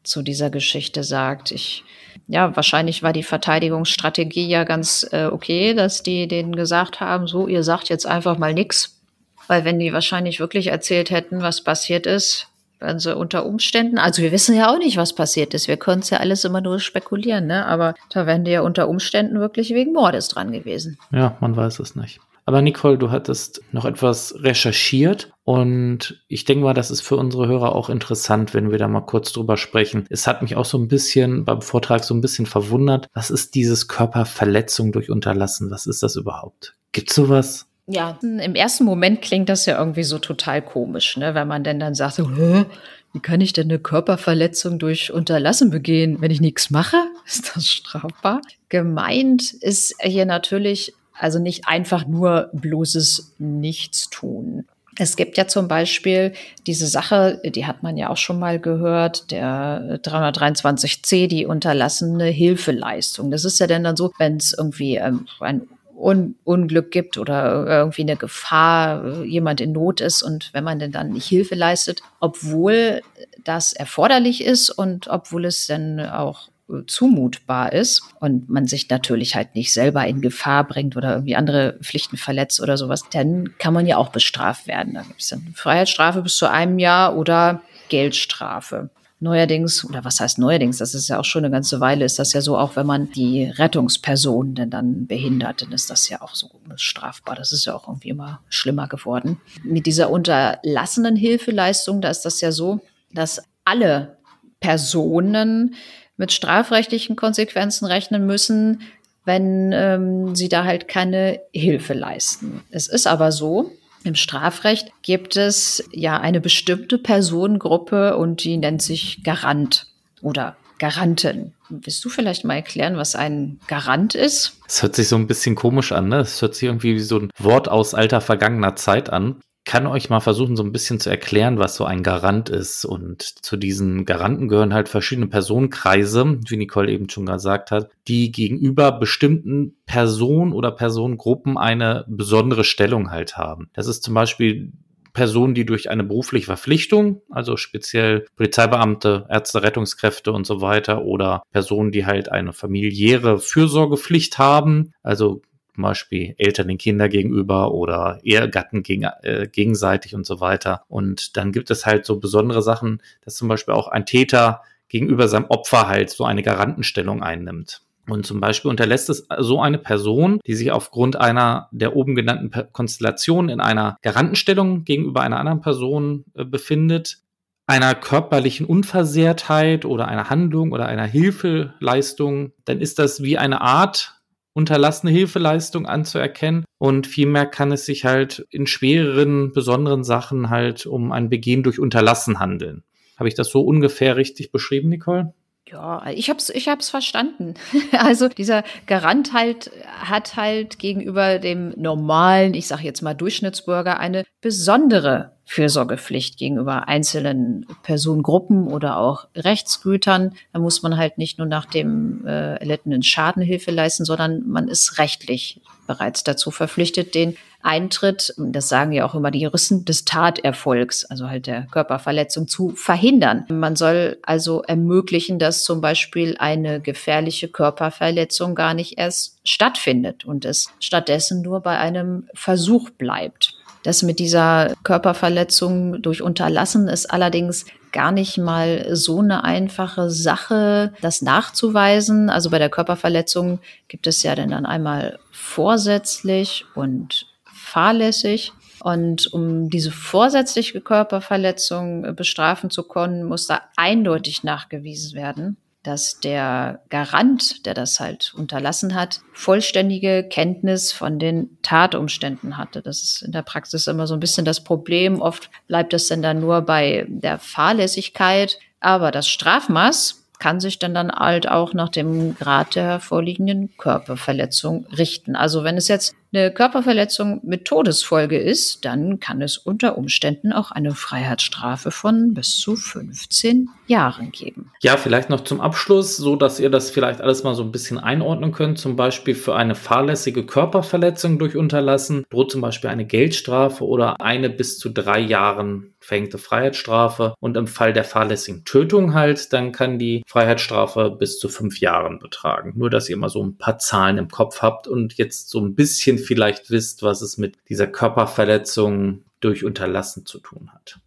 zu 0.04 0.22
dieser 0.22 0.50
Geschichte 0.50 1.04
sagt. 1.04 1.52
Ich, 1.52 1.84
ja, 2.28 2.56
wahrscheinlich 2.56 3.04
war 3.04 3.14
die 3.14 3.24
Verteidigungsstrategie 3.24 4.48
ja 4.48 4.64
ganz 4.64 5.08
äh, 5.12 5.28
okay, 5.28 5.74
dass 5.74 6.04
die 6.04 6.28
denen 6.28 6.56
gesagt 6.56 7.00
haben, 7.00 7.28
so, 7.28 7.48
ihr 7.48 7.64
sagt 7.64 7.90
jetzt 7.90 8.06
einfach 8.06 8.38
mal 8.38 8.54
nichts. 8.54 9.00
Weil 9.48 9.66
wenn 9.66 9.80
die 9.80 9.94
wahrscheinlich 9.94 10.40
wirklich 10.40 10.68
erzählt 10.68 11.10
hätten, 11.10 11.42
was 11.42 11.62
passiert 11.62 12.06
ist, 12.06 12.48
also 12.84 13.16
unter 13.16 13.46
Umständen, 13.46 13.98
also 13.98 14.22
wir 14.22 14.32
wissen 14.32 14.56
ja 14.56 14.72
auch 14.72 14.78
nicht, 14.78 14.98
was 14.98 15.14
passiert 15.14 15.54
ist. 15.54 15.68
Wir 15.68 15.78
können 15.78 16.02
es 16.02 16.10
ja 16.10 16.20
alles 16.20 16.44
immer 16.46 16.62
nur 16.62 16.80
spekulieren, 16.80 17.48
ne? 17.48 17.66
Aber 17.66 17.96
da 18.12 18.28
wären 18.28 18.44
die 18.44 18.52
ja 18.52 18.62
unter 18.62 18.88
Umständen 18.88 19.40
wirklich 19.40 19.74
wegen 19.74 19.94
Mordes 19.94 20.28
dran 20.28 20.52
gewesen. 20.52 20.98
Ja, 21.12 21.38
man 21.40 21.56
weiß 21.56 21.80
es 21.80 21.96
nicht. 21.96 22.20
Aber 22.46 22.62
Nicole, 22.62 22.98
du 22.98 23.10
hattest 23.10 23.62
noch 23.72 23.86
etwas 23.86 24.36
recherchiert 24.40 25.32
und 25.46 26.22
ich 26.28 26.44
denke 26.44 26.66
mal, 26.66 26.74
das 26.74 26.92
ist 26.92 27.02
für 27.02 27.16
unsere 27.16 27.48
Hörer 27.48 27.74
auch 27.74 27.90
interessant, 27.90 28.54
wenn 28.54 28.70
wir 28.70 28.78
da 28.78 28.90
mal 28.90 29.02
kurz 29.02 29.32
drüber 29.32 29.56
sprechen. 29.56 30.06
Es 30.10 30.28
hat 30.28 30.42
mich 30.42 30.58
auch 30.58 30.66
so 30.66 30.78
ein 30.78 30.90
bisschen 30.90 31.46
beim 31.46 31.62
Vortrag 31.62 32.04
so 32.04 32.14
ein 32.14 32.22
bisschen 32.22 32.46
verwundert. 32.46 33.08
Was 33.14 33.30
ist 33.30 33.56
dieses 33.56 33.88
Körperverletzung 33.88 34.92
durch 34.92 35.10
Unterlassen? 35.10 35.72
Was 35.72 35.86
ist 35.86 36.04
das 36.04 36.18
überhaupt? 36.18 36.76
Gibt's 36.92 37.16
sowas? 37.16 37.68
Ja, 37.88 38.18
im 38.22 38.56
ersten 38.56 38.86
Moment 38.86 39.22
klingt 39.22 39.50
das 39.50 39.66
ja 39.66 39.78
irgendwie 39.78 40.04
so 40.04 40.18
total 40.18 40.62
komisch, 40.62 41.18
ne? 41.18 41.36
wenn 41.36 41.48
man 41.48 41.64
denn 41.64 41.80
dann 41.80 41.96
sagt, 41.96 42.16
so, 42.16 42.30
wie 42.38 43.20
kann 43.20 43.42
ich 43.42 43.54
denn 43.54 43.70
eine 43.70 43.80
Körperverletzung 43.80 44.80
durch 44.80 45.12
Unterlassen 45.12 45.70
begehen, 45.70 46.22
wenn 46.22 46.32
ich 46.32 46.42
nichts 46.42 46.70
mache? 46.70 46.98
Ist 47.26 47.56
das 47.56 47.68
strafbar? 47.68 48.42
Gemeint 48.70 49.54
ist 49.54 49.96
hier 50.02 50.26
natürlich 50.26 50.94
also 51.14 51.40
nicht 51.40 51.68
einfach 51.68 52.08
nur 52.08 52.50
bloßes 52.54 53.36
Nichtstun. 53.38 54.66
Es 54.98 55.16
gibt 55.16 55.38
ja 55.38 55.48
zum 55.48 55.68
Beispiel 55.68 56.34
diese 56.68 56.88
Sache, 56.88 57.42
die 57.44 57.66
hat 57.66 57.82
man 57.84 57.98
ja 57.98 58.10
auch 58.10 58.18
schon 58.18 58.40
mal 58.40 58.60
gehört, 58.60 59.32
der 59.32 60.00
323c, 60.04 61.28
die 61.28 61.46
unterlassene 61.46 62.26
Hilfeleistung. 62.26 63.32
Das 63.32 63.46
ist 63.46 63.60
ja 63.60 63.68
dann, 63.68 63.84
dann 63.84 63.96
so, 63.96 64.12
wenn 64.18 64.38
es 64.38 64.54
irgendwie 64.58 64.98
ähm, 64.98 65.28
ein 65.40 65.68
Un 65.96 66.36
Unglück 66.44 66.92
gibt 66.92 67.18
oder 67.18 67.66
irgendwie 67.68 68.02
eine 68.02 68.18
Gefahr, 68.18 69.24
jemand 69.24 69.62
in 69.62 69.72
Not 69.74 70.02
ist 70.02 70.24
und 70.24 70.50
wenn 70.54 70.64
man 70.64 70.80
denn 70.80 70.92
dann 70.92 71.12
nicht 71.12 71.28
Hilfe 71.28 71.56
leistet, 71.56 72.02
obwohl 72.20 73.02
das 73.44 73.74
erforderlich 73.74 74.44
ist 74.44 74.70
und 74.70 75.08
obwohl 75.08 75.46
es 75.46 75.68
dann 75.68 76.00
auch 76.00 76.50
zumutbar 76.88 77.74
ist 77.74 78.02
und 78.20 78.50
man 78.50 78.68
sich 78.68 78.90
natürlich 78.90 79.36
halt 79.36 79.54
nicht 79.56 79.74
selber 79.74 80.06
in 80.08 80.22
Gefahr 80.22 80.66
bringt 80.66 80.96
oder 80.96 81.14
irgendwie 81.14 81.36
andere 81.36 81.78
Pflichten 81.82 82.18
verletzt 82.18 82.62
oder 82.62 82.78
sowas, 82.78 83.04
dann 83.12 83.54
kann 83.60 83.74
man 83.74 83.86
ja 83.86 83.98
auch 83.98 84.10
bestraft 84.10 84.68
werden. 84.68 84.94
Da 84.94 85.02
gibt 85.02 85.22
es 85.22 85.30
dann 85.30 85.54
Freiheitsstrafe 85.56 86.22
bis 86.22 86.38
zu 86.38 86.50
einem 86.50 86.80
Jahr 86.80 87.18
oder 87.18 87.62
Geldstrafe. 87.90 88.90
Neuerdings, 89.20 89.86
oder 89.86 90.04
was 90.04 90.20
heißt 90.20 90.38
neuerdings, 90.38 90.78
das 90.78 90.94
ist 90.94 91.08
ja 91.08 91.20
auch 91.20 91.26
schon 91.26 91.46
eine 91.46 91.52
ganze 91.52 91.80
Weile, 91.80 92.06
ist 92.06 92.20
das 92.20 92.34
ja 92.34 92.42
so, 92.42 92.58
auch 92.58 92.76
wenn 92.76 92.86
man 92.86 93.10
die 93.12 93.46
Rettungsperson 93.46 94.56
denn 94.56 94.70
dann 94.70 95.08
behindert, 95.08 95.62
dann 95.62 95.72
ist 95.72 95.90
das 95.90 96.10
ja 96.10 96.22
auch 96.22 96.36
so 96.36 96.50
strafbar. 96.76 97.36
Das 97.36 97.52
ist 97.52 97.66
ja 97.66 97.74
auch 97.74 97.88
irgendwie 97.88 98.10
immer 98.10 98.42
schlimmer 98.50 98.88
geworden. 98.88 99.40
Mit 99.64 99.86
dieser 99.86 100.10
unterlassenen 100.10 101.16
Hilfeleistung, 101.16 102.02
da 102.02 102.10
ist 102.10 102.26
das 102.26 102.42
ja 102.42 102.52
so, 102.52 102.82
dass 103.14 103.44
alle 103.64 104.18
Personen 104.60 105.76
mit 106.18 106.32
strafrechtlichen 106.32 107.16
Konsequenzen 107.16 107.86
rechnen 107.86 108.26
müssen, 108.26 108.82
wenn 109.26 109.72
ähm, 109.74 110.36
sie 110.36 110.50
da 110.50 110.66
halt 110.66 110.88
keine 110.88 111.40
Hilfe 111.52 111.94
leisten. 111.94 112.64
Es 112.72 112.88
ist 112.88 113.08
aber 113.08 113.32
so, 113.32 113.72
im 114.04 114.16
Strafrecht 114.16 114.92
gibt 115.02 115.38
es 115.38 115.84
ja 115.92 116.20
eine 116.20 116.42
bestimmte 116.42 116.98
Personengruppe 116.98 118.18
und 118.18 118.44
die 118.44 118.58
nennt 118.58 118.82
sich 118.82 119.24
Garant 119.24 119.88
oder 120.22 120.56
Garanten. 120.80 121.54
Willst 121.70 122.04
du 122.04 122.10
vielleicht 122.10 122.44
mal 122.44 122.56
erklären, 122.56 122.98
was 122.98 123.16
ein 123.16 123.60
Garant 123.68 124.16
ist? 124.16 124.58
Es 124.68 124.82
hört 124.82 124.96
sich 124.96 125.08
so 125.08 125.16
ein 125.16 125.28
bisschen 125.28 125.56
komisch 125.56 125.92
an, 125.92 126.10
ne? 126.10 126.26
Hört 126.40 126.56
sich 126.56 126.64
irgendwie 126.64 126.96
wie 126.96 127.00
so 127.00 127.20
ein 127.20 127.32
Wort 127.38 127.70
aus 127.70 127.94
alter 127.94 128.22
vergangener 128.22 128.76
Zeit 128.76 129.10
an 129.10 129.38
kann 129.66 129.88
euch 129.88 130.10
mal 130.10 130.20
versuchen, 130.20 130.56
so 130.56 130.64
ein 130.64 130.72
bisschen 130.72 131.00
zu 131.00 131.10
erklären, 131.10 131.58
was 131.58 131.76
so 131.76 131.86
ein 131.86 132.04
Garant 132.04 132.50
ist. 132.50 132.86
Und 132.86 133.22
zu 133.22 133.56
diesen 133.56 134.06
Garanten 134.06 134.48
gehören 134.48 134.74
halt 134.74 134.90
verschiedene 134.90 135.28
Personenkreise, 135.28 136.40
wie 136.48 136.58
Nicole 136.58 136.92
eben 136.92 137.10
schon 137.10 137.26
gesagt 137.26 137.72
hat, 137.72 137.90
die 138.08 138.32
gegenüber 138.32 138.92
bestimmten 138.92 139.76
Personen 139.86 140.52
oder 140.52 140.72
Personengruppen 140.72 141.58
eine 141.58 142.06
besondere 142.08 142.64
Stellung 142.64 143.12
halt 143.12 143.38
haben. 143.38 143.70
Das 143.74 143.88
ist 143.88 144.04
zum 144.04 144.14
Beispiel 144.14 144.74
Personen, 145.14 145.54
die 145.54 145.66
durch 145.66 145.90
eine 145.92 146.04
berufliche 146.04 146.48
Verpflichtung, 146.48 147.22
also 147.30 147.56
speziell 147.56 148.26
Polizeibeamte, 148.36 149.28
Ärzte, 149.30 149.62
Rettungskräfte 149.62 150.32
und 150.32 150.46
so 150.46 150.60
weiter, 150.60 151.04
oder 151.04 151.44
Personen, 151.52 151.92
die 151.92 152.06
halt 152.06 152.32
eine 152.32 152.52
familiäre 152.52 153.40
Fürsorgepflicht 153.40 154.40
haben, 154.40 154.94
also 155.04 155.44
zum 155.74 155.84
Beispiel 155.84 156.36
Eltern 156.38 156.68
den 156.68 156.78
Kindern 156.78 157.10
gegenüber 157.10 157.72
oder 157.72 158.20
Ehegatten 158.24 158.84
gegen, 158.84 159.04
äh, 159.24 159.48
gegenseitig 159.52 160.16
und 160.16 160.26
so 160.26 160.40
weiter. 160.40 160.84
Und 160.88 161.36
dann 161.38 161.52
gibt 161.52 161.72
es 161.72 161.86
halt 161.86 162.06
so 162.06 162.20
besondere 162.20 162.62
Sachen, 162.62 163.02
dass 163.26 163.36
zum 163.36 163.48
Beispiel 163.48 163.74
auch 163.74 163.88
ein 163.88 164.06
Täter 164.06 164.62
gegenüber 164.88 165.28
seinem 165.28 165.46
Opfer 165.46 165.88
halt 165.88 166.10
so 166.12 166.26
eine 166.26 166.44
Garantenstellung 166.44 167.24
einnimmt. 167.24 167.82
Und 168.08 168.26
zum 168.26 168.42
Beispiel 168.42 168.70
unterlässt 168.70 169.10
es 169.10 169.28
so 169.40 169.62
eine 169.62 169.78
Person, 169.78 170.40
die 170.46 170.56
sich 170.56 170.72
aufgrund 170.72 171.16
einer 171.16 171.70
der 171.72 171.96
oben 171.96 172.16
genannten 172.16 172.52
Konstellationen 172.72 173.50
in 173.50 173.62
einer 173.62 173.98
Garantenstellung 174.02 174.84
gegenüber 174.84 175.22
einer 175.22 175.40
anderen 175.40 175.62
Person 175.62 176.26
äh, 176.36 176.44
befindet, 176.44 177.20
einer 177.66 177.96
körperlichen 177.96 178.66
Unversehrtheit 178.66 179.86
oder 179.86 180.10
einer 180.10 180.30
Handlung 180.30 180.74
oder 180.74 180.86
einer 180.86 181.06
Hilfeleistung, 181.06 182.52
dann 182.66 182.82
ist 182.82 183.00
das 183.00 183.24
wie 183.24 183.38
eine 183.38 183.62
Art 183.62 184.22
unterlassene 184.54 185.12
Hilfeleistung 185.12 185.86
anzuerkennen. 185.86 186.66
Und 186.78 187.08
vielmehr 187.08 187.46
kann 187.46 187.72
es 187.72 187.86
sich 187.86 188.06
halt 188.06 188.46
in 188.50 188.68
schwereren, 188.68 189.52
besonderen 189.52 190.04
Sachen 190.04 190.50
halt 190.50 190.86
um 190.86 191.12
ein 191.12 191.30
Begehen 191.30 191.64
durch 191.64 191.80
Unterlassen 191.80 192.40
handeln. 192.40 192.84
Habe 193.18 193.28
ich 193.30 193.36
das 193.36 193.50
so 193.50 193.62
ungefähr 193.62 194.16
richtig 194.16 194.52
beschrieben, 194.52 194.90
Nicole? 194.90 195.34
Ja, 195.70 196.06
ich 196.10 196.30
hab's, 196.30 196.50
ich 196.50 196.68
hab's 196.68 196.90
verstanden. 196.90 197.56
Also 197.98 198.28
dieser 198.28 198.64
Garant 198.86 199.34
halt 199.34 199.72
hat 199.86 200.36
halt 200.36 200.78
gegenüber 200.78 201.40
dem 201.40 201.74
normalen, 201.78 202.54
ich 202.54 202.68
sage 202.68 202.84
jetzt 202.84 203.02
mal 203.02 203.14
Durchschnittsbürger, 203.14 204.00
eine 204.00 204.24
besondere 204.42 205.33
Fürsorgepflicht 205.46 206.38
gegenüber 206.38 206.88
einzelnen 206.88 207.66
Personengruppen 207.84 208.68
oder 208.68 208.98
auch 208.98 209.28
Rechtsgütern. 209.36 210.34
Da 210.54 210.60
muss 210.60 210.84
man 210.84 210.98
halt 210.98 211.18
nicht 211.18 211.38
nur 211.38 211.48
nach 211.48 211.66
dem 211.66 212.26
äh, 212.26 212.56
erlittenen 212.56 213.04
Schaden 213.04 213.44
Hilfe 213.44 213.72
leisten, 213.72 214.06
sondern 214.06 214.48
man 214.48 214.68
ist 214.68 214.98
rechtlich 215.00 215.62
bereits 215.86 216.24
dazu 216.24 216.50
verpflichtet, 216.50 217.14
den 217.14 217.36
Eintritt, 217.62 218.34
das 218.38 218.68
sagen 218.68 218.92
ja 218.92 219.06
auch 219.06 219.16
immer 219.16 219.32
die 219.32 219.40
Juristen, 219.40 219.86
des 219.86 220.04
Taterfolgs, 220.04 221.06
also 221.06 221.30
halt 221.30 221.48
der 221.48 221.66
Körperverletzung 221.72 222.48
zu 222.48 222.72
verhindern. 222.72 223.46
Man 223.50 223.78
soll 223.78 224.18
also 224.24 224.64
ermöglichen, 224.64 225.40
dass 225.40 225.64
zum 225.64 225.80
Beispiel 225.80 226.36
eine 226.40 226.82
gefährliche 226.82 227.48
Körperverletzung 227.48 228.54
gar 228.54 228.74
nicht 228.74 228.98
erst 228.98 229.40
stattfindet 229.46 230.26
und 230.26 230.44
es 230.44 230.72
stattdessen 230.80 231.42
nur 231.42 231.62
bei 231.62 231.78
einem 231.78 232.28
Versuch 232.34 232.90
bleibt. 232.90 233.56
Das 233.84 234.02
mit 234.02 234.20
dieser 234.20 234.74
Körperverletzung 234.84 236.02
durch 236.02 236.22
Unterlassen 236.22 236.88
ist 236.88 237.12
allerdings 237.12 237.66
gar 237.92 238.12
nicht 238.12 238.38
mal 238.38 238.88
so 238.96 239.20
eine 239.20 239.44
einfache 239.44 240.10
Sache, 240.10 240.94
das 241.02 241.22
nachzuweisen. 241.22 242.30
Also 242.30 242.50
bei 242.50 242.60
der 242.60 242.70
Körperverletzung 242.70 243.60
gibt 243.88 244.08
es 244.08 244.24
ja 244.24 244.36
dann 244.36 244.66
einmal 244.66 245.20
vorsätzlich 245.32 246.66
und 246.76 247.28
fahrlässig. 247.46 248.54
Und 248.82 249.32
um 249.34 249.70
diese 249.70 249.92
vorsätzliche 249.92 250.82
Körperverletzung 250.82 252.16
bestrafen 252.16 252.70
zu 252.70 252.84
können, 252.84 253.24
muss 253.24 253.48
da 253.48 253.62
eindeutig 253.78 254.44
nachgewiesen 254.44 255.14
werden, 255.14 255.58
dass 255.84 256.20
der 256.20 256.82
Garant, 256.90 257.66
der 257.66 257.74
das 257.74 258.00
halt 258.00 258.34
unterlassen 258.36 258.96
hat, 258.96 259.20
vollständige 259.34 260.24
Kenntnis 260.24 260.94
von 260.94 261.20
den 261.20 261.58
Tatumständen 261.62 262.58
hatte. 262.58 262.82
Das 262.82 263.04
ist 263.04 263.22
in 263.22 263.34
der 263.34 263.42
Praxis 263.42 263.88
immer 263.88 264.08
so 264.08 264.14
ein 264.14 264.22
bisschen 264.22 264.46
das 264.46 264.64
Problem. 264.64 265.22
Oft 265.22 265.50
bleibt 265.68 265.94
es 265.94 266.08
denn 266.08 266.22
dann 266.22 266.40
nur 266.40 266.62
bei 266.62 267.06
der 267.10 267.38
Fahrlässigkeit. 267.38 268.58
Aber 268.80 269.12
das 269.12 269.28
Strafmaß 269.28 270.24
kann 270.40 270.60
sich 270.60 270.80
dann 270.80 270.94
dann 270.94 271.12
halt 271.12 271.48
auch 271.48 271.74
nach 271.74 271.90
dem 271.90 272.36
Grad 272.36 272.76
der 272.76 273.00
vorliegenden 273.00 273.76
Körperverletzung 273.78 274.86
richten. 274.88 275.36
Also 275.36 275.64
wenn 275.64 275.78
es 275.78 275.88
jetzt 275.88 276.16
eine 276.34 276.52
Körperverletzung 276.52 277.42
mit 277.44 277.66
Todesfolge 277.66 278.38
ist, 278.38 278.86
dann 278.86 279.20
kann 279.20 279.42
es 279.42 279.58
unter 279.58 279.98
Umständen 279.98 280.52
auch 280.52 280.72
eine 280.72 280.96
Freiheitsstrafe 280.96 281.92
von 281.92 282.34
bis 282.34 282.58
zu 282.58 282.76
15 282.76 283.70
Jahren 283.88 284.32
geben. 284.32 284.72
Ja, 284.82 284.98
vielleicht 284.98 285.30
noch 285.30 285.42
zum 285.42 285.62
Abschluss, 285.62 286.18
so 286.18 286.36
dass 286.36 286.60
ihr 286.60 286.70
das 286.70 286.90
vielleicht 286.90 287.22
alles 287.22 287.44
mal 287.44 287.54
so 287.54 287.64
ein 287.64 287.72
bisschen 287.72 288.00
einordnen 288.00 288.52
könnt. 288.52 288.80
Zum 288.80 288.96
Beispiel 288.96 289.36
für 289.36 289.56
eine 289.56 289.76
fahrlässige 289.76 290.46
Körperverletzung 290.46 291.38
durch 291.38 291.56
Unterlassen 291.56 292.26
droht 292.30 292.52
zum 292.52 292.62
Beispiel 292.62 292.90
eine 292.90 293.06
Geldstrafe 293.06 293.86
oder 293.86 294.20
eine 294.22 294.50
bis 294.50 294.80
zu 294.80 294.90
drei 294.90 295.20
Jahren 295.20 295.93
verhängte 296.04 296.38
Freiheitsstrafe. 296.38 297.34
Und 297.40 297.58
im 297.58 297.68
Fall 297.68 297.94
der 297.94 298.04
fahrlässigen 298.04 298.66
Tötung 298.66 299.14
halt, 299.14 299.54
dann 299.54 299.72
kann 299.72 300.00
die 300.00 300.24
Freiheitsstrafe 300.28 301.10
bis 301.12 301.40
zu 301.40 301.50
fünf 301.50 301.80
Jahren 301.80 302.20
betragen. 302.20 302.74
Nur, 302.76 302.90
dass 302.90 303.10
ihr 303.10 303.18
mal 303.18 303.30
so 303.30 303.44
ein 303.44 303.58
paar 303.58 303.80
Zahlen 303.80 304.18
im 304.18 304.30
Kopf 304.30 304.62
habt 304.62 304.88
und 304.88 305.14
jetzt 305.16 305.50
so 305.50 305.60
ein 305.60 305.76
bisschen 305.76 306.18
vielleicht 306.18 306.70
wisst, 306.70 307.04
was 307.04 307.22
es 307.22 307.38
mit 307.38 307.58
dieser 307.70 307.88
Körperverletzung 307.88 309.24
durch 309.40 309.64
Unterlassen 309.64 310.26
zu 310.26 310.40
tun 310.40 310.70
hat. 310.74 311.00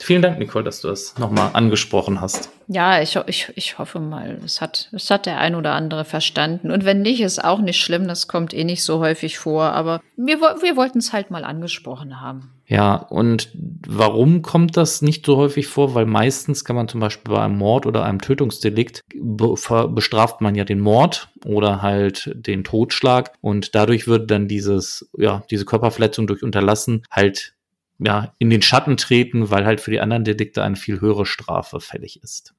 Vielen 0.00 0.22
Dank, 0.22 0.38
Nicole, 0.38 0.64
dass 0.64 0.80
du 0.80 0.88
das 0.88 1.16
nochmal 1.18 1.50
angesprochen 1.52 2.20
hast. 2.20 2.50
Ja, 2.66 3.00
ich, 3.00 3.16
ich, 3.26 3.52
ich 3.54 3.78
hoffe 3.78 4.00
mal, 4.00 4.40
es 4.44 4.60
hat, 4.60 4.88
es 4.92 5.10
hat 5.10 5.26
der 5.26 5.38
ein 5.38 5.54
oder 5.54 5.72
andere 5.72 6.04
verstanden. 6.04 6.70
Und 6.70 6.84
wenn 6.84 7.00
nicht, 7.00 7.20
ist 7.20 7.42
auch 7.42 7.60
nicht 7.60 7.80
schlimm, 7.80 8.08
das 8.08 8.26
kommt 8.26 8.52
eh 8.52 8.64
nicht 8.64 8.82
so 8.82 8.98
häufig 8.98 9.38
vor. 9.38 9.72
Aber 9.72 10.00
wir, 10.16 10.40
wir 10.40 10.76
wollten 10.76 10.98
es 10.98 11.12
halt 11.12 11.30
mal 11.30 11.44
angesprochen 11.44 12.20
haben. 12.20 12.53
Ja, 12.66 12.94
und 12.94 13.50
warum 13.54 14.40
kommt 14.40 14.76
das 14.76 15.02
nicht 15.02 15.26
so 15.26 15.36
häufig 15.36 15.66
vor? 15.66 15.94
Weil 15.94 16.06
meistens 16.06 16.64
kann 16.64 16.76
man 16.76 16.88
zum 16.88 17.00
Beispiel 17.00 17.34
bei 17.34 17.42
einem 17.42 17.58
Mord 17.58 17.84
oder 17.84 18.04
einem 18.04 18.20
Tötungsdelikt 18.20 19.02
be 19.14 19.54
bestraft 19.88 20.40
man 20.40 20.54
ja 20.54 20.64
den 20.64 20.80
Mord 20.80 21.28
oder 21.44 21.82
halt 21.82 22.32
den 22.34 22.64
Totschlag 22.64 23.32
und 23.42 23.74
dadurch 23.74 24.08
wird 24.08 24.30
dann 24.30 24.48
dieses, 24.48 25.10
ja, 25.18 25.44
diese 25.50 25.66
Körperverletzung 25.66 26.26
durch 26.26 26.42
Unterlassen 26.42 27.02
halt 27.10 27.54
ja, 27.98 28.34
in 28.38 28.50
den 28.50 28.62
Schatten 28.62 28.96
treten, 28.96 29.50
weil 29.50 29.66
halt 29.66 29.80
für 29.80 29.90
die 29.90 30.00
anderen 30.00 30.24
Delikte 30.24 30.62
eine 30.62 30.76
viel 30.76 31.00
höhere 31.00 31.26
Strafe 31.26 31.80
fällig 31.80 32.22
ist. 32.22 32.54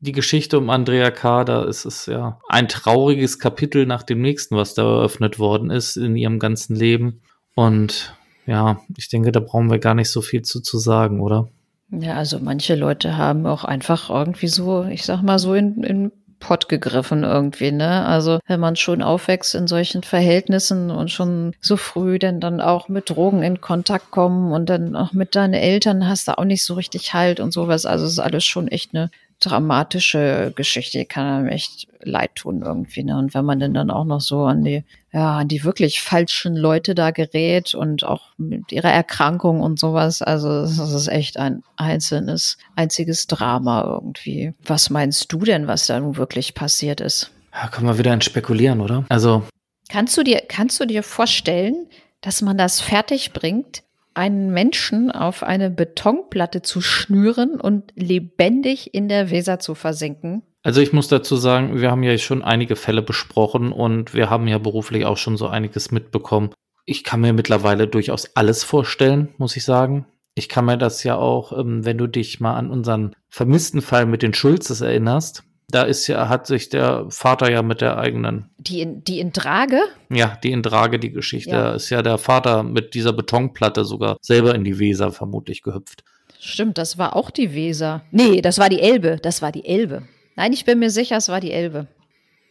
Die 0.00 0.12
Geschichte 0.12 0.58
um 0.58 0.68
Andrea 0.68 1.10
K., 1.10 1.44
da 1.44 1.64
ist 1.64 1.86
es 1.86 2.06
ja 2.06 2.40
ein 2.48 2.68
trauriges 2.68 3.38
Kapitel 3.38 3.86
nach 3.86 4.02
dem 4.02 4.20
nächsten, 4.20 4.56
was 4.56 4.74
da 4.74 4.82
eröffnet 4.82 5.38
worden 5.38 5.70
ist 5.70 5.96
in 5.96 6.14
ihrem 6.14 6.38
ganzen 6.38 6.76
Leben. 6.76 7.22
Und 7.54 8.14
ja, 8.46 8.80
ich 8.96 9.08
denke, 9.08 9.32
da 9.32 9.40
brauchen 9.40 9.70
wir 9.70 9.78
gar 9.78 9.94
nicht 9.94 10.10
so 10.10 10.20
viel 10.20 10.42
zu, 10.42 10.60
zu 10.60 10.78
sagen, 10.78 11.20
oder? 11.20 11.48
Ja, 11.90 12.14
also 12.14 12.38
manche 12.40 12.74
Leute 12.74 13.16
haben 13.16 13.46
auch 13.46 13.64
einfach 13.64 14.10
irgendwie 14.10 14.48
so, 14.48 14.84
ich 14.84 15.04
sag 15.04 15.22
mal 15.22 15.38
so 15.38 15.54
in, 15.54 15.82
in 15.84 16.12
Pott 16.40 16.68
gegriffen 16.68 17.22
irgendwie, 17.22 17.72
ne? 17.72 18.04
Also 18.04 18.38
wenn 18.46 18.60
man 18.60 18.76
schon 18.76 19.02
aufwächst 19.02 19.54
in 19.54 19.66
solchen 19.66 20.02
Verhältnissen 20.02 20.90
und 20.90 21.10
schon 21.10 21.54
so 21.60 21.76
früh 21.78 22.18
dann 22.18 22.38
dann 22.40 22.60
auch 22.60 22.88
mit 22.88 23.08
Drogen 23.08 23.42
in 23.42 23.62
Kontakt 23.62 24.10
kommen 24.10 24.52
und 24.52 24.68
dann 24.68 24.94
auch 24.94 25.12
mit 25.14 25.34
deinen 25.36 25.54
Eltern 25.54 26.06
hast 26.06 26.28
du 26.28 26.36
auch 26.36 26.44
nicht 26.44 26.62
so 26.64 26.74
richtig 26.74 27.14
Halt 27.14 27.40
und 27.40 27.52
sowas. 27.52 27.86
Also 27.86 28.04
es 28.04 28.12
ist 28.12 28.18
alles 28.18 28.44
schon 28.44 28.68
echt 28.68 28.94
eine 28.94 29.10
dramatische 29.44 30.52
Geschichte, 30.54 30.98
die 30.98 31.04
kann 31.04 31.26
einem 31.26 31.48
echt 31.48 31.88
leid 32.00 32.34
tun 32.36 32.62
irgendwie. 32.64 33.04
Ne? 33.04 33.16
Und 33.18 33.34
wenn 33.34 33.44
man 33.44 33.60
denn 33.60 33.74
dann 33.74 33.90
auch 33.90 34.04
noch 34.04 34.20
so 34.20 34.44
an 34.44 34.64
die, 34.64 34.84
ja, 35.12 35.38
an 35.38 35.48
die 35.48 35.64
wirklich 35.64 36.00
falschen 36.00 36.56
Leute 36.56 36.94
da 36.94 37.10
gerät 37.10 37.74
und 37.74 38.04
auch 38.04 38.30
mit 38.36 38.72
ihrer 38.72 38.90
Erkrankung 38.90 39.60
und 39.60 39.78
sowas, 39.78 40.22
also 40.22 40.62
das 40.62 40.78
ist 40.78 41.08
echt 41.08 41.38
ein 41.38 41.62
einzelnes, 41.76 42.58
einziges 42.76 43.26
Drama 43.26 43.84
irgendwie. 43.84 44.54
Was 44.64 44.90
meinst 44.90 45.32
du 45.32 45.38
denn, 45.38 45.66
was 45.66 45.86
da 45.86 45.98
nun 45.98 46.16
wirklich 46.16 46.54
passiert 46.54 47.00
ist? 47.00 47.30
Ja, 47.52 47.68
können 47.68 47.86
wir 47.86 47.98
wieder 47.98 48.12
ins 48.12 48.24
Spekulieren, 48.24 48.80
oder? 48.80 49.04
Also. 49.08 49.44
Kannst 49.88 50.16
du 50.16 50.22
dir, 50.22 50.42
kannst 50.48 50.80
du 50.80 50.86
dir 50.86 51.02
vorstellen, 51.02 51.86
dass 52.20 52.42
man 52.42 52.56
das 52.56 52.80
fertig 52.80 53.32
bringt, 53.32 53.82
einen 54.14 54.52
Menschen 54.52 55.10
auf 55.10 55.42
eine 55.42 55.70
Betonplatte 55.70 56.62
zu 56.62 56.80
schnüren 56.80 57.60
und 57.60 57.92
lebendig 57.96 58.94
in 58.94 59.08
der 59.08 59.30
Weser 59.30 59.58
zu 59.58 59.74
versenken? 59.74 60.42
Also 60.62 60.80
ich 60.80 60.92
muss 60.92 61.08
dazu 61.08 61.36
sagen, 61.36 61.80
wir 61.80 61.90
haben 61.90 62.02
ja 62.02 62.16
schon 62.16 62.42
einige 62.42 62.76
Fälle 62.76 63.02
besprochen 63.02 63.70
und 63.70 64.14
wir 64.14 64.30
haben 64.30 64.48
ja 64.48 64.58
beruflich 64.58 65.04
auch 65.04 65.18
schon 65.18 65.36
so 65.36 65.46
einiges 65.46 65.90
mitbekommen. 65.90 66.54
Ich 66.86 67.04
kann 67.04 67.20
mir 67.20 67.32
mittlerweile 67.32 67.86
durchaus 67.86 68.34
alles 68.34 68.64
vorstellen, 68.64 69.34
muss 69.36 69.56
ich 69.56 69.64
sagen. 69.64 70.06
Ich 70.34 70.48
kann 70.48 70.64
mir 70.64 70.78
das 70.78 71.04
ja 71.04 71.16
auch, 71.16 71.56
ähm, 71.56 71.84
wenn 71.84 71.98
du 71.98 72.06
dich 72.06 72.40
mal 72.40 72.56
an 72.56 72.70
unseren 72.70 73.14
vermissten 73.28 73.82
Fall 73.82 74.06
mit 74.06 74.22
den 74.22 74.34
Schulzes 74.34 74.80
erinnerst, 74.80 75.44
da 75.74 75.82
ist 75.82 76.06
ja, 76.06 76.28
hat 76.28 76.46
sich 76.46 76.68
der 76.68 77.06
Vater 77.08 77.50
ja 77.50 77.62
mit 77.62 77.80
der 77.80 77.98
eigenen. 77.98 78.50
Die 78.58 78.80
in, 78.80 79.02
die 79.02 79.18
in 79.18 79.32
Drage? 79.32 79.80
Ja, 80.08 80.38
die 80.42 80.52
in 80.52 80.62
Drage, 80.62 80.98
die 81.00 81.10
Geschichte. 81.10 81.50
Ja. 81.50 81.62
Da 81.64 81.74
ist 81.74 81.90
ja 81.90 82.02
der 82.02 82.18
Vater 82.18 82.62
mit 82.62 82.94
dieser 82.94 83.12
Betonplatte 83.12 83.84
sogar 83.84 84.16
selber 84.20 84.54
in 84.54 84.62
die 84.62 84.78
Weser 84.78 85.10
vermutlich 85.10 85.62
gehüpft. 85.62 86.04
Stimmt, 86.38 86.78
das 86.78 86.96
war 86.98 87.16
auch 87.16 87.30
die 87.30 87.54
Weser. 87.54 88.02
Nee, 88.12 88.40
das 88.40 88.58
war 88.58 88.68
die 88.68 88.80
Elbe. 88.80 89.18
Das 89.20 89.42
war 89.42 89.50
die 89.50 89.64
Elbe. 89.64 90.02
Nein, 90.36 90.52
ich 90.52 90.64
bin 90.64 90.78
mir 90.78 90.90
sicher, 90.90 91.16
es 91.16 91.28
war 91.28 91.40
die 91.40 91.52
Elbe. 91.52 91.88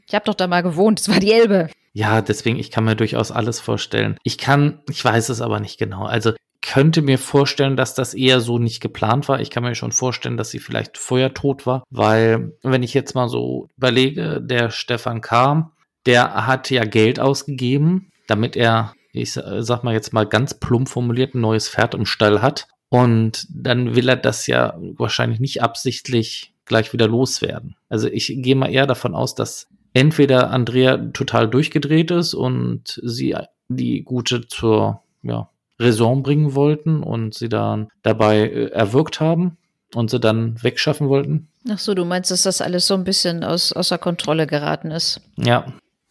Ich 0.08 0.14
habe 0.14 0.26
doch 0.26 0.36
da 0.36 0.48
mal 0.48 0.64
gewohnt, 0.64 1.00
es 1.00 1.08
war 1.08 1.20
die 1.20 1.32
Elbe. 1.32 1.70
Ja, 1.94 2.22
deswegen, 2.22 2.60
ich 2.60 2.72
kann 2.72 2.84
mir 2.84 2.96
durchaus 2.96 3.32
alles 3.32 3.60
vorstellen. 3.60 4.18
Ich 4.24 4.38
kann, 4.38 4.82
ich 4.90 5.04
weiß 5.04 5.30
es 5.30 5.42
aber 5.42 5.60
nicht 5.60 5.78
genau. 5.78 6.06
Also 6.06 6.34
könnte 6.64 7.02
mir 7.02 7.20
vorstellen, 7.20 7.76
dass 7.76 7.94
das 7.94 8.14
eher 8.14 8.40
so 8.40 8.58
nicht 8.58 8.82
geplant 8.82 9.28
war. 9.28 9.40
Ich 9.42 9.52
kann 9.52 9.64
mir 9.64 9.76
schon 9.76 9.92
vorstellen, 9.92 10.38
dass 10.38 10.50
sie 10.50 10.60
vielleicht 10.60 10.98
vorher 10.98 11.34
tot 11.34 11.68
war, 11.68 11.84
weil 11.92 12.54
wenn 12.64 12.82
ich 12.82 12.94
jetzt 12.94 13.14
mal 13.14 13.28
so 13.28 13.68
überlege, 13.78 14.42
der 14.42 14.72
Stefan 14.72 15.22
K., 15.22 15.72
der 16.06 16.48
hat 16.48 16.70
ja 16.72 16.84
Geld 16.86 17.20
ausgegeben, 17.20 18.10
damit 18.28 18.56
er, 18.56 18.94
ich 19.12 19.34
sag 19.34 19.84
mal 19.84 19.94
jetzt 19.94 20.14
mal 20.14 20.26
ganz 20.26 20.54
plump 20.54 20.90
formuliert, 20.90 21.36
ein 21.36 21.42
neues 21.42 21.70
Pferd 21.70 21.94
im 21.94 22.06
Stall 22.06 22.42
hat. 22.42 22.68
Und 22.90 23.48
dann 23.50 23.96
will 23.96 24.10
er 24.10 24.18
das 24.18 24.48
ja 24.48 24.78
wahrscheinlich 24.98 25.40
nicht 25.40 25.62
absichtlich 25.62 26.54
gleich 26.66 26.94
wieder 26.94 27.08
loswerden. 27.08 27.76
Also 27.90 28.08
ich 28.08 28.34
gehe 28.38 28.56
mal 28.56 28.72
eher 28.72 28.88
davon 28.88 29.16
aus, 29.16 29.36
dass 29.36 29.68
entweder 29.94 30.50
Andrea 30.50 30.98
total 30.98 31.50
durchgedreht 31.50 32.12
ist 32.12 32.34
und 32.34 33.00
sie 33.04 33.36
die 33.68 34.04
Gute 34.04 34.48
zur 34.48 35.02
ja, 35.24 35.50
Raison 35.80 36.24
bringen 36.24 36.56
wollten 36.56 37.04
und 37.04 37.34
sie 37.34 37.50
dann 37.50 37.90
dabei 38.02 38.40
äh, 38.40 38.66
erwürgt 38.68 39.20
haben 39.20 39.58
und 39.94 40.10
sie 40.10 40.20
dann 40.20 40.62
wegschaffen 40.62 41.10
wollten. 41.10 41.50
Ach 41.70 41.80
so, 41.80 41.94
du 41.94 42.06
meinst, 42.06 42.32
dass 42.32 42.44
das 42.44 42.62
alles 42.62 42.88
so 42.88 42.94
ein 42.94 43.04
bisschen 43.04 43.44
aus, 43.44 43.74
außer 43.74 43.98
Kontrolle 43.98 44.48
geraten 44.48 44.92
ist? 44.92 45.22
Ja. 45.38 45.66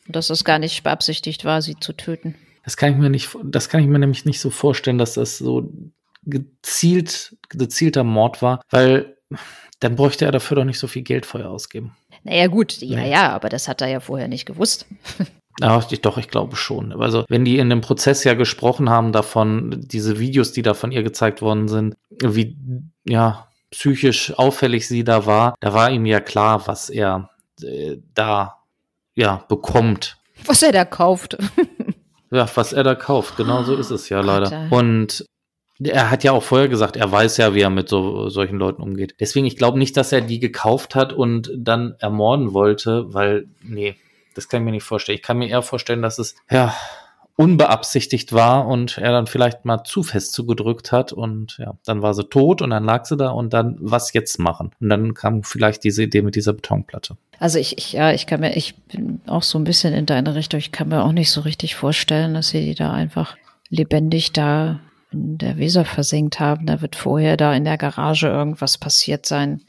Und 0.07 0.17
dass 0.17 0.31
es 0.31 0.45
gar 0.45 0.59
nicht 0.59 0.83
beabsichtigt 0.83 1.45
war, 1.45 1.63
sie 1.63 1.77
zu 1.79 1.93
töten. 1.93 2.35
Das 2.65 2.77
kann 2.77 2.93
ich 2.93 2.99
mir 2.99 3.11
nicht, 3.11 3.37
das 3.45 3.69
kann 3.69 3.81
ich 3.81 3.89
mir 3.89 3.99
nämlich 3.99 4.25
nicht 4.25 4.41
so 4.41 4.51
vorstellen, 4.51 4.99
dass 4.99 5.15
das 5.15 5.39
so 5.39 5.73
gezielt, 6.25 7.37
gezielter 7.49 8.05
Mord 8.05 8.41
war, 8.41 8.63
weil 8.71 9.17
dann 9.81 9.97
bräuchte 9.97 10.25
er 10.25 10.33
dafür 10.33 10.57
doch 10.57 10.65
nicht 10.65 10.79
so 10.79 10.87
viel 10.87 11.03
Geld 11.03 11.27
vorher 11.27 11.51
ausgeben. 11.51 11.97
Naja, 12.23 12.47
gut, 12.47 12.81
ja, 12.81 13.05
ja, 13.05 13.31
aber 13.31 13.49
das 13.49 13.67
hat 13.67 13.81
er 13.81 13.89
ja 13.89 13.99
vorher 13.99 14.29
nicht 14.29 14.47
gewusst. 14.47 14.87
Ja, 15.61 15.79
doch, 15.81 16.19
ich 16.19 16.29
glaube 16.29 16.57
schon. 16.57 16.93
Also, 17.01 17.25
wenn 17.29 17.45
die 17.45 17.59
in 17.59 17.69
dem 17.69 17.83
Prozess 17.83 18.25
ja 18.25 18.35
gesprochen 18.35 18.89
haben 18.89 19.13
davon, 19.13 19.81
diese 19.83 20.19
Videos, 20.19 20.53
die 20.53 20.63
da 20.63 20.75
von 20.75 20.93
ihr 20.93 21.03
gezeigt 21.03 21.43
worden 21.43 21.69
sind, 21.69 21.95
wie, 22.23 22.57
ja, 23.05 23.49
psychisch 23.71 24.33
auffällig 24.39 24.89
sie 24.89 25.05
da 25.05 25.27
war, 25.27 25.55
da 25.61 25.75
war 25.75 25.91
ihm 25.91 26.07
ja 26.07 26.21
klar, 26.21 26.67
was 26.67 26.91
er 26.91 27.31
äh, 27.63 27.97
da, 28.15 28.59
ja, 29.15 29.45
bekommt. 29.49 30.17
Was 30.47 30.63
er 30.63 30.73
da 30.73 30.85
kauft. 30.85 31.37
ja, 32.31 32.49
was 32.55 32.73
er 32.73 32.85
da 32.85 32.95
kauft, 32.95 33.37
genau 33.37 33.63
so 33.63 33.75
ist 33.75 33.91
es 33.91 34.09
ja 34.09 34.21
leider. 34.21 34.69
Und 34.71 35.25
er 35.83 36.11
hat 36.11 36.25
ja 36.25 36.33
auch 36.33 36.43
vorher 36.43 36.69
gesagt, 36.69 36.97
er 36.97 37.11
weiß 37.11 37.39
ja, 37.39 37.55
wie 37.55 37.61
er 37.61 37.71
mit 37.71 37.89
so 37.89 38.29
solchen 38.29 38.59
Leuten 38.59 38.83
umgeht. 38.83 39.17
Deswegen, 39.21 39.47
ich 39.47 39.57
glaube 39.57 39.79
nicht, 39.79 39.97
dass 39.97 40.13
er 40.13 40.21
die 40.21 40.39
gekauft 40.39 40.95
hat 40.95 41.13
und 41.13 41.51
dann 41.57 41.95
ermorden 41.99 42.53
wollte, 42.53 43.13
weil, 43.13 43.47
nee, 43.63 43.97
das 44.35 44.49
kann 44.49 44.63
ich 44.63 44.65
mir 44.65 44.73
nicht 44.73 44.85
vorstellen. 44.85 45.17
Ich 45.17 45.23
kann 45.23 45.39
mir 45.39 45.49
eher 45.49 45.63
vorstellen, 45.63 46.03
dass 46.03 46.19
es, 46.19 46.35
ja, 46.51 46.75
unbeabsichtigt 47.37 48.33
war 48.33 48.67
und 48.67 48.99
er 48.99 49.11
dann 49.11 49.27
vielleicht 49.27 49.65
mal 49.65 49.85
zu 49.85 50.03
fest 50.03 50.33
zugedrückt 50.33 50.93
hat 50.93 51.13
und 51.13 51.57
ja, 51.59 51.75
dann 51.85 52.03
war 52.03 52.15
sie 52.15 52.25
tot 52.25 52.61
und 52.61 52.71
dann 52.71 52.85
lag 52.85 53.07
sie 53.07 53.17
da 53.17 53.31
und 53.31 53.53
dann 53.55 53.77
was 53.81 54.13
jetzt 54.13 54.39
machen? 54.39 54.71
Und 54.81 54.89
dann 54.91 55.15
kam 55.15 55.43
vielleicht 55.43 55.83
diese 55.85 56.03
Idee 56.03 56.23
mit 56.23 56.37
dieser 56.37 56.53
Betonplatte. 56.53 57.17
Also 57.39 57.59
ich, 57.59 57.79
ich 57.79 57.95
ja, 57.95 58.13
ich 58.13 58.27
kann 58.27 58.41
mir, 58.41 58.55
ich 58.57 58.77
bin 58.85 59.21
auch 59.27 59.43
so 59.43 59.59
ein 59.59 59.65
bisschen 59.65 59.95
in 59.95 60.07
deine 60.07 60.35
Richtung. 60.35 60.61
Ich 60.61 60.73
kann 60.73 60.89
mir 60.89 61.03
auch 61.03 61.13
nicht 61.13 61.31
so 61.31 61.41
richtig 61.41 61.75
vorstellen, 61.75 62.35
dass 62.35 62.49
sie 62.49 62.75
da 62.75 62.93
einfach 62.93 63.37
lebendig 63.71 64.33
da 64.33 64.81
in 65.11 65.39
der 65.39 65.57
Weser 65.57 65.85
versenkt 65.85 66.39
haben. 66.39 66.67
Da 66.67 66.83
wird 66.83 66.97
vorher 66.97 67.37
da 67.37 67.55
in 67.55 67.65
der 67.65 67.79
Garage 67.79 68.29
irgendwas 68.29 68.79
passiert 68.79 69.27
sein 69.27 69.63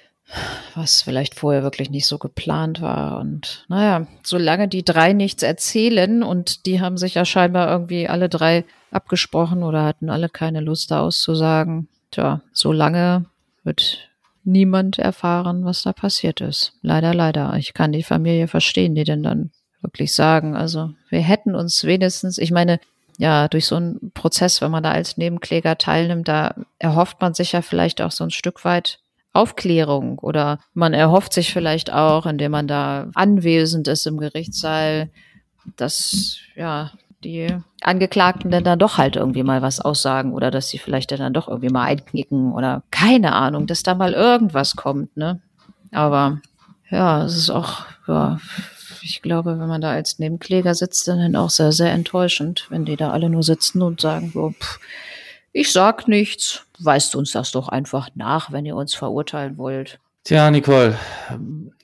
was 0.75 1.01
vielleicht 1.01 1.35
vorher 1.35 1.63
wirklich 1.63 1.89
nicht 1.89 2.07
so 2.07 2.17
geplant 2.17 2.81
war. 2.81 3.19
Und 3.19 3.65
naja, 3.67 4.07
solange 4.23 4.67
die 4.67 4.83
drei 4.83 5.13
nichts 5.13 5.43
erzählen 5.43 6.23
und 6.23 6.65
die 6.65 6.81
haben 6.81 6.97
sich 6.97 7.15
ja 7.15 7.25
scheinbar 7.25 7.69
irgendwie 7.69 8.07
alle 8.07 8.29
drei 8.29 8.65
abgesprochen 8.91 9.63
oder 9.63 9.83
hatten 9.83 10.09
alle 10.09 10.29
keine 10.29 10.61
Lust 10.61 10.91
da 10.91 11.01
auszusagen, 11.01 11.87
tja, 12.11 12.41
solange 12.51 13.25
wird 13.63 14.09
niemand 14.43 14.99
erfahren, 14.99 15.65
was 15.65 15.83
da 15.83 15.93
passiert 15.93 16.41
ist. 16.41 16.73
Leider, 16.81 17.13
leider. 17.13 17.55
Ich 17.57 17.73
kann 17.73 17.91
die 17.91 18.03
Familie 18.03 18.47
verstehen, 18.47 18.95
die 18.95 19.03
denn 19.03 19.23
dann 19.23 19.51
wirklich 19.81 20.13
sagen, 20.13 20.55
also 20.55 20.91
wir 21.09 21.21
hätten 21.21 21.55
uns 21.55 21.83
wenigstens, 21.83 22.37
ich 22.37 22.51
meine, 22.51 22.79
ja, 23.17 23.47
durch 23.47 23.67
so 23.67 23.75
einen 23.75 24.11
Prozess, 24.13 24.61
wenn 24.61 24.71
man 24.71 24.83
da 24.83 24.91
als 24.91 25.17
Nebenkläger 25.17 25.77
teilnimmt, 25.77 26.27
da 26.27 26.55
erhofft 26.79 27.21
man 27.21 27.33
sich 27.33 27.51
ja 27.51 27.61
vielleicht 27.61 28.01
auch 28.01 28.11
so 28.11 28.23
ein 28.23 28.31
Stück 28.31 28.65
weit 28.65 28.99
Aufklärung 29.33 30.19
oder 30.19 30.59
man 30.73 30.93
erhofft 30.93 31.33
sich 31.33 31.51
vielleicht 31.51 31.91
auch, 31.91 32.25
indem 32.25 32.51
man 32.51 32.67
da 32.67 33.07
anwesend 33.15 33.87
ist 33.87 34.05
im 34.05 34.17
Gerichtssaal, 34.17 35.09
dass 35.75 36.37
ja 36.55 36.91
die 37.23 37.47
Angeklagten 37.81 38.51
dann, 38.51 38.63
dann 38.63 38.79
doch 38.79 38.97
halt 38.97 39.15
irgendwie 39.15 39.43
mal 39.43 39.61
was 39.61 39.79
aussagen 39.79 40.33
oder 40.33 40.51
dass 40.51 40.69
sie 40.69 40.77
vielleicht 40.77 41.11
dann 41.11 41.33
doch 41.33 41.47
irgendwie 41.47 41.69
mal 41.69 41.85
einknicken 41.85 42.53
oder 42.53 42.83
keine 42.91 43.33
Ahnung, 43.33 43.65
dass 43.65 43.83
da 43.83 43.95
mal 43.95 44.13
irgendwas 44.13 44.75
kommt, 44.75 45.15
ne? 45.17 45.39
Aber 45.91 46.39
ja, 46.89 47.23
es 47.23 47.35
ist 47.37 47.49
auch, 47.49 47.85
ja, 48.07 48.39
ich 49.01 49.21
glaube, 49.21 49.59
wenn 49.59 49.67
man 49.67 49.81
da 49.81 49.91
als 49.91 50.19
Nebenkläger 50.19 50.75
sitzt, 50.75 51.07
dann 51.07 51.35
auch 51.35 51.49
sehr, 51.49 51.71
sehr 51.71 51.91
enttäuschend, 51.91 52.67
wenn 52.69 52.85
die 52.85 52.95
da 52.95 53.11
alle 53.11 53.29
nur 53.29 53.43
sitzen 53.43 53.81
und 53.81 54.01
sagen, 54.01 54.31
so, 54.33 54.51
pff, 54.51 54.79
ich 55.53 55.71
sag 55.71 56.07
nichts, 56.07 56.65
weist 56.79 57.15
uns 57.15 57.31
das 57.31 57.51
doch 57.51 57.69
einfach 57.69 58.09
nach, 58.15 58.51
wenn 58.51 58.65
ihr 58.65 58.75
uns 58.75 58.93
verurteilen 58.93 59.57
wollt. 59.57 59.99
Tja, 60.25 60.49
Nicole, 60.49 60.97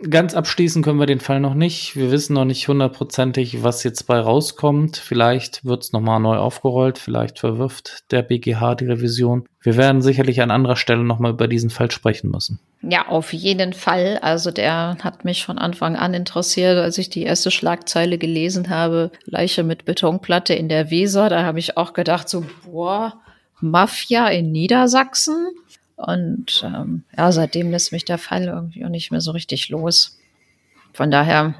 ganz 0.09 0.33
abschließen 0.33 0.81
können 0.81 0.97
wir 0.97 1.05
den 1.05 1.19
Fall 1.19 1.41
noch 1.41 1.55
nicht. 1.55 1.97
Wir 1.97 2.09
wissen 2.09 2.35
noch 2.35 2.45
nicht 2.45 2.69
hundertprozentig, 2.69 3.63
was 3.63 3.83
jetzt 3.83 4.03
bei 4.07 4.17
rauskommt. 4.17 4.95
Vielleicht 4.95 5.65
wird 5.65 5.83
es 5.83 5.91
nochmal 5.91 6.21
neu 6.21 6.37
aufgerollt, 6.37 6.99
vielleicht 6.99 7.39
verwirft 7.39 8.09
der 8.11 8.21
BGH 8.21 8.75
die 8.75 8.85
Revision. 8.85 9.45
Wir 9.61 9.75
werden 9.75 10.01
sicherlich 10.01 10.41
an 10.41 10.51
anderer 10.51 10.77
Stelle 10.77 11.03
nochmal 11.03 11.33
über 11.33 11.49
diesen 11.49 11.69
Fall 11.69 11.91
sprechen 11.91 12.31
müssen. 12.31 12.61
Ja, 12.81 13.09
auf 13.09 13.33
jeden 13.33 13.73
Fall. 13.73 14.19
Also 14.21 14.51
der 14.51 14.97
hat 15.03 15.25
mich 15.25 15.43
von 15.43 15.57
Anfang 15.57 15.97
an 15.97 16.13
interessiert, 16.13 16.77
als 16.77 16.97
ich 16.97 17.09
die 17.09 17.23
erste 17.23 17.51
Schlagzeile 17.51 18.17
gelesen 18.17 18.69
habe. 18.69 19.11
Leiche 19.25 19.63
mit 19.63 19.83
Betonplatte 19.83 20.53
in 20.53 20.69
der 20.69 20.89
Weser. 20.89 21.27
Da 21.27 21.43
habe 21.43 21.59
ich 21.59 21.75
auch 21.75 21.91
gedacht, 21.91 22.29
so, 22.29 22.45
boah, 22.63 23.19
Mafia 23.61 24.27
in 24.27 24.51
Niedersachsen. 24.51 25.47
Und 25.95 26.63
ähm, 26.63 27.03
ja, 27.17 27.31
seitdem 27.31 27.71
lässt 27.71 27.91
mich 27.91 28.05
der 28.05 28.17
Fall 28.17 28.45
irgendwie 28.45 28.85
auch 28.85 28.89
nicht 28.89 29.11
mehr 29.11 29.21
so 29.21 29.31
richtig 29.31 29.69
los. 29.69 30.17
Von 30.93 31.11
daher 31.11 31.55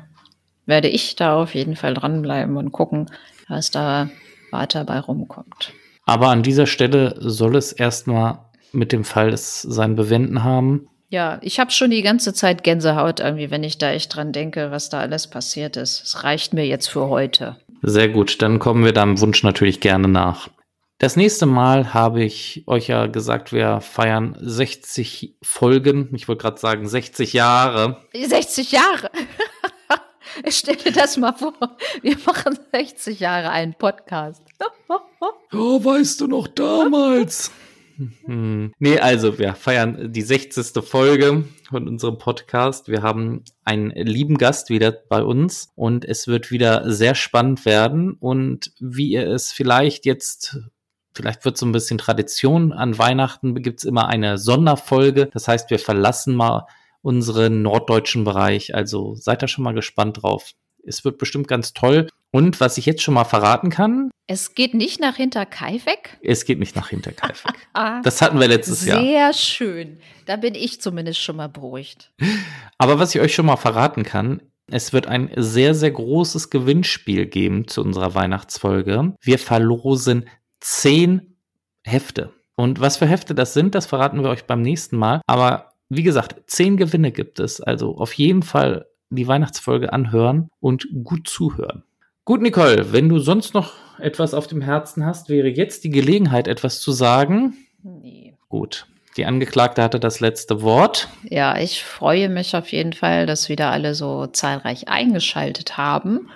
werde 0.66 0.88
ich 0.88 1.16
da 1.16 1.36
auf 1.36 1.56
jeden 1.56 1.76
Fall 1.76 1.94
dranbleiben 1.94 2.56
und 2.56 2.72
gucken, 2.72 3.10
was 3.48 3.72
da 3.72 4.10
weiter 4.52 4.86
bei 4.86 5.00
rumkommt. 5.00 5.74
Aber 6.06 6.30
an 6.30 6.44
dieser 6.44 6.68
Stelle 6.68 7.16
soll 7.20 7.56
es 7.56 7.72
erstmal 7.72 8.40
mit 8.72 8.92
dem 8.92 9.04
Fall 9.04 9.36
sein 9.36 9.96
Bewenden 9.96 10.44
haben. 10.44 10.88
Ja, 11.10 11.40
ich 11.42 11.60
habe 11.60 11.72
schon 11.72 11.90
die 11.90 12.04
ganze 12.04 12.34
Zeit 12.34 12.64
Gänsehaut 12.64 13.20
irgendwie, 13.20 13.50
wenn 13.50 13.64
ich 13.64 13.80
da 13.80 13.92
echt 13.92 14.16
dran 14.16 14.32
denke, 14.32 14.70
was 14.70 14.90
da 14.90 15.00
alles 15.00 15.28
passiert 15.28 15.76
ist. 15.76 16.04
Es 16.04 16.24
reicht 16.24 16.54
mir 16.54 16.66
jetzt 16.66 16.88
für 16.88 17.10
heute. 17.10 17.58
Sehr 17.82 18.10
gut, 18.10 18.42
dann 18.42 18.60
kommen 18.60 18.86
wir 18.86 18.94
deinem 18.94 19.20
Wunsch 19.20 19.44
natürlich 19.44 19.80
gerne 19.80 20.08
nach. 20.08 20.50
Das 21.02 21.16
nächste 21.16 21.46
Mal 21.46 21.94
habe 21.94 22.26
ich 22.26 22.66
euch 22.68 22.90
ja 22.90 23.08
gesagt, 23.08 23.54
wir 23.54 23.80
feiern 23.80 24.36
60 24.38 25.38
Folgen. 25.42 26.14
Ich 26.14 26.28
wollte 26.28 26.42
gerade 26.42 26.60
sagen 26.60 26.90
60 26.90 27.32
Jahre. 27.32 28.02
60 28.14 28.72
Jahre. 28.74 29.10
Ich 30.46 30.58
stelle 30.58 30.92
das 30.94 31.18
mal 31.18 31.34
vor. 31.34 31.54
Wir 32.02 32.16
machen 32.26 32.58
60 32.72 33.20
Jahre 33.20 33.50
einen 33.50 33.74
Podcast. 33.74 34.44
Oh, 35.52 35.84
weißt 35.84 36.22
du 36.22 36.28
noch 36.28 36.48
damals? 36.48 37.52
Hm. 38.26 38.72
Nee, 38.80 39.00
also 39.00 39.40
wir 39.40 39.56
feiern 39.56 40.14
die 40.14 40.22
60. 40.22 40.84
Folge 40.84 41.46
von 41.68 41.88
unserem 41.88 42.18
Podcast. 42.18 42.88
Wir 42.88 43.02
haben 43.02 43.44
einen 43.66 43.92
lieben 43.92 44.38
Gast 44.38 44.70
wieder 44.70 44.92
bei 44.92 45.24
uns 45.24 45.70
und 45.76 46.06
es 46.06 46.28
wird 46.28 46.52
wieder 46.52 46.92
sehr 46.92 47.16
spannend 47.16 47.66
werden. 47.66 48.14
Und 48.14 48.72
wie 48.80 49.10
ihr 49.10 49.28
es 49.28 49.52
vielleicht 49.52 50.06
jetzt, 50.06 50.60
vielleicht 51.14 51.46
wird 51.46 51.58
so 51.58 51.66
ein 51.66 51.72
bisschen 51.72 51.98
Tradition 51.98 52.72
an 52.72 52.98
Weihnachten, 52.98 53.62
gibt 53.62 53.80
es 53.80 53.86
immer 53.86 54.08
eine 54.08 54.38
Sonderfolge. 54.38 55.28
Das 55.28 55.48
heißt, 55.48 55.70
wir 55.70 55.80
verlassen 55.80 56.36
mal 56.36 56.68
unseren 57.02 57.62
norddeutschen 57.62 58.24
Bereich. 58.24 58.76
Also 58.76 59.16
seid 59.16 59.42
da 59.42 59.48
schon 59.48 59.64
mal 59.64 59.74
gespannt 59.74 60.22
drauf. 60.22 60.52
Es 60.86 61.04
wird 61.06 61.18
bestimmt 61.18 61.48
ganz 61.48 61.74
toll. 61.74 62.08
Und 62.32 62.60
was 62.60 62.78
ich 62.78 62.86
jetzt 62.86 63.02
schon 63.02 63.16
mal 63.16 63.26
verraten 63.26 63.70
kann. 63.70 64.12
Es 64.28 64.54
geht 64.54 64.76
nicht 64.76 65.00
nach 65.00 65.16
Hinterkaifeck? 65.16 66.20
Es 66.22 66.46
geht 66.46 66.60
nicht 66.60 66.76
nach 66.76 66.90
Hinterkaifeck. 66.90 67.56
das 68.04 68.22
hatten 68.22 68.40
wir 68.40 68.48
letztes 68.48 68.82
Sehr 68.82 69.02
Jahr. 69.02 69.04
Sehr 69.04 69.34
schön. 69.34 70.00
Da 70.26 70.36
bin 70.36 70.54
ich 70.54 70.80
zumindest 70.80 71.20
schon 71.20 71.38
mal 71.38 71.50
beruhigt. 71.50 72.12
Aber 72.78 73.00
was 73.00 73.16
ich 73.16 73.22
euch 73.22 73.34
schon 73.34 73.48
mal 73.48 73.58
verraten 73.58 74.04
kann, 74.04 74.42
es 74.72 74.94
wird 74.94 75.08
ein 75.08 75.32
sehr, 75.36 75.74
sehr 75.74 75.90
großes 75.90 76.52
Gewinnspiel 76.52 77.26
geben 77.26 77.68
zu 77.68 77.82
unserer 77.82 78.14
Weihnachtsfolge. 78.14 79.16
Wir 79.22 79.40
verlosen 79.40 80.26
zehn 80.60 81.36
Hefte. 81.84 82.32
Und 82.56 82.80
was 82.82 82.98
für 82.98 83.08
Hefte 83.08 83.34
das 83.34 83.54
sind, 83.54 83.76
das 83.76 83.86
verraten 83.86 84.22
wir 84.22 84.30
euch 84.30 84.46
beim 84.46 84.62
nächsten 84.62 84.98
Mal. 84.98 85.22
Aber 85.28 85.74
wie 85.90 86.04
gesagt, 86.04 86.36
zehn 86.48 86.78
Gewinne 86.78 87.12
gibt 87.12 87.40
es. 87.40 87.62
Also 87.62 87.98
auf 87.98 88.14
jeden 88.14 88.44
Fall 88.44 88.86
die 89.10 89.28
Weihnachtsfolge 89.28 89.92
anhören 89.92 90.50
und 90.60 90.88
gut 91.04 91.28
zuhören. 91.28 91.84
Gut, 92.26 92.42
Nicole, 92.42 92.94
wenn 92.94 93.10
du 93.10 93.20
sonst 93.20 93.54
noch 93.54 93.74
etwas 93.98 94.34
auf 94.34 94.48
dem 94.48 94.62
Herzen 94.62 95.06
hast, 95.06 95.30
wäre 95.30 95.48
jetzt 95.48 95.84
die 95.84 95.90
Gelegenheit, 95.90 96.48
etwas 96.48 96.80
zu 96.80 96.92
sagen. 96.92 97.56
Nee. 97.82 98.36
Gut. 98.50 98.86
Die 99.18 99.26
Angeklagte 99.26 99.82
hatte 99.82 100.00
das 100.00 100.20
letzte 100.20 100.62
Wort. 100.62 101.10
Ja, 101.24 101.58
ich 101.58 101.84
freue 101.84 102.30
mich 102.30 102.56
auf 102.56 102.72
jeden 102.72 102.94
Fall, 102.94 103.26
dass 103.26 103.50
wieder 103.50 103.72
alle 103.72 103.96
so 103.96 104.28
zahlreich 104.28 104.88
eingeschaltet 104.88 105.78
haben. 105.78 106.30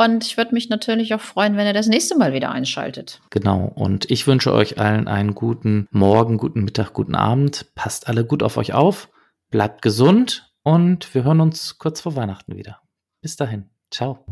Und 0.00 0.24
ich 0.24 0.38
würde 0.38 0.54
mich 0.54 0.70
natürlich 0.70 1.12
auch 1.12 1.20
freuen, 1.20 1.58
wenn 1.58 1.66
ihr 1.66 1.74
das 1.74 1.86
nächste 1.86 2.16
Mal 2.16 2.32
wieder 2.32 2.50
einschaltet. 2.50 3.20
Genau. 3.28 3.70
Und 3.74 4.10
ich 4.10 4.26
wünsche 4.26 4.50
euch 4.50 4.78
allen 4.78 5.08
einen 5.08 5.34
guten 5.34 5.88
Morgen, 5.90 6.38
guten 6.38 6.64
Mittag, 6.64 6.94
guten 6.94 7.14
Abend. 7.14 7.66
Passt 7.74 8.08
alle 8.08 8.24
gut 8.24 8.42
auf 8.42 8.56
euch 8.56 8.72
auf. 8.72 9.10
Bleibt 9.50 9.82
gesund 9.82 10.50
und 10.62 11.14
wir 11.14 11.24
hören 11.24 11.42
uns 11.42 11.76
kurz 11.76 12.00
vor 12.00 12.16
Weihnachten 12.16 12.56
wieder. 12.56 12.80
Bis 13.20 13.36
dahin. 13.36 13.68
Ciao. 13.90 14.24